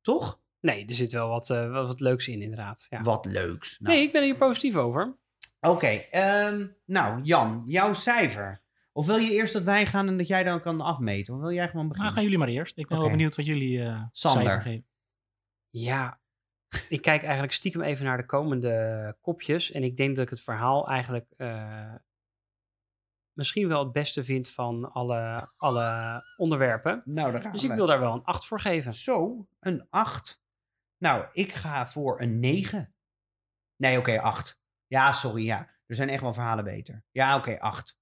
[0.00, 0.40] Toch?
[0.60, 2.86] Nee, er zit wel wat, eh, wat, wat leuks in, inderdaad.
[2.90, 3.00] Ja.
[3.00, 3.78] Wat leuks.
[3.78, 5.16] Nou, Nee, ik ben er hier positief over.
[5.60, 8.64] Oké, ehm, nou Jan, jouw cijfer.
[8.96, 11.34] Of wil je eerst dat wij gaan en dat jij dan kan afmeten?
[11.34, 12.12] Of wil jij gewoon Nou, beginnen?
[12.12, 12.78] gaan jullie maar eerst.
[12.78, 14.42] Ik ben wel benieuwd wat jullie eh Sander.
[14.42, 14.86] cijfer geven.
[15.70, 16.20] Ja,
[16.88, 19.70] ik kijk eigenlijk stiekem even naar de komende kopjes.
[19.70, 21.94] En ik denk dat ik het verhaal eigenlijk eh,
[23.32, 27.02] misschien wel het beste vind van alle, alle onderwerpen.
[27.04, 27.68] Nou, daar gaan Dus we.
[27.68, 28.94] ik wil daar wel een 8 voor geven.
[28.94, 30.40] Zo, een 8.
[30.98, 32.94] Nou, ik ga voor een 9.
[33.76, 34.60] Nee, oké, 8.
[34.86, 35.74] Ja, sorry, ja.
[35.86, 37.04] Er zijn echt wel verhalen beter.
[37.10, 37.95] Ja, oké, 8.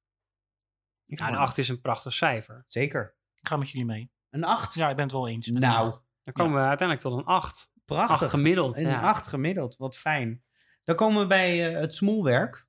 [1.07, 2.65] Ja, een voor 8 is een prachtig cijfer.
[2.67, 3.17] Zeker.
[3.37, 4.13] Ik ga met jullie mee.
[4.31, 4.75] Een 8?
[4.75, 5.47] Ja, ik ben het wel eens.
[5.47, 5.95] Nou.
[6.23, 7.73] Dan komen we uiteindelijk tot een 8.
[7.85, 8.23] prachtig.
[8.23, 8.77] 8 gemiddeld.
[8.77, 9.01] Een ja.
[9.01, 10.45] 8 gemiddeld, wat fijn.
[10.85, 12.67] Dan komen we bij eh, het smoelwerk.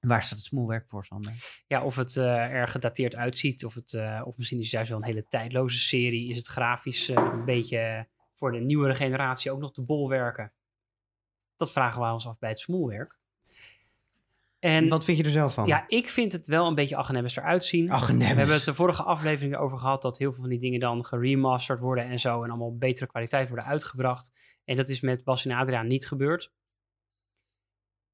[0.00, 1.62] Waar staat het smoelwerk voor, Sander?
[1.66, 4.90] Ja, of het eh, er gedateerd uitziet, of, het, eh, of misschien is het juist
[4.90, 6.30] wel een hele tijdloze serie.
[6.30, 10.52] Is het grafisch een beetje voor de nieuwere generatie ook nog te bolwerken?
[11.56, 13.19] Dat vragen we ons af bij het smoelwerk.
[14.60, 15.66] En Wat vind je er zelf van?
[15.66, 17.86] ja, ik vind het wel een beetje aggenebbes eruit zien.
[17.86, 17.92] We
[18.36, 21.80] hebben het de vorige aflevering over gehad dat heel veel van die dingen dan geremasterd
[21.80, 22.42] worden en zo.
[22.42, 24.32] En allemaal op betere kwaliteit worden uitgebracht.
[24.64, 26.52] En dat is met Bas en Adriaan niet gebeurd.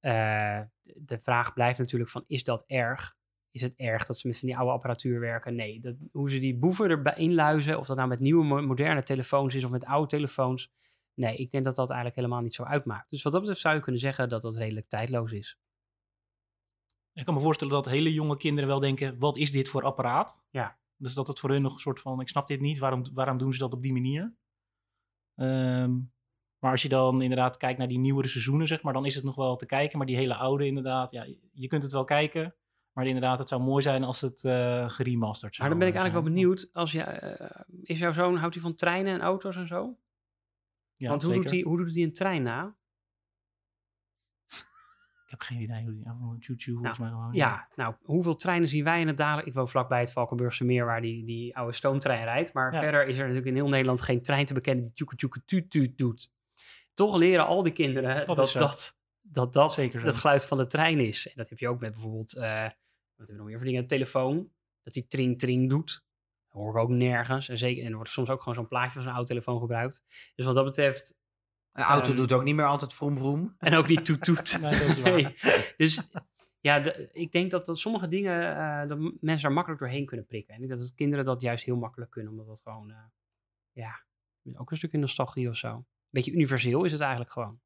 [0.01, 3.17] Eh, de- vraag blijft natuurlijk van, is dat erg?
[3.51, 5.55] Is het erg dat ze met van die oude apparatuur werken?
[5.55, 5.81] Nee.
[5.81, 9.55] Dat, hoe ze die boeven erbij inluizen, of dat nou met nieuwe mo- moderne telefoons
[9.55, 10.73] is of met oude telefoons.
[11.15, 13.11] Nee, ik denk dat dat eigenlijk helemaal niet zo uitmaakt.
[13.11, 15.59] Dus wat dat betreft zou je kunnen zeggen dat dat redelijk tijdloos is.
[17.17, 20.43] Ik kan me voorstellen dat hele jonge kinderen wel denken, wat is dit voor apparaat?
[20.51, 20.79] Ja.
[20.97, 23.39] Dus dat het voor hun nog een soort van, ik snap dit niet, waarom, waarom
[23.39, 24.35] doen ze dat op die manier?
[25.35, 25.95] Ehm,
[26.59, 29.25] maar als je dan inderdaad kijkt naar die nieuwere seizoenen, zeg maar, dan is het
[29.25, 29.99] nog wel te kijken.
[29.99, 32.55] Maar die hele oude inderdaad, ja, je kunt het wel kijken.
[32.93, 36.03] Maar inderdaad, het zou mooi zijn als het eh geremasterd zou Maar dan ben ik
[36.03, 36.69] eigenlijk wel benieuwd.
[36.73, 39.99] Als je, eh, is jouw zoon, houdt hij van treinen en auto's en zo?
[40.95, 41.59] Ja, Want hoe doet, zeker.
[41.59, 42.77] hij, hoe doet hij een trein na?
[45.37, 46.05] Ik heb geen idee hoe die,
[46.41, 47.33] choo-choo volgens mij gewoon.
[47.33, 49.49] Ja, nou, hoeveel treinen zien wij in het dagelijks...
[49.49, 52.53] Ik woon vlakbij het Valkenburgse meer waar die, die oude stoomtrein rijdt.
[52.53, 52.81] Maar Ja.
[52.81, 55.71] verder is er natuurlijk in heel Nederland geen trein te bekennen die tjoeke tjoeke tuut
[55.71, 56.33] tuut doet.
[56.95, 60.99] Toch leren al die kinderen Dat dat dat, dat, dat Zeker geluid van de trein
[61.01, 61.27] is.
[61.27, 62.73] En dat heb je ook met bijvoorbeeld, eh, wat
[63.17, 63.81] hebben we nog meer voor dingen?
[63.81, 64.51] Een telefoon,
[64.83, 66.05] dat die tring tring doet.
[66.49, 67.49] Dat hoor ik ook nergens.
[67.49, 70.03] En, zeker, en er wordt soms ook gewoon zo'n plaatje van zo'n oude telefoon gebruikt.
[70.35, 71.15] Dus wat dat betreft,
[71.77, 73.55] Een auto Ehm, doet ook niet meer altijd vroom vroom.
[73.59, 74.59] en ook niet toet toet.
[74.63, 75.03] Nee.
[75.23, 75.35] Nee.
[75.77, 76.09] Dus
[76.61, 80.27] ja, de- ik denk dat, dat sommige dingen, eh, dat mensen daar makkelijk doorheen kunnen
[80.27, 80.55] prikken.
[80.55, 82.97] En ik denk dat kinderen dat juist heel makkelijk kunnen, omdat dat gewoon, eh,
[83.73, 84.05] ja,
[84.55, 85.69] ook een stukje nostalgie of zo.
[85.75, 87.61] Een beetje universeel is het eigenlijk gewoon.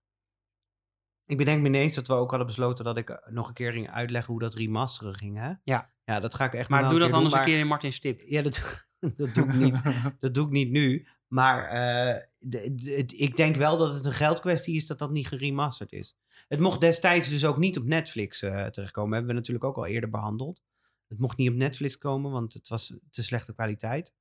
[1.26, 3.72] Ik bedenk me ineens dat we ook hadden besloten dat ik eh, nog een keer
[3.72, 5.52] ging uitleggen hoe dat remasteren ging, hè?
[5.64, 5.92] Ja.
[6.04, 8.20] Ja, dat ga ik echt Maar doe dat anders doen, een keer in Martin Stip.
[8.20, 9.82] Ja, dat, dat doe ik niet.
[10.20, 11.06] Dat doe ik niet nu.
[11.30, 15.92] Maar eh, de- ik denk wel dat het een geldkwestie is dat dat niet geremasterd
[15.92, 16.16] is.
[16.48, 19.12] Het mocht destijds dus ook niet op Netflix eh, terechtkomen.
[19.12, 20.62] Hebben we natuurlijk ook al eerder behandeld.
[21.08, 24.14] Het mocht niet op Netflix komen, want het was te slechte kwaliteit.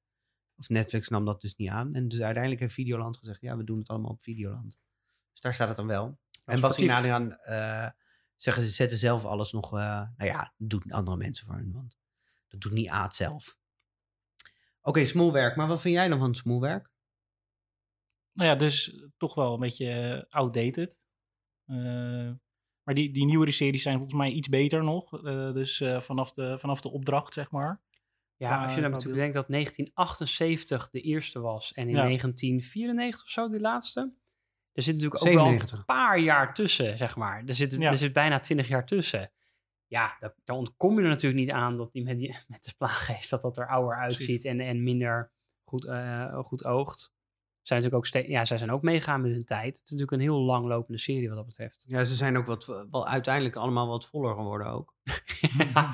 [0.57, 1.93] Of Netflix nam dat dus niet aan.
[1.93, 4.77] En dus uiteindelijk heeft Videoland gezegd, ja, we doen het allemaal op Videoland.
[5.31, 6.17] Dus daar staat het dan wel.
[6.45, 6.95] en Bas sportief.
[6.95, 7.89] Adriaan eh,
[8.37, 9.73] zeggen ze zetten zelf alles nog...
[9.73, 9.79] eh,
[10.17, 11.97] nou ja, dat doen andere mensen voor hun, want
[12.47, 13.57] dat doet niet Aad zelf.
[14.81, 15.55] Oké, smoelwerk.
[15.55, 16.89] Maar wat vind jij dan van smoelwerk?
[18.33, 20.99] Nou ja, dus toch wel een beetje eh, outdated.
[21.65, 22.31] Eh,
[22.83, 25.23] maar die, die nieuwere series zijn volgens mij iets beter nog.
[25.25, 27.81] Eh, dus eh, vanaf, de, vanaf de opdracht, zeg maar.
[28.35, 32.01] Ja, als je dan natuurlijk bedenkt dat 1978 de eerste was en in Ja.
[32.03, 34.13] 1994 of zo de laatste.
[34.71, 35.77] Er zit natuurlijk ook wel 97.
[35.79, 37.43] een paar jaar tussen, zeg maar.
[37.45, 37.91] Er zit, Ja.
[37.91, 39.31] er zit bijna 20 jaar tussen.
[39.87, 42.73] Ja, daar, daar ontkom je er natuurlijk niet aan dat die met, die, met de
[42.77, 45.31] plaaggeest dat dat er ouder uitziet en, en minder
[45.63, 47.13] goed, eh, goed oogt.
[47.69, 49.65] Zijn natuurlijk ook ja, zij zijn ook meegaan met hun tijd.
[49.77, 51.83] Het is natuurlijk een heel langlopende serie wat dat betreft.
[51.87, 54.93] Ja, ze zijn ook wat, wel uiteindelijk allemaal wat voller geworden ook.
[55.73, 55.93] ja,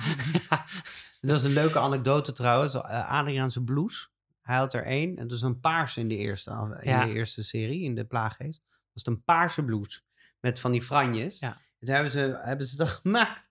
[1.21, 2.75] Dat is een leuke anekdote trouwens.
[2.75, 4.07] Uh, Adriaanse blouse.
[4.41, 5.17] Hij had er één.
[5.17, 7.05] En dat is een paarse in de eerste, in Ja.
[7.05, 8.61] de eerste serie, in de Plaaggeest.
[8.69, 10.01] Dat is een paarse blouse.
[10.39, 11.39] Met van die franjes.
[11.39, 11.57] Ja.
[11.79, 13.49] En hebben ze, hebben ze dat gemaakt.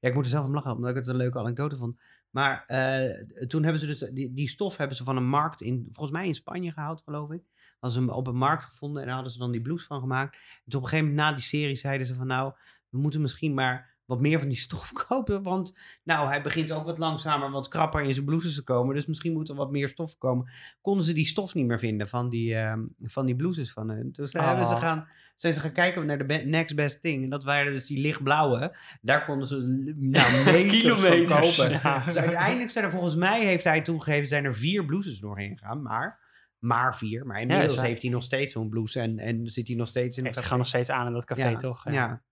[0.00, 2.00] Ja, ik moet er zelf om lachen, omdat ik het een leuke anekdote vond.
[2.30, 5.88] Maar eh, toen hebben ze dus, die, die stof hebben ze van een markt in,
[5.90, 7.42] volgens mij in Spanje gehaald, geloof ik.
[7.78, 10.00] Hadden ze hem op een markt gevonden en daar hadden ze dan die blouse van
[10.00, 10.34] gemaakt.
[10.36, 12.52] En toen op een gegeven moment na die serie zeiden ze van nou,
[12.88, 15.42] we moeten misschien maar wat meer van die stof kopen.
[15.42, 18.94] Want nou, hij begint ook wat langzamer, wat krapper in zijn blouses te komen.
[18.94, 20.50] Dus misschien moet er wat meer stof komen.
[20.80, 24.12] Konden ze die stof niet meer vinden van die, ehm, van die blouses van hun.
[24.12, 24.80] Dus daar hebben ze Oh.
[24.80, 25.08] gaan,
[25.40, 27.22] zijn ze gaan kijken naar de be- next best thing.
[27.24, 28.76] En dat waren dus die lichtblauwe.
[29.00, 29.56] Daar konden ze
[29.96, 31.70] nou, meters van Kilometers, kopen.
[31.82, 32.02] ja.
[32.04, 35.82] Dus uiteindelijk zijn er volgens mij, heeft hij toegegeven, zijn er vier blouses doorheen gegaan.
[35.82, 36.18] Maar,
[36.58, 37.26] maar vier.
[37.26, 39.00] Maar inmiddels dus hij- heeft hij nog steeds zo'n blouse.
[39.00, 41.12] En, en zit hij nog steeds in heeft het het gewoon nog steeds aan in
[41.12, 41.90] dat café, ja, toch?
[41.90, 42.22] Ja.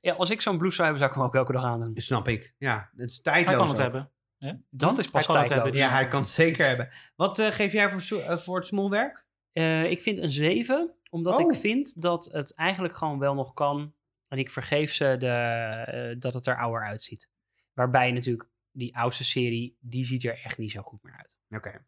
[0.00, 1.92] Ja, als ik zo'n blouse zou hebben, zou ik hem ook elke dag aan doen.
[1.94, 2.54] snap ik.
[2.58, 3.56] Ja, het is Hij tijdloos.
[3.56, 3.82] kan het ook.
[3.82, 4.64] hebben.
[4.70, 6.88] Dat is Hij pas kan het hebben, Ja, hij kan het zeker hebben.
[7.16, 9.26] Wat eh, geef jij voor, eh, voor het smoelwerk?
[9.52, 11.40] Eh, ik vind een 7, omdat Oh.
[11.40, 13.94] ik vind dat het eigenlijk gewoon wel nog kan.
[14.28, 17.28] En ik vergeef ze de, eh, dat het er ouder uitziet.
[17.72, 21.36] Waarbij natuurlijk die oudste serie, die ziet er echt niet zo goed meer uit.
[21.50, 21.86] Oké.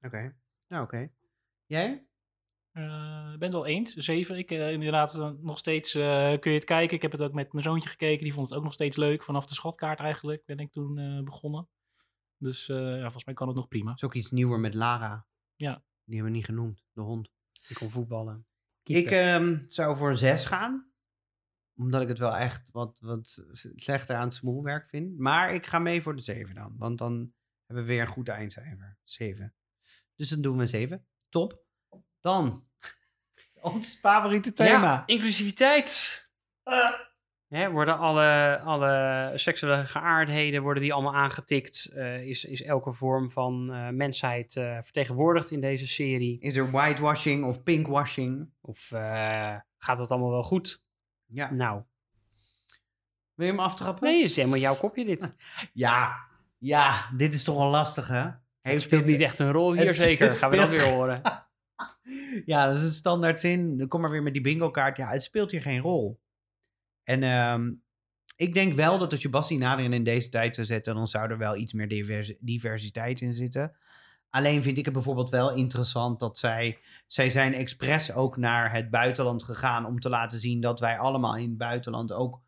[0.00, 0.36] Oké.
[0.68, 1.10] Nou, oké.
[1.66, 2.06] Jij?
[2.72, 3.94] Eh, Ik ben het wel eens.
[3.94, 4.36] Zeven.
[4.38, 6.96] Ik eh, inderdaad nog steeds eh, kun je het kijken.
[6.96, 8.24] Ik heb het ook met mijn zoontje gekeken.
[8.24, 9.22] Die vond het ook nog steeds leuk.
[9.22, 11.68] Vanaf de schatkaart eigenlijk ben ik toen eh, begonnen.
[12.36, 13.92] Dus eh, ja, volgens mij kan het nog prima.
[13.94, 15.26] is ook iets nieuwer met Lara.
[15.56, 15.84] Ja.
[16.04, 17.30] Die hebben we niet genoemd, de hond.
[17.68, 18.46] Ik kon voetballen.
[18.82, 20.92] Ik ehm, zou voor een 6 gaan.
[21.76, 23.42] Omdat ik het wel echt wat, wat
[23.74, 25.18] slechter aan het smoelwerk vind.
[25.18, 26.74] Maar ik ga mee voor de 7 dan.
[26.78, 27.32] Want dan
[27.66, 28.98] hebben we weer een goed eindcijfer.
[29.04, 29.54] 7.
[30.16, 31.06] Dus dan doen we een 7.
[31.28, 31.64] Top.
[32.20, 32.66] Dan.
[33.60, 34.92] Ons favoriete thema.
[34.92, 36.20] Ja, inclusiviteit.
[37.52, 41.84] Hè, worden alle, alle seksuele geaardheden worden die allemaal aangetikt?
[41.94, 46.38] Eh, is, is elke vorm van eh, mensheid eh, vertegenwoordigd in deze serie?
[46.40, 48.50] Is er whitewashing of pinkwashing?
[48.60, 48.88] Of
[49.78, 50.84] gaat het allemaal wel goed?
[51.26, 51.50] Ja.
[51.50, 51.82] Nou,
[53.34, 54.08] Wil je hem aftrappen?
[54.08, 55.34] nee, is helemaal jouw kopje dit.
[55.72, 56.14] Ja.
[56.58, 58.24] Ja, dit is toch wel lastig, hè?
[58.60, 60.28] Het speelt niet echt een rol hier, het- zeker.
[60.28, 61.22] het Gaan we dat weer horen.
[62.46, 63.78] Ja, dat is een standaard zin.
[63.78, 64.96] Dan kom maar weer met die bingo kaart.
[64.96, 66.20] Ja, het speelt hier geen rol.
[67.04, 67.72] En ehm,
[68.36, 71.30] ik denk wel dat als je Bassie Naderen in deze tijd zou zetten, dan zou
[71.30, 73.76] er wel iets meer divers- diversiteit in zitten.
[74.30, 78.90] Alleen vind ik het bijvoorbeeld wel interessant dat zij, zij zijn expres ook naar het
[78.90, 82.42] buitenland gegaan om te laten zien dat wij allemaal in het buitenland ook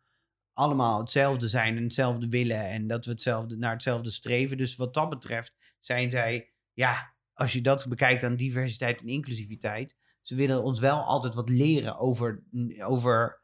[0.53, 4.57] allemaal hetzelfde zijn en hetzelfde willen en dat we hetzelfde, naar hetzelfde streven.
[4.57, 9.95] Dus wat dat betreft zijn zij, ja, als je dat bekijkt aan diversiteit en inclusiviteit,
[10.21, 12.43] ze willen ons wel altijd wat leren over,
[12.83, 13.43] over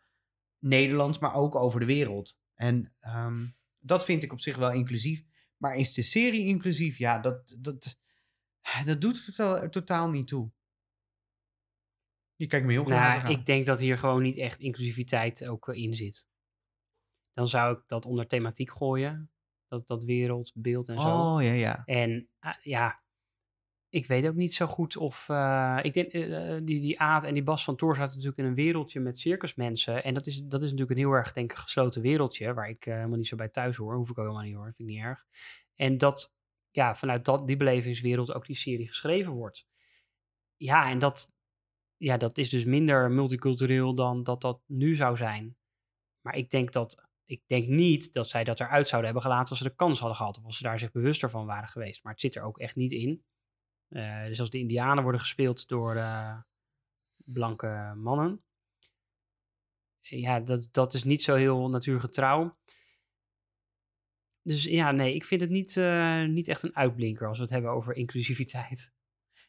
[0.61, 2.37] Nederland, maar ook over de wereld.
[2.55, 3.47] En ehm,
[3.79, 5.23] dat vind ik op zich wel inclusief.
[5.57, 6.97] Maar is de serie inclusief?
[6.97, 7.99] Ja, dat, dat,
[8.85, 10.51] dat doet er totaal, totaal niet toe.
[12.35, 15.67] Je kijkt me heel glazig Nou, ik denk dat hier gewoon niet echt inclusiviteit ook
[15.67, 16.27] eh, in zit.
[17.33, 19.31] Dan zou ik dat onder thematiek gooien.
[19.67, 21.33] Dat, dat wereldbeeld en zo.
[21.33, 21.81] Oh, ja, ja.
[21.85, 23.03] En ah, ja,
[23.91, 25.29] ik weet ook niet zo goed of...
[25.29, 28.37] eh, ik denk, eh, eh, die, die Aad en die Bas van Toor zaten natuurlijk
[28.37, 30.03] in een wereldje met circusmensen.
[30.03, 32.53] En dat is, dat is natuurlijk een heel erg, denk gesloten wereldje.
[32.53, 33.95] Waar ik helemaal niet zo bij thuis hoor.
[33.95, 34.73] Hoef ik ook helemaal niet hoor.
[34.75, 35.25] Vind ik niet erg.
[35.75, 36.33] En dat,
[36.69, 39.65] ja, vanuit dat, die belevingswereld ook die serie geschreven wordt.
[40.55, 41.31] Ja, en dat,
[41.97, 45.57] ja, dat is dus minder multicultureel dan dat dat nu zou zijn.
[46.21, 47.09] Maar ik denk dat...
[47.25, 50.17] Ik denk niet dat zij dat eruit zouden hebben gelaten als ze de kans hadden
[50.17, 50.37] gehad.
[50.37, 52.03] Of als ze daar zich bewuster van waren geweest.
[52.03, 53.23] Maar het zit er ook echt niet in.
[53.91, 56.37] Eh, dus als de Indianen worden gespeeld door eh,
[57.15, 58.43] blanke mannen.
[59.99, 62.57] Ja, dat, dat is niet zo heel natuurgetrouw.
[64.43, 67.53] Dus ja, nee, ik vind het niet, eh, niet echt een uitblinker als we het
[67.53, 68.91] hebben over inclusiviteit.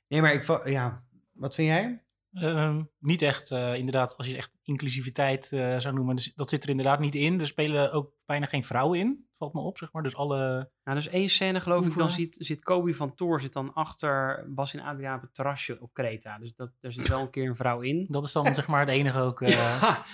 [0.09, 0.65] Nee, maar ik...
[0.65, 2.05] Ja, wat vind jij?
[2.33, 6.63] Ehm, niet echt, eh, inderdaad, als je echt inclusiviteit eh, zou noemen, dus dat zit
[6.63, 7.41] er inderdaad niet in.
[7.41, 10.03] Er spelen ook bijna geen vrouwen in, valt me op, zeg maar.
[10.03, 10.71] Dus alle...
[10.85, 14.45] Nou, dus één scène geloof ik, dan ziet, zit Kobe van Toor zit dan achter
[14.49, 16.39] Bas en Adriaan op het terrasje op Kreta.
[16.39, 18.07] Dus dat, daar zit wel een keer een vrouw in.
[18.09, 19.41] Dat is dan zeg maar het enige ook.
[19.43, 19.49] eh.
[19.49, 20.05] Ja.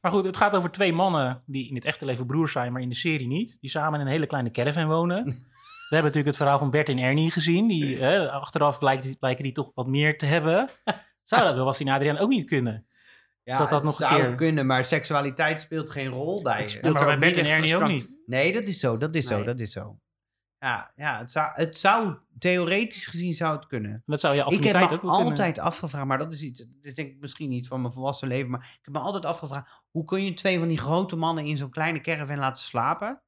[0.00, 2.82] Maar goed, het gaat over twee mannen die in het echte leven broers zijn, maar
[2.82, 3.56] in de serie niet.
[3.60, 5.24] Die samen in een hele kleine caravan wonen.
[5.88, 7.68] We hebben natuurlijk het verhaal van Bert en Ernie gezien.
[7.68, 10.70] Die, hè, achteraf blijkt, blijken die toch wat meer te hebben.
[11.22, 12.86] Zou dat wel Bastien Adriaan ook niet kunnen?
[13.44, 16.70] Ja, dat dat het nog zou keer- kunnen, maar seksualiteit speelt geen rol bij Het
[16.72, 16.78] je.
[16.78, 18.16] speelt maar er bij Bert niet en Ernie ook niet.
[18.26, 19.98] Nee, dat is zo, dat is zo, dat is zo.
[20.58, 24.02] Ja, ja het, zou, het zou, theoretisch gezien zou het kunnen.
[24.04, 25.24] Dat zou je Ik heb me ook wel kunnen.
[25.24, 28.28] altijd afgevraagd, maar dat is iets, dit is denk ik misschien niet van mijn volwassen
[28.28, 31.44] leven, maar ik heb me altijd afgevraagd, hoe kun je twee van die grote mannen
[31.44, 33.22] in zo'n kleine caravan laten slapen?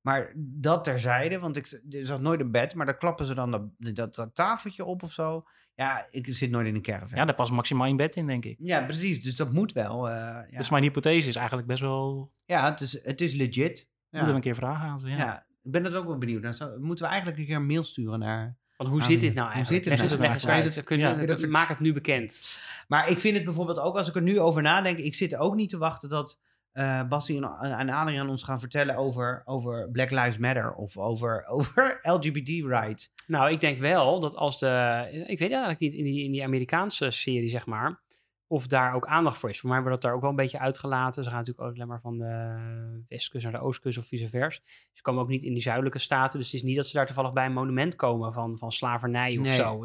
[0.00, 3.50] Maar dat terzijde, want ik er zat nooit een bed, maar dan klappen ze dan
[3.50, 5.44] dat, dat, dat tafeltje op of zo.
[5.74, 7.18] Ja, ik zit nooit in een caravan.
[7.18, 8.56] Ja, daar past maximaal in bed in, denk ik.
[8.58, 10.08] Ja, precies, dus dat moet wel.
[10.08, 10.14] eh,
[10.50, 12.32] ja, Dus mijn hypothese is eigenlijk best wel...
[12.44, 13.88] ja het, is, het is legit.
[14.10, 14.18] Ja.
[14.18, 15.08] Moet er een keer vragen aan ze.
[15.08, 15.16] Ja.
[15.16, 15.46] Ja.
[15.62, 16.42] ik ben dat ook wel benieuwd.
[16.42, 16.54] naar.
[16.54, 18.56] Zou- moeten we eigenlijk een keer een mail sturen naar...
[18.76, 19.84] Van hoe zit dit nou Hoe eigenlijk?
[19.84, 20.76] zit Leg eens- nou leg eens eigenlijk?
[20.76, 21.28] uit.
[21.28, 22.60] Kan je maak het nu bekend.
[22.88, 25.54] Maar ik vind het bijvoorbeeld ook, als ik er nu over nadenk, ik zit ook
[25.54, 26.38] niet te wachten dat
[26.72, 27.44] eh Bassie en,
[27.78, 33.10] en Adriaan ons gaan vertellen over, over Black Lives Matter of over, over LGBT rights.
[33.26, 35.06] Nou, ik denk wel dat als de...
[35.26, 38.00] Ik weet eigenlijk niet in die, in die Amerikaanse serie, zeg maar...
[38.46, 39.60] Of daar ook aandacht voor is.
[39.60, 41.24] Voor mij wordt dat daar ook wel een beetje uitgelaten.
[41.24, 44.60] Ze gaan natuurlijk ook alleen maar van de westkust naar de oostkust of vice versa.
[44.92, 46.38] Ze komen ook niet in die zuidelijke staten.
[46.38, 49.38] Dus het is niet dat ze daar toevallig bij een monument komen van, van slavernij
[49.38, 49.56] of Nee.
[49.56, 49.84] zo.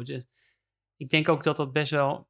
[0.96, 2.27] Ik denk ook dat dat best wel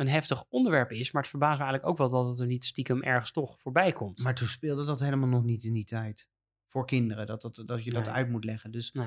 [0.00, 1.12] een heftig onderwerp is.
[1.12, 3.92] Maar het verbaast me eigenlijk ook wel dat het er niet stiekem ergens toch voorbij
[3.92, 4.22] komt.
[4.22, 6.28] Maar toen speelde dat helemaal nog niet in die tijd.
[6.66, 8.14] Voor kinderen, dat, dat, dat je dat Nee.
[8.14, 8.70] uit moet leggen.
[8.70, 9.06] Dus Nee.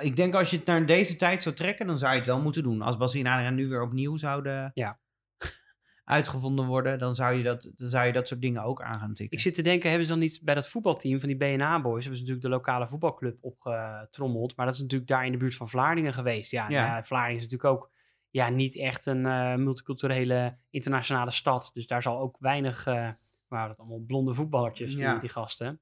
[0.00, 2.40] ik denk als je het naar deze tijd zou trekken, dan zou je het wel
[2.40, 2.82] moeten doen.
[2.82, 4.98] Als Bassie en nu weer opnieuw zouden Ja.
[6.04, 9.14] uitgevonden worden, dan zou, je dat, dan zou je dat soort dingen ook aan gaan
[9.14, 9.36] tikken.
[9.36, 12.04] Ik zit te denken, hebben ze dan niet bij dat voetbalteam van die BNA-boys...
[12.04, 14.56] hebben ze natuurlijk de lokale voetbalclub opgetrommeld.
[14.56, 16.50] Maar dat is natuurlijk daar in de buurt van Vlaardingen geweest.
[16.50, 16.84] Ja, Ja.
[16.96, 17.02] ja.
[17.02, 17.90] Vlaardingen is natuurlijk ook
[18.34, 21.70] ja, niet echt een eh, multiculturele internationale stad.
[21.74, 22.86] Dus daar zal ook weinig...
[22.86, 23.10] eh
[23.48, 25.18] waren dat allemaal blonde voetballertjes, die, Ja.
[25.18, 25.80] die gasten.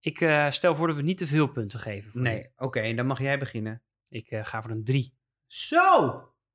[0.00, 2.10] Ik eh, stel voor dat we niet te veel punten geven.
[2.10, 3.82] Voor Nee, oké, dan mag jij beginnen.
[4.08, 5.14] Ik eh, ga voor een drie.
[5.46, 6.04] Zo!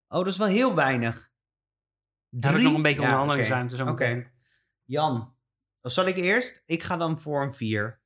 [0.07, 1.31] Oh, dat is wel heel weinig.
[2.29, 3.83] Daar heb ik nog een beetje Ja, onderhandelingsruimte oké.
[3.85, 4.03] zo Oké.
[4.03, 4.31] meteen.
[4.83, 5.35] Jan,
[5.81, 6.63] dan zal ik eerst?
[6.65, 8.01] Ik ga dan voor een 4.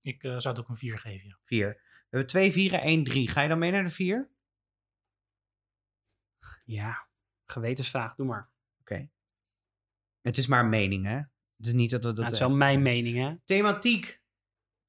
[0.00, 1.38] Ik eh, zou het ook een 4 geven, ja.
[1.42, 1.68] 4.
[1.68, 3.28] We hebben 2 4 1 3.
[3.28, 4.30] Ga je dan mee naar de 4?
[6.72, 7.06] Ja,
[7.46, 8.50] gewetensvraag, doe maar.
[8.80, 9.08] Oké.
[10.20, 11.16] Het is maar een mening, hè?
[11.56, 12.16] Het is niet dat we dat...
[12.16, 13.34] Nou, het is wel mijn mening, hè.
[13.44, 14.22] Thematiek.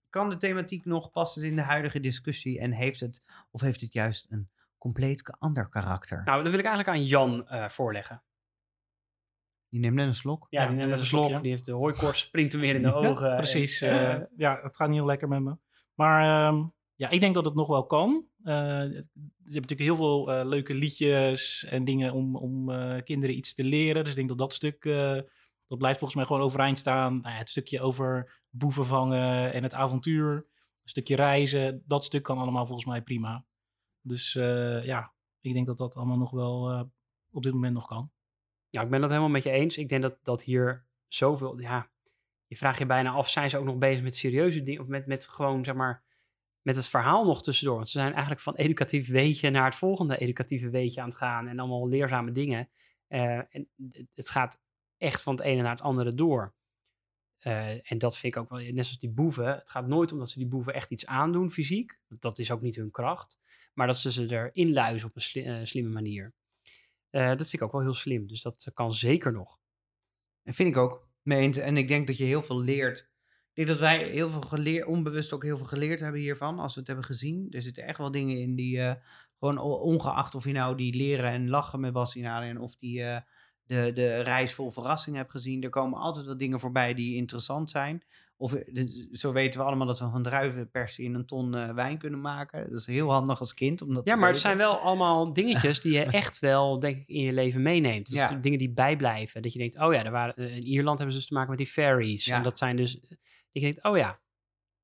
[0.10, 2.60] Kan de thematiek nog passen in de huidige discussie?
[2.60, 6.24] En heeft het, of heeft het juist een compleet ander karakter?
[6.24, 8.24] Nou, dat wil ik eigenlijk aan Jan eh, voorleggen.
[9.70, 10.48] Die neemt net een slok.
[10.50, 11.42] Ja, die neemt net een slok.
[11.42, 13.36] Die heeft de hooikorst, springt hem weer in de Ja, ogen.
[13.36, 13.82] Precies.
[13.82, 15.58] En, eh, eh, ja, het gaat niet heel lekker met me.
[15.94, 16.66] Maar ehm,
[16.96, 18.26] ja, ik denk dat het nog wel kan.
[18.44, 19.04] Eh,
[19.46, 23.54] je hebt natuurlijk heel veel eh, leuke liedjes en dingen om, om eh, kinderen iets
[23.54, 24.02] te leren.
[24.02, 25.20] Dus ik denk dat dat stuk, eh,
[25.68, 27.22] dat blijft volgens mij gewoon overeind staan.
[27.22, 30.36] Nou het stukje over boeven vangen en het avontuur.
[30.36, 33.46] Een stukje reizen, dat stuk kan allemaal volgens mij prima.
[34.02, 34.34] Dus
[34.84, 36.90] ja, ik denk dat dat allemaal nog wel
[37.32, 38.12] op dit moment nog kan.
[38.70, 39.78] ja, ik ben dat helemaal met je eens.
[39.78, 41.60] Ik denk dat, dat hier zoveel...
[41.60, 41.90] Ja,
[42.48, 44.82] je vraagt je bijna af, zijn ze ook nog bezig met serieuze dingen?
[44.82, 46.04] Of met, met gewoon, zeg maar,
[46.64, 47.76] met het verhaal nog tussendoor?
[47.76, 51.48] Want ze zijn eigenlijk van educatief weetje naar het volgende educatieve weetje aan het gaan.
[51.48, 52.70] En allemaal leerzame dingen.
[53.08, 53.70] Eh, en
[54.14, 54.62] het- gaat
[54.98, 56.56] echt van het ene naar het andere door.
[57.38, 59.46] Eh, en dat vind ik ook wel, net zoals die boeven.
[59.46, 62.00] Het gaat nooit omdat ze die boeven echt iets aandoen fysiek.
[62.08, 63.38] Dat is ook niet hun kracht.
[63.74, 66.34] Maar dat ze ze erin luizen op een eh, slimme manier.
[67.10, 68.28] Dat vind ik ook wel heel slim.
[68.28, 69.60] Dus dat kan zeker nog.
[70.44, 71.08] Dat vind ik ook.
[71.22, 71.62] Mee.
[71.62, 73.12] En ik denk dat je heel veel leert.
[73.54, 76.74] Ik denk dat wij heel veel geleerd, onbewust ook heel veel geleerd hebben hiervan, als
[76.74, 77.48] we het hebben gezien.
[77.50, 78.94] Er zitten echt wel dingen in die, eh,
[79.40, 83.18] gewoon ongeacht of je nou die leren en lachen met Bas en of die eh,
[83.64, 85.64] de, de reis vol verrassing hebt gezien.
[85.64, 88.04] Er komen altijd wel dingen voorbij die interessant zijn.
[88.38, 92.22] Of eh, zo weten we allemaal dat we van druivenpersen in een ton wijn kunnen
[92.22, 92.70] maken.
[92.70, 93.84] Dat is heel handig als kind.
[94.04, 97.34] Ja, maar het zijn wel allemaal dingetjes die je echt wel, denk ik, in je
[97.34, 98.08] leven meeneemt.
[98.08, 98.36] Dus Ja.
[98.36, 99.42] dingen die bijblijven.
[99.42, 101.60] Dat je denkt, oh ja, er waren, in Ierland hebben ze dus te maken met
[101.60, 102.26] die ferries.
[102.26, 102.38] Ja.
[102.38, 103.00] En dat zijn dus,
[103.54, 104.22] dat je denkt, oh ja.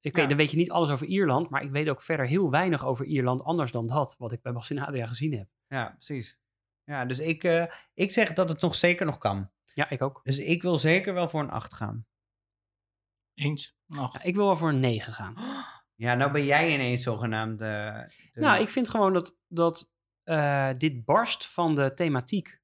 [0.01, 0.27] Oké, Ja.
[0.27, 3.05] dan weet je niet alles over Ierland, maar ik weet ook verder heel weinig over
[3.05, 5.47] Ierland anders dan dat, wat ik bij Bas en Adria gezien heb.
[5.67, 6.39] Ja, precies.
[6.83, 9.51] Ja, dus ik, eh, ik zeg dat het nog zeker nog kan.
[9.73, 10.19] Ja, ik ook.
[10.23, 12.05] Dus ik wil zeker wel voor een 8 gaan.
[13.33, 13.75] Eens.
[13.87, 14.13] Acht.
[14.21, 15.35] Ja, ik wil wel voor een 9 gaan.
[15.95, 17.61] Ja, nou ben jij ineens zogenaamd.
[17.61, 19.91] eh, de- Nou, ik vind gewoon dat, dat
[20.23, 22.59] eh, dit barst van de thematiek.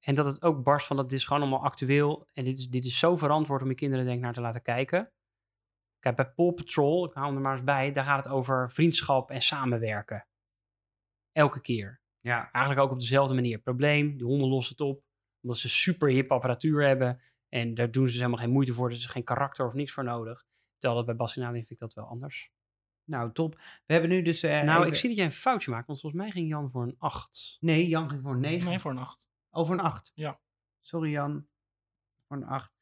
[0.00, 2.28] En dat het ook barst van dat dit is gewoon allemaal actueel.
[2.32, 4.62] En dit is, dit is zo verantwoord om je kinderen denk ik naar te laten
[4.62, 5.12] kijken.
[6.00, 8.70] Kijk, bij Paw Patrol, ik haal hem er maar eens bij, daar gaat het over
[8.70, 10.26] vriendschap en samenwerken.
[11.32, 12.00] Elke keer.
[12.20, 13.58] Ja, Eigenlijk ook op dezelfde manier.
[13.58, 15.04] Probleem, die honden lossen het op.
[15.42, 17.20] Omdat ze super hip apparatuur hebben.
[17.48, 18.86] En daar doen ze dus helemaal geen moeite voor.
[18.86, 20.44] Er is geen karakter of niks voor nodig.
[20.78, 22.50] Terwijl dat bij Bas en Adrien vind ik dat wel anders.
[23.04, 23.54] Nou, top.
[23.86, 24.42] We hebben nu dus...
[24.42, 26.70] eh, nou, even- ik zie dat jij een foutje maakt, want volgens mij ging Jan
[26.70, 27.56] voor een 8.
[27.60, 28.68] Nee, Jan ging voor een 9.
[28.68, 29.30] Nee, voor een acht.
[29.50, 30.12] Over een 8.
[30.14, 30.40] Ja.
[30.80, 31.48] Sorry Jan.
[32.26, 32.72] Voor een 8.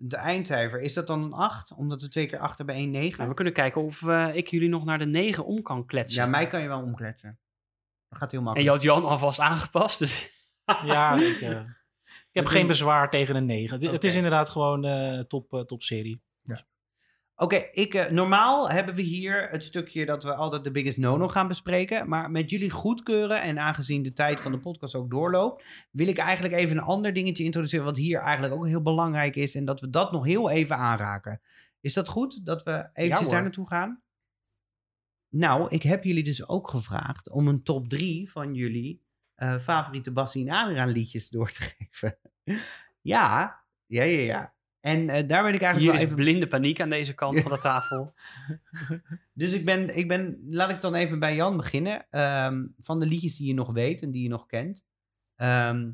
[0.00, 1.72] De eindcijfer, is dat dan een 8?
[1.72, 3.16] Omdat we twee keer 8 hebben, 1 9?
[3.16, 6.22] Nou, we kunnen kijken of eh, ik jullie nog naar de 9 om kan kletsen.
[6.22, 7.38] ja, mij kan je wel omkletsen.
[8.08, 8.70] Dat gaat heel En makkelijk.
[8.70, 10.36] je had Jan alvast aangepast, dus...
[10.84, 13.86] Ja, ik, ik heb geen bezwaar tegen een 9.
[13.90, 16.22] Het, is inderdaad gewoon eh top, eh, top serie.
[17.40, 21.28] Oké, ik, eh, normaal hebben we hier het stukje dat we altijd de biggest no-no
[21.28, 22.08] gaan bespreken.
[22.08, 26.18] Maar met jullie goedkeuren en aangezien de tijd van de podcast ook doorloopt, wil ik
[26.18, 29.54] eigenlijk even een ander dingetje introduceren wat hier eigenlijk ook heel belangrijk is.
[29.54, 31.40] En dat we dat nog heel even aanraken.
[31.80, 32.46] Is dat goed?
[32.46, 34.02] Dat we eventjes daar naartoe gaan?
[35.28, 39.02] Nou, ik heb jullie dus ook gevraagd om een top 3 van jullie
[39.34, 42.18] eh, favoriete Bassie en Adriaan liedjes door te geven.
[43.00, 44.56] ja, ja, ja, ja.
[44.80, 47.40] En eh, daar ben ik eigenlijk Hier wel is even blinde paniek aan deze kant
[47.40, 48.14] van de tafel.
[49.32, 52.06] Dus ik ben, ik ben, laat ik dan even bij Jan beginnen.
[52.10, 54.84] Ehm, van de liedjes die je nog weet en die je nog kent.
[55.36, 55.90] ehm,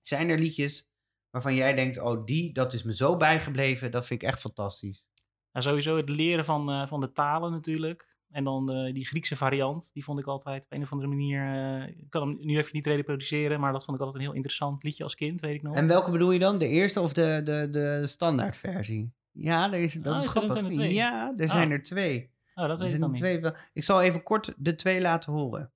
[0.00, 0.90] zijn er liedjes
[1.30, 5.06] waarvan jij denkt, oh die, dat is me zo bijgebleven, dat vind ik echt fantastisch.
[5.52, 8.11] Nou, sowieso het leren van, eh, van de talen natuurlijk.
[8.32, 11.42] En dan eh, die Griekse variant, die vond ik altijd op een of andere manier...
[11.42, 14.36] eh, ik kan hem nu even niet reproduceren, maar dat vond ik altijd een heel
[14.36, 15.74] interessant liedje als kind, weet ik nog.
[15.74, 16.58] En welke bedoel je dan?
[16.58, 19.12] De eerste of de, de, de standaardversie?
[19.32, 20.56] Ja, er is, dat Oh, is er grappig.
[20.56, 20.94] er twee.
[20.94, 21.50] Ja, er Ah.
[21.52, 22.30] zijn er twee.
[22.54, 23.22] oh, dat Er weet ik dan er niet.
[23.22, 23.40] twee.
[23.40, 25.70] wel- Ik zal even kort de twee laten horen.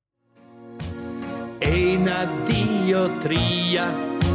[1.59, 3.91] Ena diotria,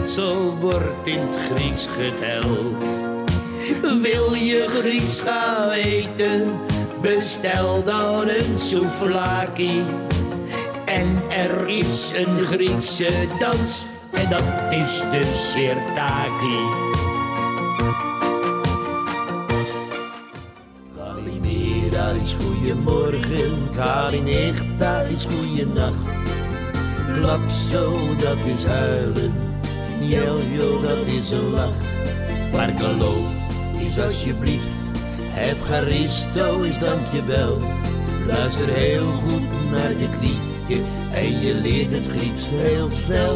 [0.07, 2.77] zo wordt in het Grieks geteld.
[4.02, 6.60] Wil je Grieks gaan eten,
[7.02, 9.84] bestel dan een souvlaki.
[10.86, 16.60] En er is een Griekse dans, en dat is de sirtaki.
[20.98, 26.10] Kalimera is goeiemorgen, Kalinechta is goeienacht.
[27.14, 29.34] Klapso, dat is huilen.
[29.99, 31.82] Jeljo, dat is een lach.
[32.52, 33.14] Parkalo
[33.88, 34.80] is alsjeblieft.
[35.37, 37.57] Evcharisto is dankjewel.
[38.27, 40.83] Luister heel goed naar dit liedje
[41.13, 43.35] en je leert het Grieks heel snel.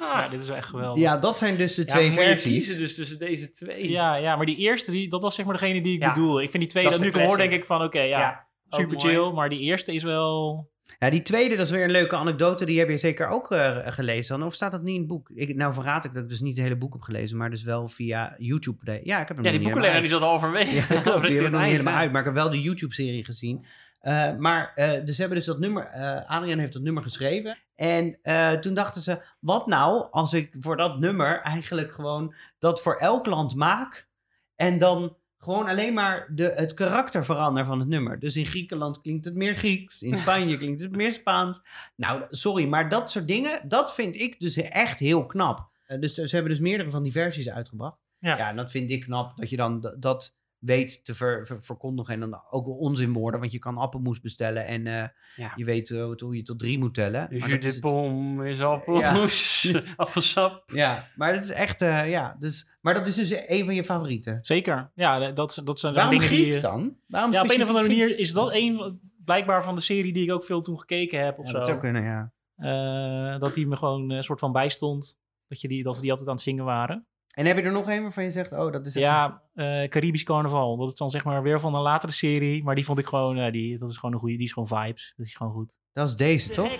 [0.00, 1.02] Ja, dit is wel echt geweldig.
[1.02, 2.76] Ja, dat zijn dus de Ja, twee je versies.
[2.76, 3.90] dus tussen deze twee.
[3.90, 6.12] Ja, ja, maar die eerste, die, dat was zeg maar degene die ik Ja.
[6.12, 6.40] bedoel.
[6.42, 9.14] Ik vind die tweede, Dat nu ik hoor, denk ik van, oké, ja, super mooi.
[9.14, 9.30] chill.
[9.32, 10.70] Maar die eerste is wel...
[10.98, 12.64] Ja, die tweede, dat is weer een leuke anekdote.
[12.64, 14.38] Die heb je zeker ook eh, gelezen.
[14.38, 14.46] dan.
[14.46, 15.30] Of staat dat niet in het boek?
[15.34, 17.62] Ik, nou verraad ik dat ik dus niet het hele boek heb gelezen, maar dus
[17.62, 18.84] wel via YouTube.
[18.84, 20.74] De- ja, ik heb hem Ja, die helemaal die zat halverwege.
[20.94, 21.26] Ja, klopt.
[21.26, 22.10] Die hebben nog niet eind, helemaal uit.
[22.12, 23.66] Maar ik heb wel de YouTube-serie gezien.
[24.00, 25.88] Eh, maar, eh, dus ze hebben dus dat nummer...
[26.26, 27.58] Adriaan heeft dat nummer geschreven.
[27.74, 28.18] En
[28.60, 29.22] toen dachten ze...
[29.40, 32.34] Wat nou als ik voor dat nummer eigenlijk gewoon...
[32.58, 34.08] dat voor elk land maak...
[34.56, 38.18] en dan gewoon alleen maar de, het karakter verander van het nummer.
[38.18, 40.02] Dus in Griekenland klinkt het meer Grieks.
[40.02, 41.60] In Spanje klinkt het meer Spaans.
[41.96, 43.68] Nou, sorry, maar dat soort dingen...
[43.68, 45.70] dat vind ik dus echt heel knap.
[45.84, 47.98] Eh, dus ze hebben dus meerdere van die versies uitgebracht.
[48.18, 48.36] Ja.
[48.36, 49.36] Ja, en dat vind ik knap.
[49.36, 52.14] Dat je dan dat weet te ver, ver- verkondigen.
[52.14, 53.40] En dan ook wel onzinwoorden.
[53.40, 54.66] Want je kan appelmoes bestellen.
[54.66, 55.04] En eh,
[55.36, 55.52] Ja.
[55.56, 57.30] je weet eh, hoe je tot drie moet tellen.
[57.30, 60.62] Dus je dat het- pom is appelmoes, appelsap.
[60.72, 61.82] ja, maar dat is echt...
[61.82, 64.38] eh, ja, dus, maar dat is dus een van je favorieten.
[64.42, 64.90] Zeker.
[64.94, 66.60] Ja, dat, dat zijn Waarom dingen Grieks die...
[66.60, 66.96] dan?
[67.06, 70.24] Waarom Ja, op een of andere manier is dat een blijkbaar van de serie die
[70.24, 71.56] ik ook veel toen gekeken heb of Ja, zo.
[71.56, 72.32] dat zou kunnen, ja.
[72.56, 75.18] Eh, dat die me gewoon een soort van bijstond.
[75.48, 77.06] Dat, je die, dat we die altijd aan het zingen waren.
[77.32, 78.52] En heb je er nog een waarvan je zegt...
[78.52, 80.76] Oh, dat is Ja, eh, Caribisch Carnaval.
[80.76, 82.64] Dat is dan zeg maar weer van een latere serie.
[82.64, 84.36] Maar die vond ik gewoon, eh, die, dat is gewoon een goede.
[84.36, 85.14] Die is gewoon vibes.
[85.16, 85.78] Dat is gewoon goed.
[85.92, 86.72] Dat is deze, toch?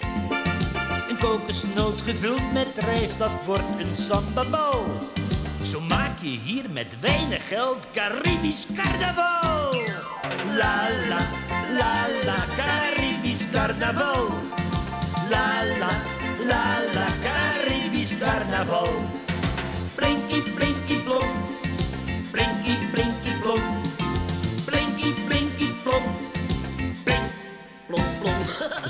[1.11, 4.85] Een kokosnoot gevuld met rijst, dat wordt een sambabal.
[5.63, 9.73] Zo maak je hier met weinig geld Caribisch carnaval.
[10.57, 11.19] La la,
[11.79, 14.27] la la, Caribisch carnaval.
[15.31, 15.91] La la,
[16.47, 19.12] la la, Caribisch carnaval.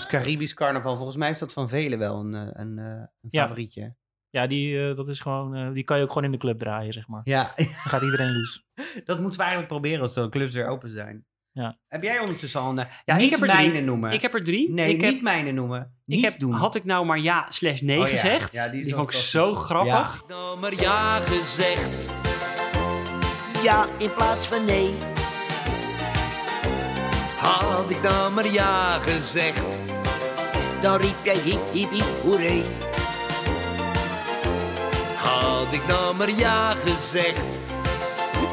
[0.03, 0.97] Dus Caribisch carnaval.
[0.97, 3.43] Volgens mij is dat van velen wel een, eh, een, eh, een Ja.
[3.43, 3.95] favorietje.
[4.31, 6.59] Ja, die, eh, dat is gewoon, eh, die kan je ook gewoon in de club
[6.59, 7.21] draaien, zeg maar.
[7.25, 8.65] Ja, Dan gaat iedereen los.
[9.05, 11.25] dat moeten we eigenlijk proberen als de clubs weer open zijn.
[11.53, 11.79] Ja.
[11.89, 12.79] Heb jij ondertussen al een...
[12.79, 13.83] eh, Ja, niet ik heb er mijne drie.
[13.83, 14.13] noemen.
[14.13, 14.71] Ik heb er drie.
[14.73, 15.97] Nee, ik heb, niet mijne noemen.
[16.05, 16.53] Niet ik heb, doen.
[16.53, 18.53] Had ik nou maar ja slash nee Oh ja, gezegd?
[18.53, 20.23] ja, die is die vond ik zo grappig.
[20.29, 22.15] Nou maar ja gezegd.
[23.63, 25.12] Ja, in plaats van nee.
[27.43, 29.83] Had ik nou maar ja gezegd.
[30.81, 32.63] Dan riep jij hip hip hip hoeré.
[35.17, 37.47] Had ik nou maar ja gezegd.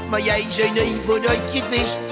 [0.09, 2.09] Maar jij zei nee voordat je het wist.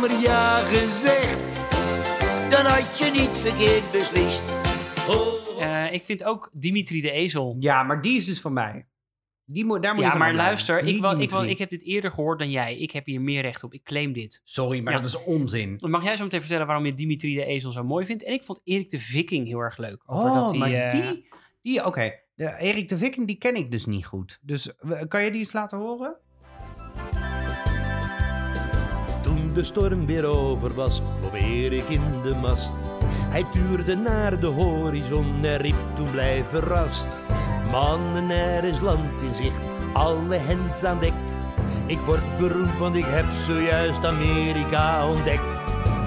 [0.00, 1.60] maar ja gezegd.
[2.50, 4.42] Dan had je niet verkeerd beslist.
[5.08, 5.62] Oh.
[5.62, 7.56] Eh, ik vind ook Dimitri de Ezel.
[7.58, 8.87] Ja, maar die is dus van mij.
[9.50, 12.38] Die daar moet Ja, maar luister, ik, wel, ik, wel, ik heb dit eerder gehoord
[12.38, 12.76] dan jij.
[12.76, 13.72] Ik heb hier meer recht op.
[13.72, 14.40] Ik claim dit.
[14.44, 14.98] Sorry, maar Ja.
[14.98, 15.76] dat is onzin.
[15.76, 18.24] Dan mag jij zo meteen vertellen waarom je Dimitri de Ezel zo mooi vindt.
[18.24, 20.02] En ik vond Erik de Viking heel erg leuk.
[20.06, 21.28] Over Oh, dat maar eh, die...
[21.62, 24.38] die Oké, de Erik de Viking, die ken ik dus niet goed.
[24.42, 24.72] Dus
[25.08, 26.16] kan je die eens laten horen?
[29.22, 32.72] Toen de storm weer over was, probeer ik in de mast.
[33.30, 37.08] Hij tuurde naar de horizon en riep toen blij verrast.
[37.70, 39.60] Mannen, er is land in zicht,
[39.92, 41.12] alle hens aan dek.
[41.86, 45.62] Ik word beroemd, want ik heb zojuist Amerika ontdekt.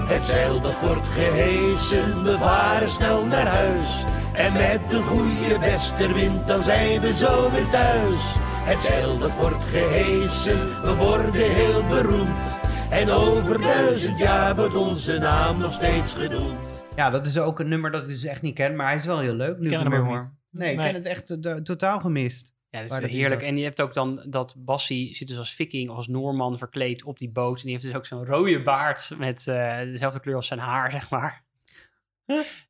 [0.08, 4.04] Het zeil dat wordt gehesen, we varen snel naar huis.
[4.32, 8.36] En met de goede westerwind, dan zijn we zo weer thuis.
[8.64, 12.58] Het zeil dat wordt gehesen, we worden heel beroemd.
[12.90, 16.58] En over duizend jaar wordt onze naam nog steeds genoemd.
[16.96, 19.06] Ja, dat is ook een nummer dat ik dus echt niet ken, maar hij is
[19.06, 19.58] wel heel leuk.
[19.58, 20.40] Nu ik ook hoor.
[20.52, 20.86] Nee, ik Nee.
[20.86, 22.50] ken het echt eh, totaal gemist.
[22.70, 23.42] Ja, dat is dat heerlijk.
[23.42, 27.04] En je hebt ook dan dat Bassie zit dus als viking of als Noorman verkleed
[27.04, 27.56] op die boot.
[27.58, 30.90] En die heeft dus ook zo'n rode baard met eh, dezelfde kleur als zijn haar,
[30.90, 31.44] zeg maar.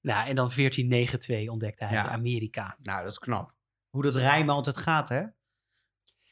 [0.03, 2.09] nou, en dan 1492 ontdekte hij Ja.
[2.09, 2.77] Amerika.
[2.81, 3.53] Nou, dat is knap.
[3.91, 5.23] Hoe dat rijmen altijd gaat, hè?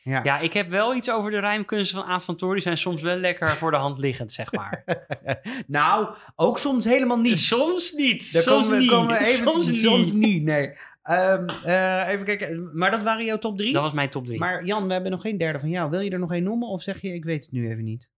[0.02, 0.20] Ja.
[0.24, 2.52] Ja, ik heb wel iets over de rijmkunsten van Aaf van Toor.
[2.54, 4.84] Die zijn soms wel lekker voor de hand liggend, zeg maar.
[5.66, 7.38] nou, ook soms helemaal niet.
[7.38, 8.32] soms niet.
[8.32, 8.90] Daar soms komen, we- niet.
[8.90, 10.22] komen we even, soms, soms, niet.
[10.22, 10.42] niet.
[10.42, 10.72] Nee.
[11.10, 12.78] Ehm, eh, even kijken.
[12.78, 13.72] Maar dat waren jouw top drie?
[13.72, 14.38] Dat was mijn top 3.
[14.38, 15.90] Maar Jan, we hebben nog geen derde van jou.
[15.90, 18.10] Wil je er nog één noemen of zeg je, ik weet het nu even niet?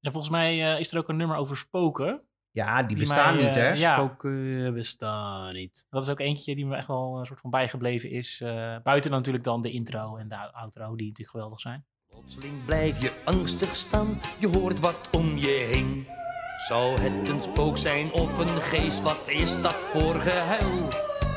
[0.00, 2.20] Ja, volgens mij eh, is er ook een nummer over spoken.
[2.50, 3.72] Ja, die, Die bestaan mij, niet, eh, hè?
[3.72, 3.94] ja.
[3.94, 5.86] Spoken bestaan niet.
[5.90, 8.40] Dat is ook eentje die me echt wel een soort van bijgebleven is.
[8.42, 11.84] eh, buiten dan natuurlijk dan de intro en de outro, die natuurlijk geweldig zijn.
[12.08, 16.06] Plotseling blijf je angstig staan, je hoort wat om je heen.
[16.68, 20.88] Zou het een spook zijn of een geest, wat is dat voor gehuil?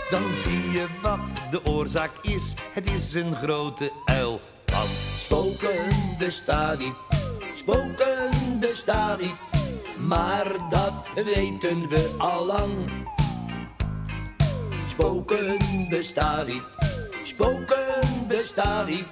[0.09, 4.39] Dan zie je wat de oorzaak is, het is een grote uil.
[4.65, 5.87] Want spoken
[6.17, 6.95] bestaan niet,
[7.55, 8.29] spoken
[8.59, 9.35] bestaan niet.
[10.07, 12.73] Maar dat weten we al lang.
[14.87, 15.57] Spoken
[15.89, 16.65] bestaan niet,
[17.23, 19.07] spoken bestaan niet.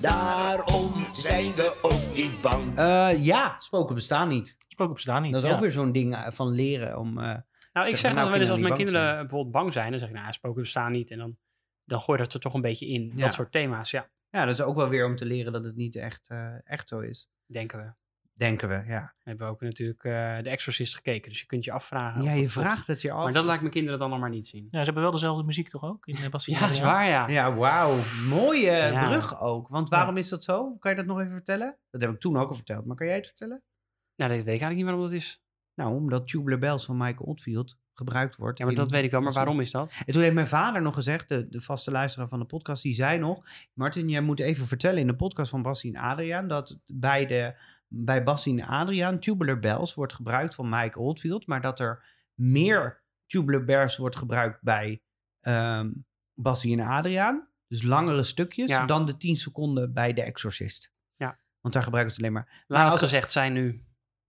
[0.00, 2.78] Daarom zijn we ook niet bang.
[2.78, 4.56] Eh, ja, spoken bestaan niet.
[4.68, 5.32] Spoken bestaan niet.
[5.32, 5.54] Dat is ja.
[5.54, 7.18] ook weer zo'n ding eh, van leren om...
[7.18, 7.34] eh,
[7.72, 10.08] Nou, ik Zeg dan nou wel eens als mijn kinderen bijvoorbeeld bang zijn, dan zeg
[10.08, 11.10] ik, nou, spoken bestaan niet.
[11.10, 11.36] En dan,
[11.84, 13.12] dan gooi je dat er toch een beetje in.
[13.14, 13.24] Ja.
[13.26, 15.76] Dat soort thema's, ja, ja, dat is ook wel weer om te leren dat het
[15.76, 17.28] niet echt, eh, echt zo is.
[17.46, 17.92] denken we.
[18.34, 19.14] Denken we, ja.
[19.16, 22.22] We hebben ook natuurlijk eh The Exorcist gekeken, dus je kunt je afvragen.
[22.24, 23.24] Ja, je vraagt het je af.
[23.24, 24.68] Maar dat laat ik mijn kinderen dan nog maar niet zien.
[24.70, 26.06] Ja, ze hebben wel dezelfde muziek toch ook?
[26.06, 27.28] In, uh, Ja, dat is waar, ja.
[27.28, 27.96] Ja, wauw.
[28.28, 29.08] Mooie Ja.
[29.08, 29.68] brug ook.
[29.68, 30.76] Want waarom is dat zo?
[30.76, 31.78] Kan je dat nog even vertellen?
[31.90, 33.62] Dat heb ik toen ook al verteld, maar kan jij het vertellen?
[34.16, 35.42] Nou, dat weet ik eigenlijk niet waarom dat is.
[35.74, 38.58] Nou, omdat Tubular Bells van Michael Oldfield gebruikt wordt.
[38.58, 39.92] Ja, maar dat weet ik wel, maar waarom is dat?
[40.06, 42.94] En toen heeft mijn vader nog gezegd, de, de vaste luisteraar van de podcast, die
[42.94, 43.44] zei nog...
[43.72, 46.48] Martin, jij moet even vertellen in de podcast van Bassie en Adriaan...
[46.48, 47.54] dat bij, de,
[47.88, 51.46] bij Bassie en Adriaan Tubular Bells wordt gebruikt van Mike Oldfield...
[51.46, 52.04] maar dat er
[52.34, 55.02] meer Tubular Bells wordt gebruikt bij
[55.40, 55.90] ehm
[56.34, 57.48] Bassie en Adriaan...
[57.68, 58.86] dus langere stukjes, Ja.
[58.86, 60.92] dan de 10 seconden bij de Exorcist.
[61.16, 61.38] Ja.
[61.60, 62.46] Want daar gebruiken ze alleen maar...
[62.48, 63.84] Laat Maar het als- gezegd zijn nu.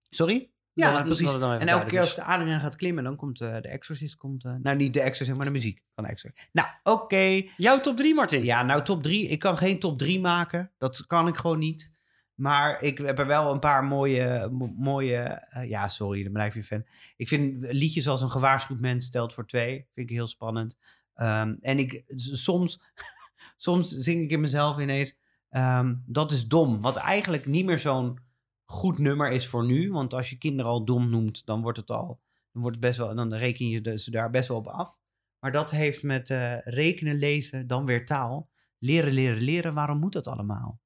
[0.10, 0.52] Sorry?
[0.74, 1.32] Ja, precies.
[1.32, 4.16] dan En elke keer als duidelijk de Adriaan gaat klimmen, dan komt eh, de Exorcist...
[4.16, 6.50] Komt, eh, nou, niet de Exorcist, maar de muziek van de Exorcist.
[6.52, 7.44] Nou, oké.
[7.58, 8.44] Jouw top 3, Martin.
[8.44, 9.28] Ja, nou top 3.
[9.28, 10.72] Ik kan geen top 3 maken.
[10.78, 11.92] Dat kan ik gewoon niet.
[12.34, 14.50] Maar ik heb er wel een paar mooie...
[14.52, 16.86] mo- mooie eh, ja, sorry, dan blijf je fan.
[17.16, 19.88] Ik vind liedjes als Een gewaarschuwd mens stelt voor twee.
[19.94, 20.78] Vind ik heel spannend.
[21.14, 22.82] Ehm, en ik, soms,
[23.58, 25.16] soms zing ik in mezelf ineens...
[25.50, 26.82] ehm, dat is dom.
[26.82, 28.20] Wat eigenlijk niet meer zo'n
[28.66, 29.92] goed nummer is voor nu.
[29.92, 32.22] Want als je kinderen al dom noemt, dan wordt het al...
[32.52, 34.98] Dan, wordt het best wel, dan reken je ze daar best wel op af.
[35.40, 38.50] Maar dat heeft met eh, rekenen, lezen, dan weer taal.
[38.78, 39.74] Leren, leren, leren.
[39.74, 40.80] Waarom moet dat allemaal?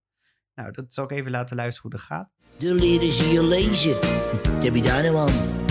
[0.56, 2.30] Nou, dat zal ik even laten luisteren hoe dat gaat.
[2.58, 3.94] De leren zie je lezen.
[4.54, 5.66] Wat heb je daar nou aan?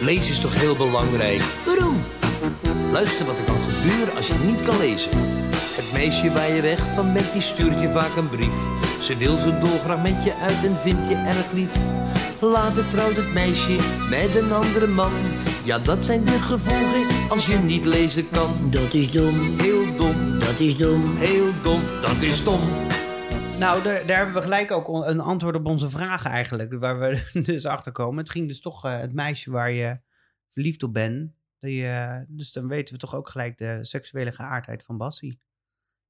[0.00, 1.40] Lezen is toch heel belangrijk?
[1.66, 1.96] Waarom?
[2.92, 5.10] Luister wat er kan gebeuren als je niet kan lezen.
[6.00, 8.56] Het meisje waar je weg van bent, die stuurt je vaak een brief.
[9.00, 11.74] Ze wil zo dolgraag met je uit en vindt je erg lief.
[12.40, 13.76] Later trouwt het meisje
[14.10, 15.10] met een andere man.
[15.64, 18.70] Ja, dat zijn de gevolgen als je niet lezen kan.
[18.70, 19.58] Dat is dom.
[19.58, 21.16] Heel dom, Dat is dom.
[21.16, 22.60] heel dom, dat is dom.
[23.58, 26.72] Nou, daar, daar hebben we gelijk ook een antwoord op onze vraag eigenlijk.
[26.72, 28.18] Waar we dus achter komen.
[28.18, 30.00] Het ging dus toch eh, het meisje waar je
[30.50, 31.32] verliefd op bent.
[31.58, 35.40] Die, eh, dus dan weten we toch ook gelijk de seksuele geaardheid van Bassie.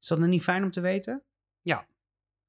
[0.00, 1.22] Is dat nou niet fijn om te weten?
[1.62, 1.86] Ja.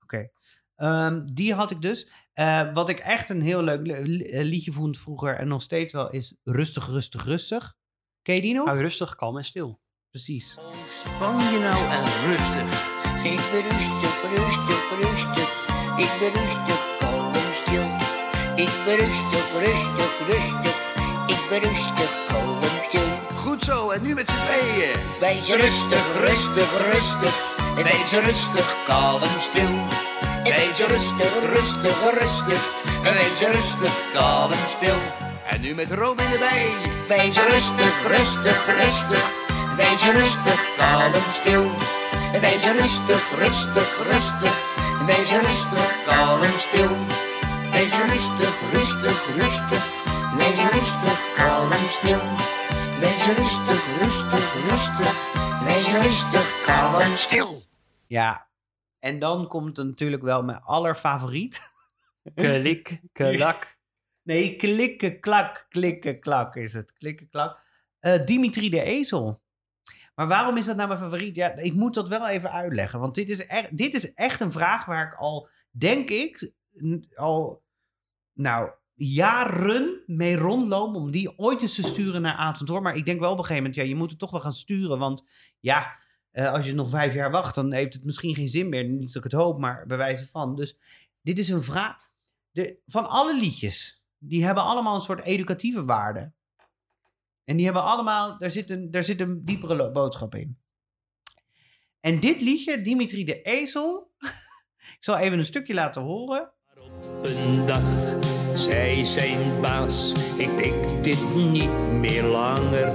[0.03, 0.29] Oké.
[0.75, 2.07] Ehm, die had ik dus.
[2.33, 5.61] Eh, wat ik echt een heel leuk li- li- eh, liedje vond vroeger en nog
[5.61, 7.75] steeds wel is Rustig, Rustig, Rustig.
[8.21, 8.65] Ken je die nog?
[8.65, 9.79] Hou rustig, kalm en stil.
[10.09, 10.51] Precies.
[10.89, 12.89] Span je nou en rustig.
[13.23, 15.49] Ik ben rustig, rustig, rustig.
[15.97, 17.83] Ik ben rustig, kalm en stil.
[18.65, 20.95] Ik ben rustig, rustig, rustig.
[21.27, 22.20] Ik ben rustig.
[23.61, 24.99] Goed zo, en nu met z'n tweeën.
[25.19, 27.35] Wees rustig, rustig, rustig.
[27.75, 29.73] Wees rustig, kalm en stil.
[30.43, 32.61] Wees rustig, rustig, rustig.
[33.03, 34.99] Wees rustig, kalm en stil.
[35.47, 36.69] En nu met Robin erbij.
[37.07, 39.25] Wees rustig, rustig, rustig.
[39.77, 41.65] Wees rustig, kalm en stil.
[42.41, 44.55] Wees rustig, rustig, rustig.
[45.05, 46.95] Wees rustig, kalm en stil.
[47.71, 49.83] Wees rustig, rustig, rustig.
[50.37, 52.21] Wees rustig, kalm en stil.
[53.01, 55.15] Wees rustig, rustig, rustig.
[55.63, 57.61] Wees rustig, kalm en stil.
[58.07, 58.49] Ja.
[58.99, 61.71] En dan komt natuurlijk wel mijn allerfavoriet.
[62.35, 63.77] Klik, klak.
[64.23, 66.93] Nee, klikken, klak, klikken, klak is het.
[66.93, 67.59] Klikken, klak.
[67.99, 69.41] Eh, Dimitri de Ezel.
[70.15, 71.35] Maar waarom is dat nou mijn favoriet?
[71.35, 72.99] Ja, ik moet dat wel even uitleggen.
[72.99, 76.51] Want dit is, echt, dit is echt een vraag waar ik al, denk ik,
[77.15, 77.63] al,
[78.33, 78.71] nou,
[79.03, 82.81] jaren mee rondloop om die ooit eens te sturen naar Toor.
[82.81, 84.53] Maar ik denk wel op een gegeven moment, ja, je moet het toch wel gaan
[84.53, 84.99] sturen.
[84.99, 85.25] Want
[85.59, 85.99] ja,
[86.31, 88.83] eh, als je nog vijf jaar wacht, dan heeft het misschien geen zin meer.
[88.83, 90.55] Niet dat ik het hoop, maar bij wijze van.
[90.55, 90.77] Dus
[91.21, 92.09] dit is een vraag.
[92.51, 96.31] De, van alle liedjes, die hebben allemaal een soort educatieve waarde.
[97.43, 100.59] En die hebben allemaal, daar zit een, daar zit een diepere boodschap in.
[101.99, 104.11] En dit liedje, Dimitri de Ezel,
[104.97, 106.51] ik zal even een stukje laten horen.
[107.23, 112.91] een dag zei zijn baas: Ik pik dit niet meer langer.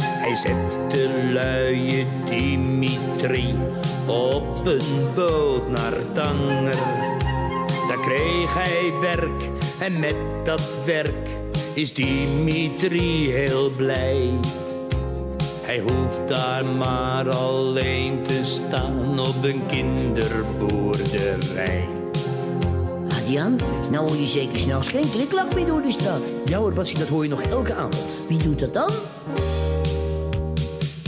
[0.00, 3.54] Hij zette luie Dimitri
[4.06, 6.76] op een boot naar Tanger.
[7.88, 9.48] Daar kreeg hij werk
[9.78, 11.28] en met dat werk
[11.74, 14.30] is Dimitri heel blij.
[15.62, 21.97] Hij hoeft daar maar alleen te staan op een kinderboerderij.
[23.28, 26.20] Nou hoor je zeker s'nachts geen kliklak meer door de stad.
[26.44, 28.18] Ja hoor, Bassie, dat hoor je nog elke avond.
[28.28, 28.90] Wie doet dat dan?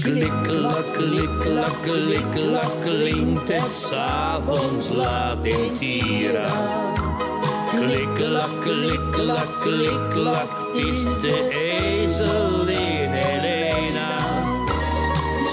[0.02, 6.47] Klik-klak, klik-klak, klik-klak, klinkt het s'avonds laat in Tira.
[7.76, 14.18] Klik-klak, klik-klak, klik-klak, het is de ezelin Helena.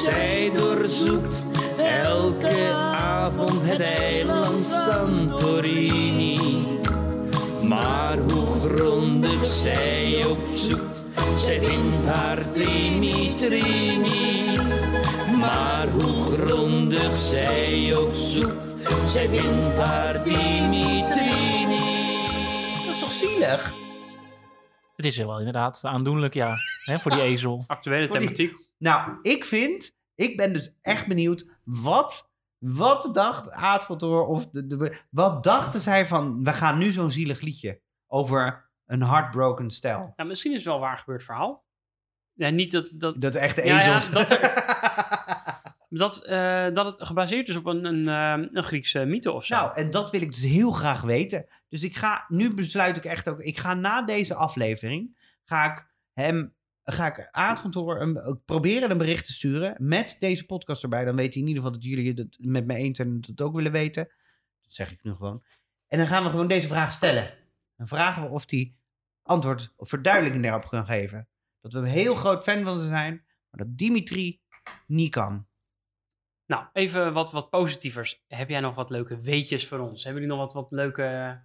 [0.03, 1.45] Zij doorzoekt
[1.77, 6.36] elke avond het eiland Santorini.
[7.67, 11.01] Maar hoe grondig zij ook zoekt,
[11.37, 14.61] zij vindt haar Dimitri niet.
[15.37, 22.85] Maar hoe grondig zij ook zoekt, zij vindt haar Dimitri niet.
[22.85, 23.73] Dat is toch zielig?
[24.95, 26.55] Het is wel inderdaad aandoenlijk, ja.
[26.85, 27.63] Hè, voor die ezel.
[27.67, 28.53] Actuele thematiek.
[28.77, 32.26] Nou, ik vind, ik ben dus echt benieuwd, wat,
[32.57, 36.91] wat dacht Aad van Toor of de, de, wat dachten zij van, we gaan nu
[36.91, 40.13] zo'n zielig liedje over een heartbroken stijl.
[40.15, 41.65] Nou, misschien is het wel een waar gebeurd verhaal.
[42.33, 44.09] Ja, niet dat, dat, Dat echte Ja, ja, ezels.
[44.09, 44.29] dat
[45.89, 49.55] dat, eh, dat het gebaseerd is op een, een, eh, een Griekse mythe of zo.
[49.55, 51.45] Nou, en dat wil ik dus heel graag weten.
[51.69, 55.87] Dus ik ga, nu besluit ik echt ook, ik ga na deze aflevering, ga ik
[56.13, 56.55] hem,
[56.93, 61.05] ga ik Aad van Toor een, proberen een bericht te sturen met deze podcast erbij.
[61.05, 63.41] Dan weet hij in ieder geval dat jullie het met me eens zijn en dat
[63.41, 64.03] ook willen weten.
[64.61, 65.43] Dat zeg ik nu gewoon.
[65.87, 67.33] En dan gaan we gewoon deze vraag stellen.
[67.75, 68.75] Dan vragen we of hij
[69.21, 71.27] antwoord of verduidelijking daarop kan geven.
[71.61, 74.41] Dat we een heel groot fan van ze zijn, maar dat Dimitri
[74.85, 75.47] niet kan.
[76.45, 78.23] Nou, even wat, wat positievers.
[78.27, 80.03] Heb jij nog wat leuke weetjes voor ons?
[80.03, 81.41] Hebben jullie nog wat, wat leuke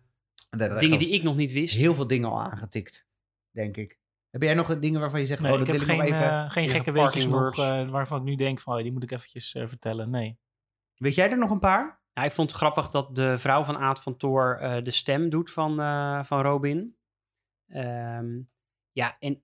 [0.51, 1.75] dingen die ik nog niet wist?
[1.75, 3.07] heel veel dingen al aangetikt,
[3.51, 4.01] denk ik.
[4.33, 6.07] Heb jij nog dingen waarvan je zegt, Nee, oh, ik dat heb ik geen, nog
[6.07, 6.31] even...
[6.31, 9.11] eh, geen gekke weetjes nog eh, waarvan ik nu denk van, oh, die moet ik
[9.11, 10.11] eventjes eh, vertellen.
[10.11, 10.39] Nee.
[10.95, 12.01] Weet jij er nog een paar?
[12.13, 15.29] Ja, ik vond het grappig dat de vrouw van Aad van Toor eh, de stem
[15.31, 16.97] doet van, eh, van Robin.
[17.69, 18.41] Ehm,
[18.93, 19.43] ja, en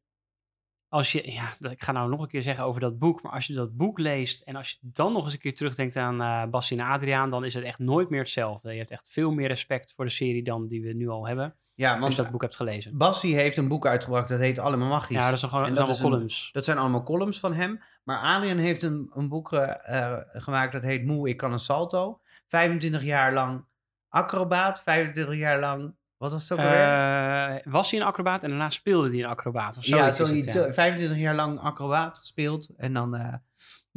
[0.88, 3.32] als je, ja, dat- ik ga nou nog een keer zeggen over dat boek, maar
[3.32, 6.20] als je dat boek leest en als je dan nog eens een keer terugdenkt aan
[6.20, 8.72] eh Bassie en Adriaan, dan is het echt nooit meer hetzelfde.
[8.72, 11.56] Je hebt echt veel meer respect voor de serie dan die we nu al hebben,
[11.78, 12.96] Ja, als want je dat boek hebt gelezen.
[12.96, 15.16] Bassie heeft een boek uitgebracht, dat heet Allemaal Magisch.
[15.16, 16.48] Ja, dat is gewoon allemaal is een- columns.
[16.52, 17.80] dat zijn allemaal columns van hem.
[18.04, 19.70] Maar Adrian heeft een, een boek eh,
[20.02, 22.20] eh, gemaakt, dat heet Moe, ik kan een salto.
[22.46, 23.64] 25 jaar lang
[24.08, 25.94] acrobaat, 25 jaar lang...
[26.16, 27.56] Wat was het ook alweer?
[27.56, 29.76] Eh, was hij een acrobaat en daarna speelde hij een acrobaat?
[29.76, 30.64] Of ja, zoiets ja.
[30.66, 32.68] zo- 25 jaar lang acrobaat gespeeld.
[32.76, 33.14] En dan,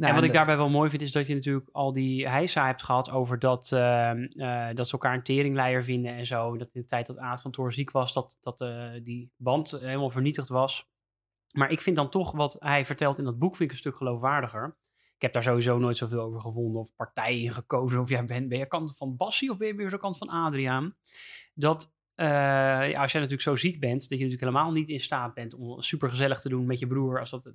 [0.08, 2.66] en wat en ik daarbij wel mooi vind, is dat je natuurlijk al die heisa
[2.66, 6.56] hebt gehad over dat, ehm, eh, dat ze elkaar een teringleier vinden en zo.
[6.56, 9.70] Dat in de tijd dat Aad van Toor ziek was, dat, dat eh, die band
[9.70, 10.90] helemaal vernietigd was.
[11.50, 13.96] Maar ik vind dan toch wat hij vertelt in dat boek vind ik een stuk
[13.96, 14.76] geloofwaardiger.
[15.14, 18.00] Ik heb daar sowieso nooit zoveel over gevonden of partijen in gekozen.
[18.00, 20.28] Of jij bent, ben je kant van Bassie of ben je weer de kant van
[20.28, 20.96] Adriaan?
[21.54, 22.26] Dat eh,
[22.90, 25.54] ja, als jij natuurlijk zo ziek bent, dat je natuurlijk helemaal niet in staat bent
[25.54, 27.20] om super gezellig te doen met je broer.
[27.20, 27.52] Als dat,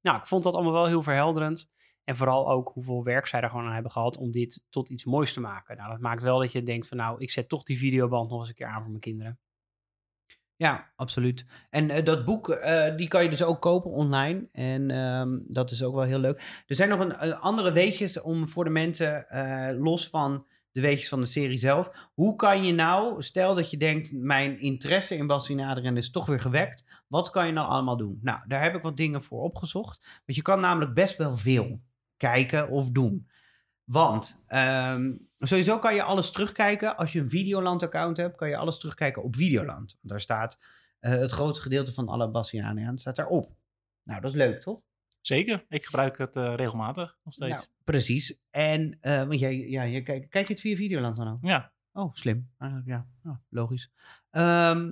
[0.00, 1.70] nou, ik vond dat allemaal wel heel verhelderend.
[2.04, 5.04] En vooral ook hoeveel werk zij er gewoon aan hebben gehad om dit tot iets
[5.04, 5.76] moois te maken.
[5.76, 8.40] Nou, dat maakt wel dat je denkt van nou, ik zet toch die videoband nog
[8.40, 9.38] eens een keer aan voor mijn kinderen.
[10.56, 11.46] Ja, absoluut.
[11.70, 14.48] En eh, dat boek, eh, die kan je dus ook kopen online.
[14.52, 16.64] En ehm, dat is ook wel heel leuk.
[16.66, 19.26] Er zijn nog een, eh, andere weetjes om voor de mensen,
[19.78, 22.10] los van de weetjes van de serie zelf.
[22.14, 26.10] Hoe kan je nou, stel dat je denkt, mijn interesse in Bassie en Adriaan is
[26.10, 27.04] toch weer gewekt.
[27.08, 28.18] Wat kan je dan allemaal doen?
[28.22, 30.22] Nou, daar heb ik wat dingen voor opgezocht.
[30.26, 31.80] Want je kan namelijk best wel veel
[32.24, 33.28] kijken of doen.
[33.84, 36.96] Want ehm, sowieso kan je alles terugkijken.
[36.96, 39.98] Als je een Videoland-account hebt, kan je alles terugkijken op Videoland.
[40.00, 40.58] Daar staat
[41.00, 43.56] eh, het grootste gedeelte van alle Bastianiaan staat daarop.
[44.02, 44.80] Nou, dat is leuk, toch?
[45.20, 45.64] Zeker.
[45.68, 47.52] Ik gebruik het eh, regelmatig nog steeds.
[47.52, 48.40] Nou, precies.
[48.50, 51.38] En, eh, want jij, ja, je kijk, kijk je het via Videoland dan ook?
[51.42, 51.72] Ja.
[51.92, 52.50] Oh, slim.
[52.58, 53.06] Eigenlijk, ja.
[53.24, 53.92] Oh, logisch.
[54.30, 54.90] Ehm,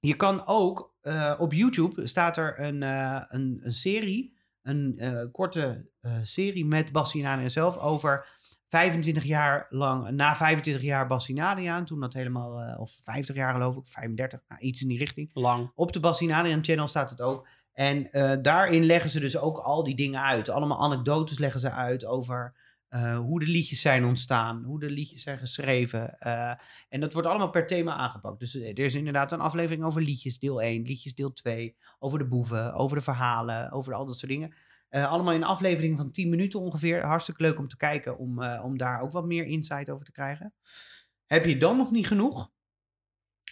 [0.00, 0.96] je kan ook,
[1.38, 4.37] op YouTube staat er een, een, een serie,
[4.68, 8.26] een eh, korte eh, serie met Bassinadian zelf over
[8.68, 13.76] 25 jaar lang, na 25 jaar Bassinadian, toen dat helemaal, eh, of 50 jaar geloof
[13.76, 15.30] ik, 35, nou, iets in die richting.
[15.32, 15.70] Lang.
[15.74, 17.46] Op de Bassinadian channel staat het ook.
[17.72, 18.08] En
[18.42, 20.48] daarin leggen ze dus ook al die dingen uit.
[20.48, 22.54] Allemaal anekdotes leggen ze uit over
[22.88, 26.18] eh, hoe de liedjes zijn ontstaan, hoe de liedjes zijn geschreven.
[26.18, 26.52] eh,
[26.88, 28.38] en dat wordt allemaal per thema aangepakt.
[28.38, 32.18] Dus eh, er is inderdaad een aflevering over liedjes, deel 1, liedjes, deel 2, over
[32.18, 34.54] de boeven, over de verhalen, over al dat soort dingen.
[34.90, 37.04] Allemaal in een aflevering van 10 minuten ongeveer.
[37.04, 40.54] Hartstikke leuk om te kijken, om, om daar ook wat meer insight over te krijgen.
[41.26, 42.50] Heb je dan nog niet genoeg?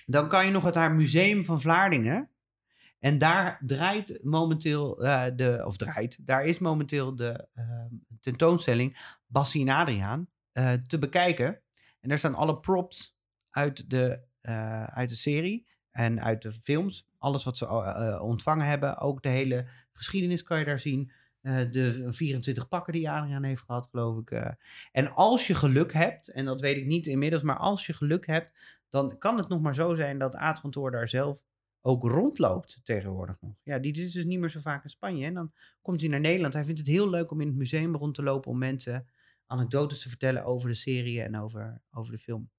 [0.07, 2.31] Dan kan je nog het haar Museum van Vlaardingen.
[3.07, 7.85] En daar draait momenteel eh, de, of draait, daar is momenteel de eh,
[8.21, 11.61] tentoonstelling Bassie en Adriaan eh, te bekijken.
[12.01, 13.17] En daar staan alle props
[13.51, 17.09] uit de, eh, uit de serie en uit de films.
[17.19, 18.99] Alles wat ze ontvangen hebben.
[18.99, 21.13] Ook de hele geschiedenis kan je daar zien.
[21.43, 24.57] De 24 pakken die Adriaan heeft gehad, geloof ik.
[24.93, 28.27] En als je geluk hebt, en dat weet ik niet inmiddels, maar als je geluk
[28.27, 28.53] hebt,
[28.89, 31.43] dan kan het nog maar zo zijn dat Aad van Toor daar zelf
[31.87, 33.55] ook rondloopt tegenwoordig nog.
[33.63, 35.27] Ja, die is dus niet meer zo vaak in Spanje.
[35.27, 35.53] En dan
[35.83, 36.55] komt hij naar Nederland.
[36.55, 39.07] Hij vindt het heel leuk om in het museum rond te lopen om mensen
[39.47, 42.51] anekdotes te vertellen over de serie en over, over de film.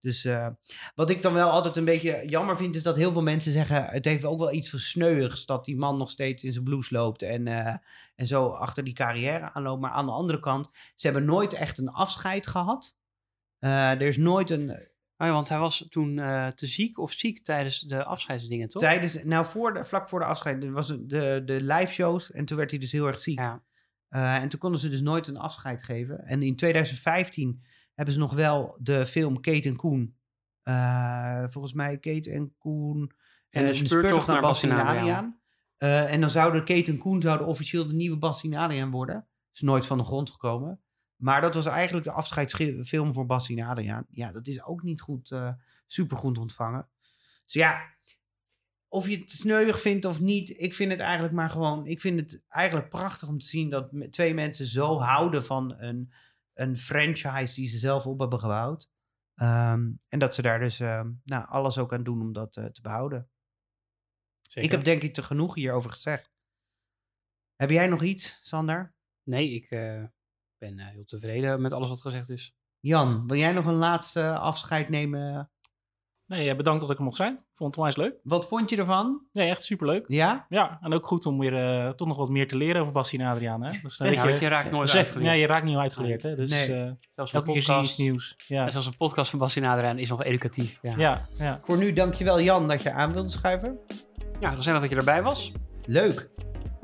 [0.00, 0.48] Dus eh,
[0.94, 3.84] wat ik dan wel altijd een beetje jammer vind, is dat heel veel mensen zeggen:
[3.84, 7.22] het heeft ook wel iets versneuigs dat die man nog steeds in zijn blouse loopt
[7.22, 7.76] en, eh,
[8.14, 9.80] en zo achter die carrière aanloopt.
[9.80, 12.96] Maar aan de andere kant, ze hebben nooit echt een afscheid gehad.
[13.58, 14.88] Eh, er is nooit een,
[15.18, 18.82] Oh ja, want hij was toen eh, te ziek of ziek tijdens de afscheidsdingen, toch?
[18.82, 22.44] Tijdens, nou, voor de, vlak voor de afscheid er was de, de live shows en
[22.44, 23.38] toen werd hij dus heel erg ziek.
[23.38, 23.62] Ja.
[24.08, 26.24] Eh, en toen konden ze dus nooit een afscheid geven.
[26.24, 27.62] En in 2015
[27.94, 30.16] hebben ze nog wel de film Kate en Koen.
[30.62, 33.12] eh, volgens mij Kate en Koen.
[33.50, 37.94] En de eh, speurtocht naar Bas en dan zouden Kate en Koen zouden officieel de
[37.94, 39.28] nieuwe Bas en Adriaan worden.
[39.52, 40.80] Is nooit van de grond gekomen.
[41.16, 44.06] Maar dat was eigenlijk de afscheidsfilm voor Bas en Adriaan.
[44.10, 45.52] Ja, dat is ook niet goed, eh
[45.86, 46.88] super goed ontvangen.
[47.44, 47.94] Dus ja,
[48.88, 51.86] of je het sneuig vindt of niet, ik vind het eigenlijk maar gewoon.
[51.86, 56.12] Ik vind het eigenlijk prachtig om te zien dat twee mensen zo houden van een,
[56.54, 58.90] een franchise die ze zelf op hebben gebouwd.
[59.34, 62.64] Ehm, en dat ze daar dus ehm, nou, alles ook aan doen om dat eh,
[62.64, 63.28] te behouden.
[64.42, 64.62] Zeker.
[64.62, 66.34] Ik heb denk ik te genoeg hierover gezegd.
[67.56, 68.94] Heb jij nog iets, Sander?
[69.22, 70.04] Nee, ik eh,
[70.58, 72.54] ben eh, heel tevreden met alles wat gezegd is.
[72.80, 75.50] Jan, wil jij nog een laatste afscheid nemen?
[76.26, 77.32] Nee, eh, bedankt dat ik er mocht zijn.
[77.32, 78.14] Ik vond het onwijs leuk.
[78.22, 79.26] Wat vond je ervan?
[79.32, 80.04] Nee, echt superleuk.
[80.08, 80.46] Ja?
[80.48, 81.54] Ja, en ook goed om weer
[81.86, 83.62] eh, toch nog wat meer te leren over Bassie en Adriaan.
[83.62, 83.70] Hè?
[83.82, 85.24] Dus dan Ja, weet want je raakt nooit uitgeleerd.
[85.26, 86.22] Ja, je raakt niet uitgeleerd.
[86.22, 86.36] Hè?
[86.36, 86.72] Dus Nee.
[86.74, 88.34] eh, Zelfs een elke keer zie je iets podcast, nieuws.
[88.46, 90.78] Ja, en zelfs een podcast van Bas Adriaan is nog educatief.
[90.82, 91.58] Ja, ja, ja.
[91.62, 93.78] Voor nu dankjewel Jan dat je aan wilde schuiven.
[94.40, 95.52] ja gezellig dat je erbij was.
[95.84, 96.30] Leuk.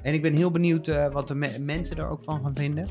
[0.03, 2.89] En ik ben heel benieuwd eh, wat de me- mensen er ook van gaan vinden.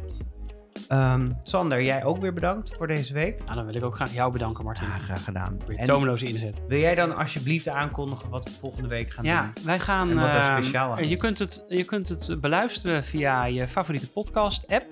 [0.88, 3.44] Ehm, Sander, jij ook weer bedankt voor deze week.
[3.44, 4.88] Nou, dan wil ik ook graag jou bedanken, Martin.
[4.88, 5.58] Ja, graag gedaan.
[5.66, 6.62] voor je tomeloze inzet.
[6.68, 9.66] wil jij dan alsjeblieft aankondigen wat we volgende week gaan Ja, doen?
[9.66, 10.10] wij gaan.
[10.10, 11.20] En wat er ehm, speciaal aan je, is.
[11.20, 14.86] kunt het, je kunt het beluisteren via je favoriete podcast-app.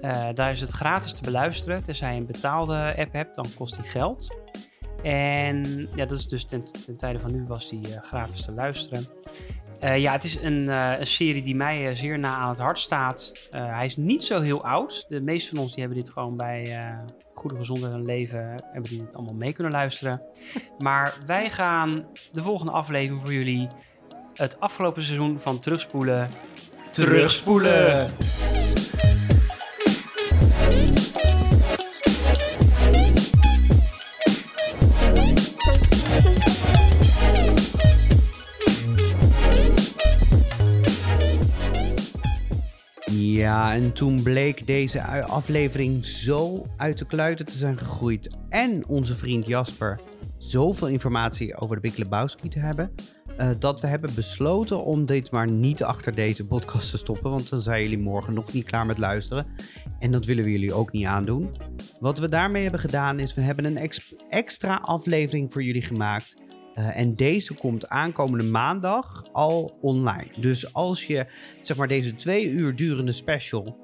[0.00, 1.84] Eh, daar is het gratis te beluisteren.
[1.84, 4.36] Tenzij je een betaalde app hebt, dan kost die geld.
[5.02, 8.52] En ja, dat is dus ten, ten tijde van nu was die eh, gratis te
[8.52, 9.06] luisteren.
[9.80, 12.58] Eh, ja, het is een, eh, een serie die mij eh, zeer na aan het
[12.58, 13.32] hart staat.
[13.50, 15.04] Hij is niet zo heel oud.
[15.08, 16.80] De meeste van ons die hebben dit gewoon bij
[17.34, 18.62] Goede Gezondheid en Leven...
[18.72, 20.22] hebben die dit allemaal mee kunnen luisteren.
[20.78, 23.68] Maar wij gaan de volgende aflevering voor jullie...
[24.34, 26.30] het afgelopen seizoen van Terugspoelen...
[26.90, 28.10] Terugspoelen.
[43.38, 48.36] Ja, en toen bleek deze aflevering zo uit de kluiten te zijn gegroeid.
[48.48, 50.00] En onze vriend Jasper
[50.38, 52.90] zoveel informatie over de Big Lebowski te hebben.
[53.36, 57.30] eh, dat we hebben besloten om dit maar niet achter deze podcast te stoppen.
[57.30, 59.46] Want dan zijn jullie morgen nog niet klaar met luisteren.
[59.98, 61.56] En dat willen we jullie ook niet aandoen.
[62.00, 66.34] Wat we daarmee hebben gedaan is, we hebben een ex- extra aflevering voor jullie gemaakt.
[66.78, 70.30] Eh, en deze komt aankomende maandag al online.
[70.40, 71.26] Dus als je
[71.62, 73.76] zeg maar deze twee uur durende special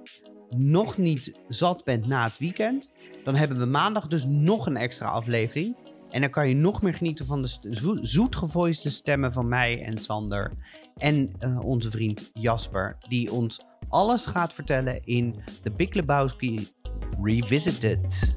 [0.56, 2.90] nog niet zat bent na het weekend,
[3.24, 5.76] dan hebben we maandag dus nog een extra aflevering.
[6.10, 9.98] En dan kan je nog meer genieten van de zo- zoetgevoiste stemmen van mij en
[9.98, 10.52] Sander.
[10.96, 16.68] En eh, onze vriend Jasper, die ons alles gaat vertellen in The Big Lebowski
[17.22, 18.34] Revisited.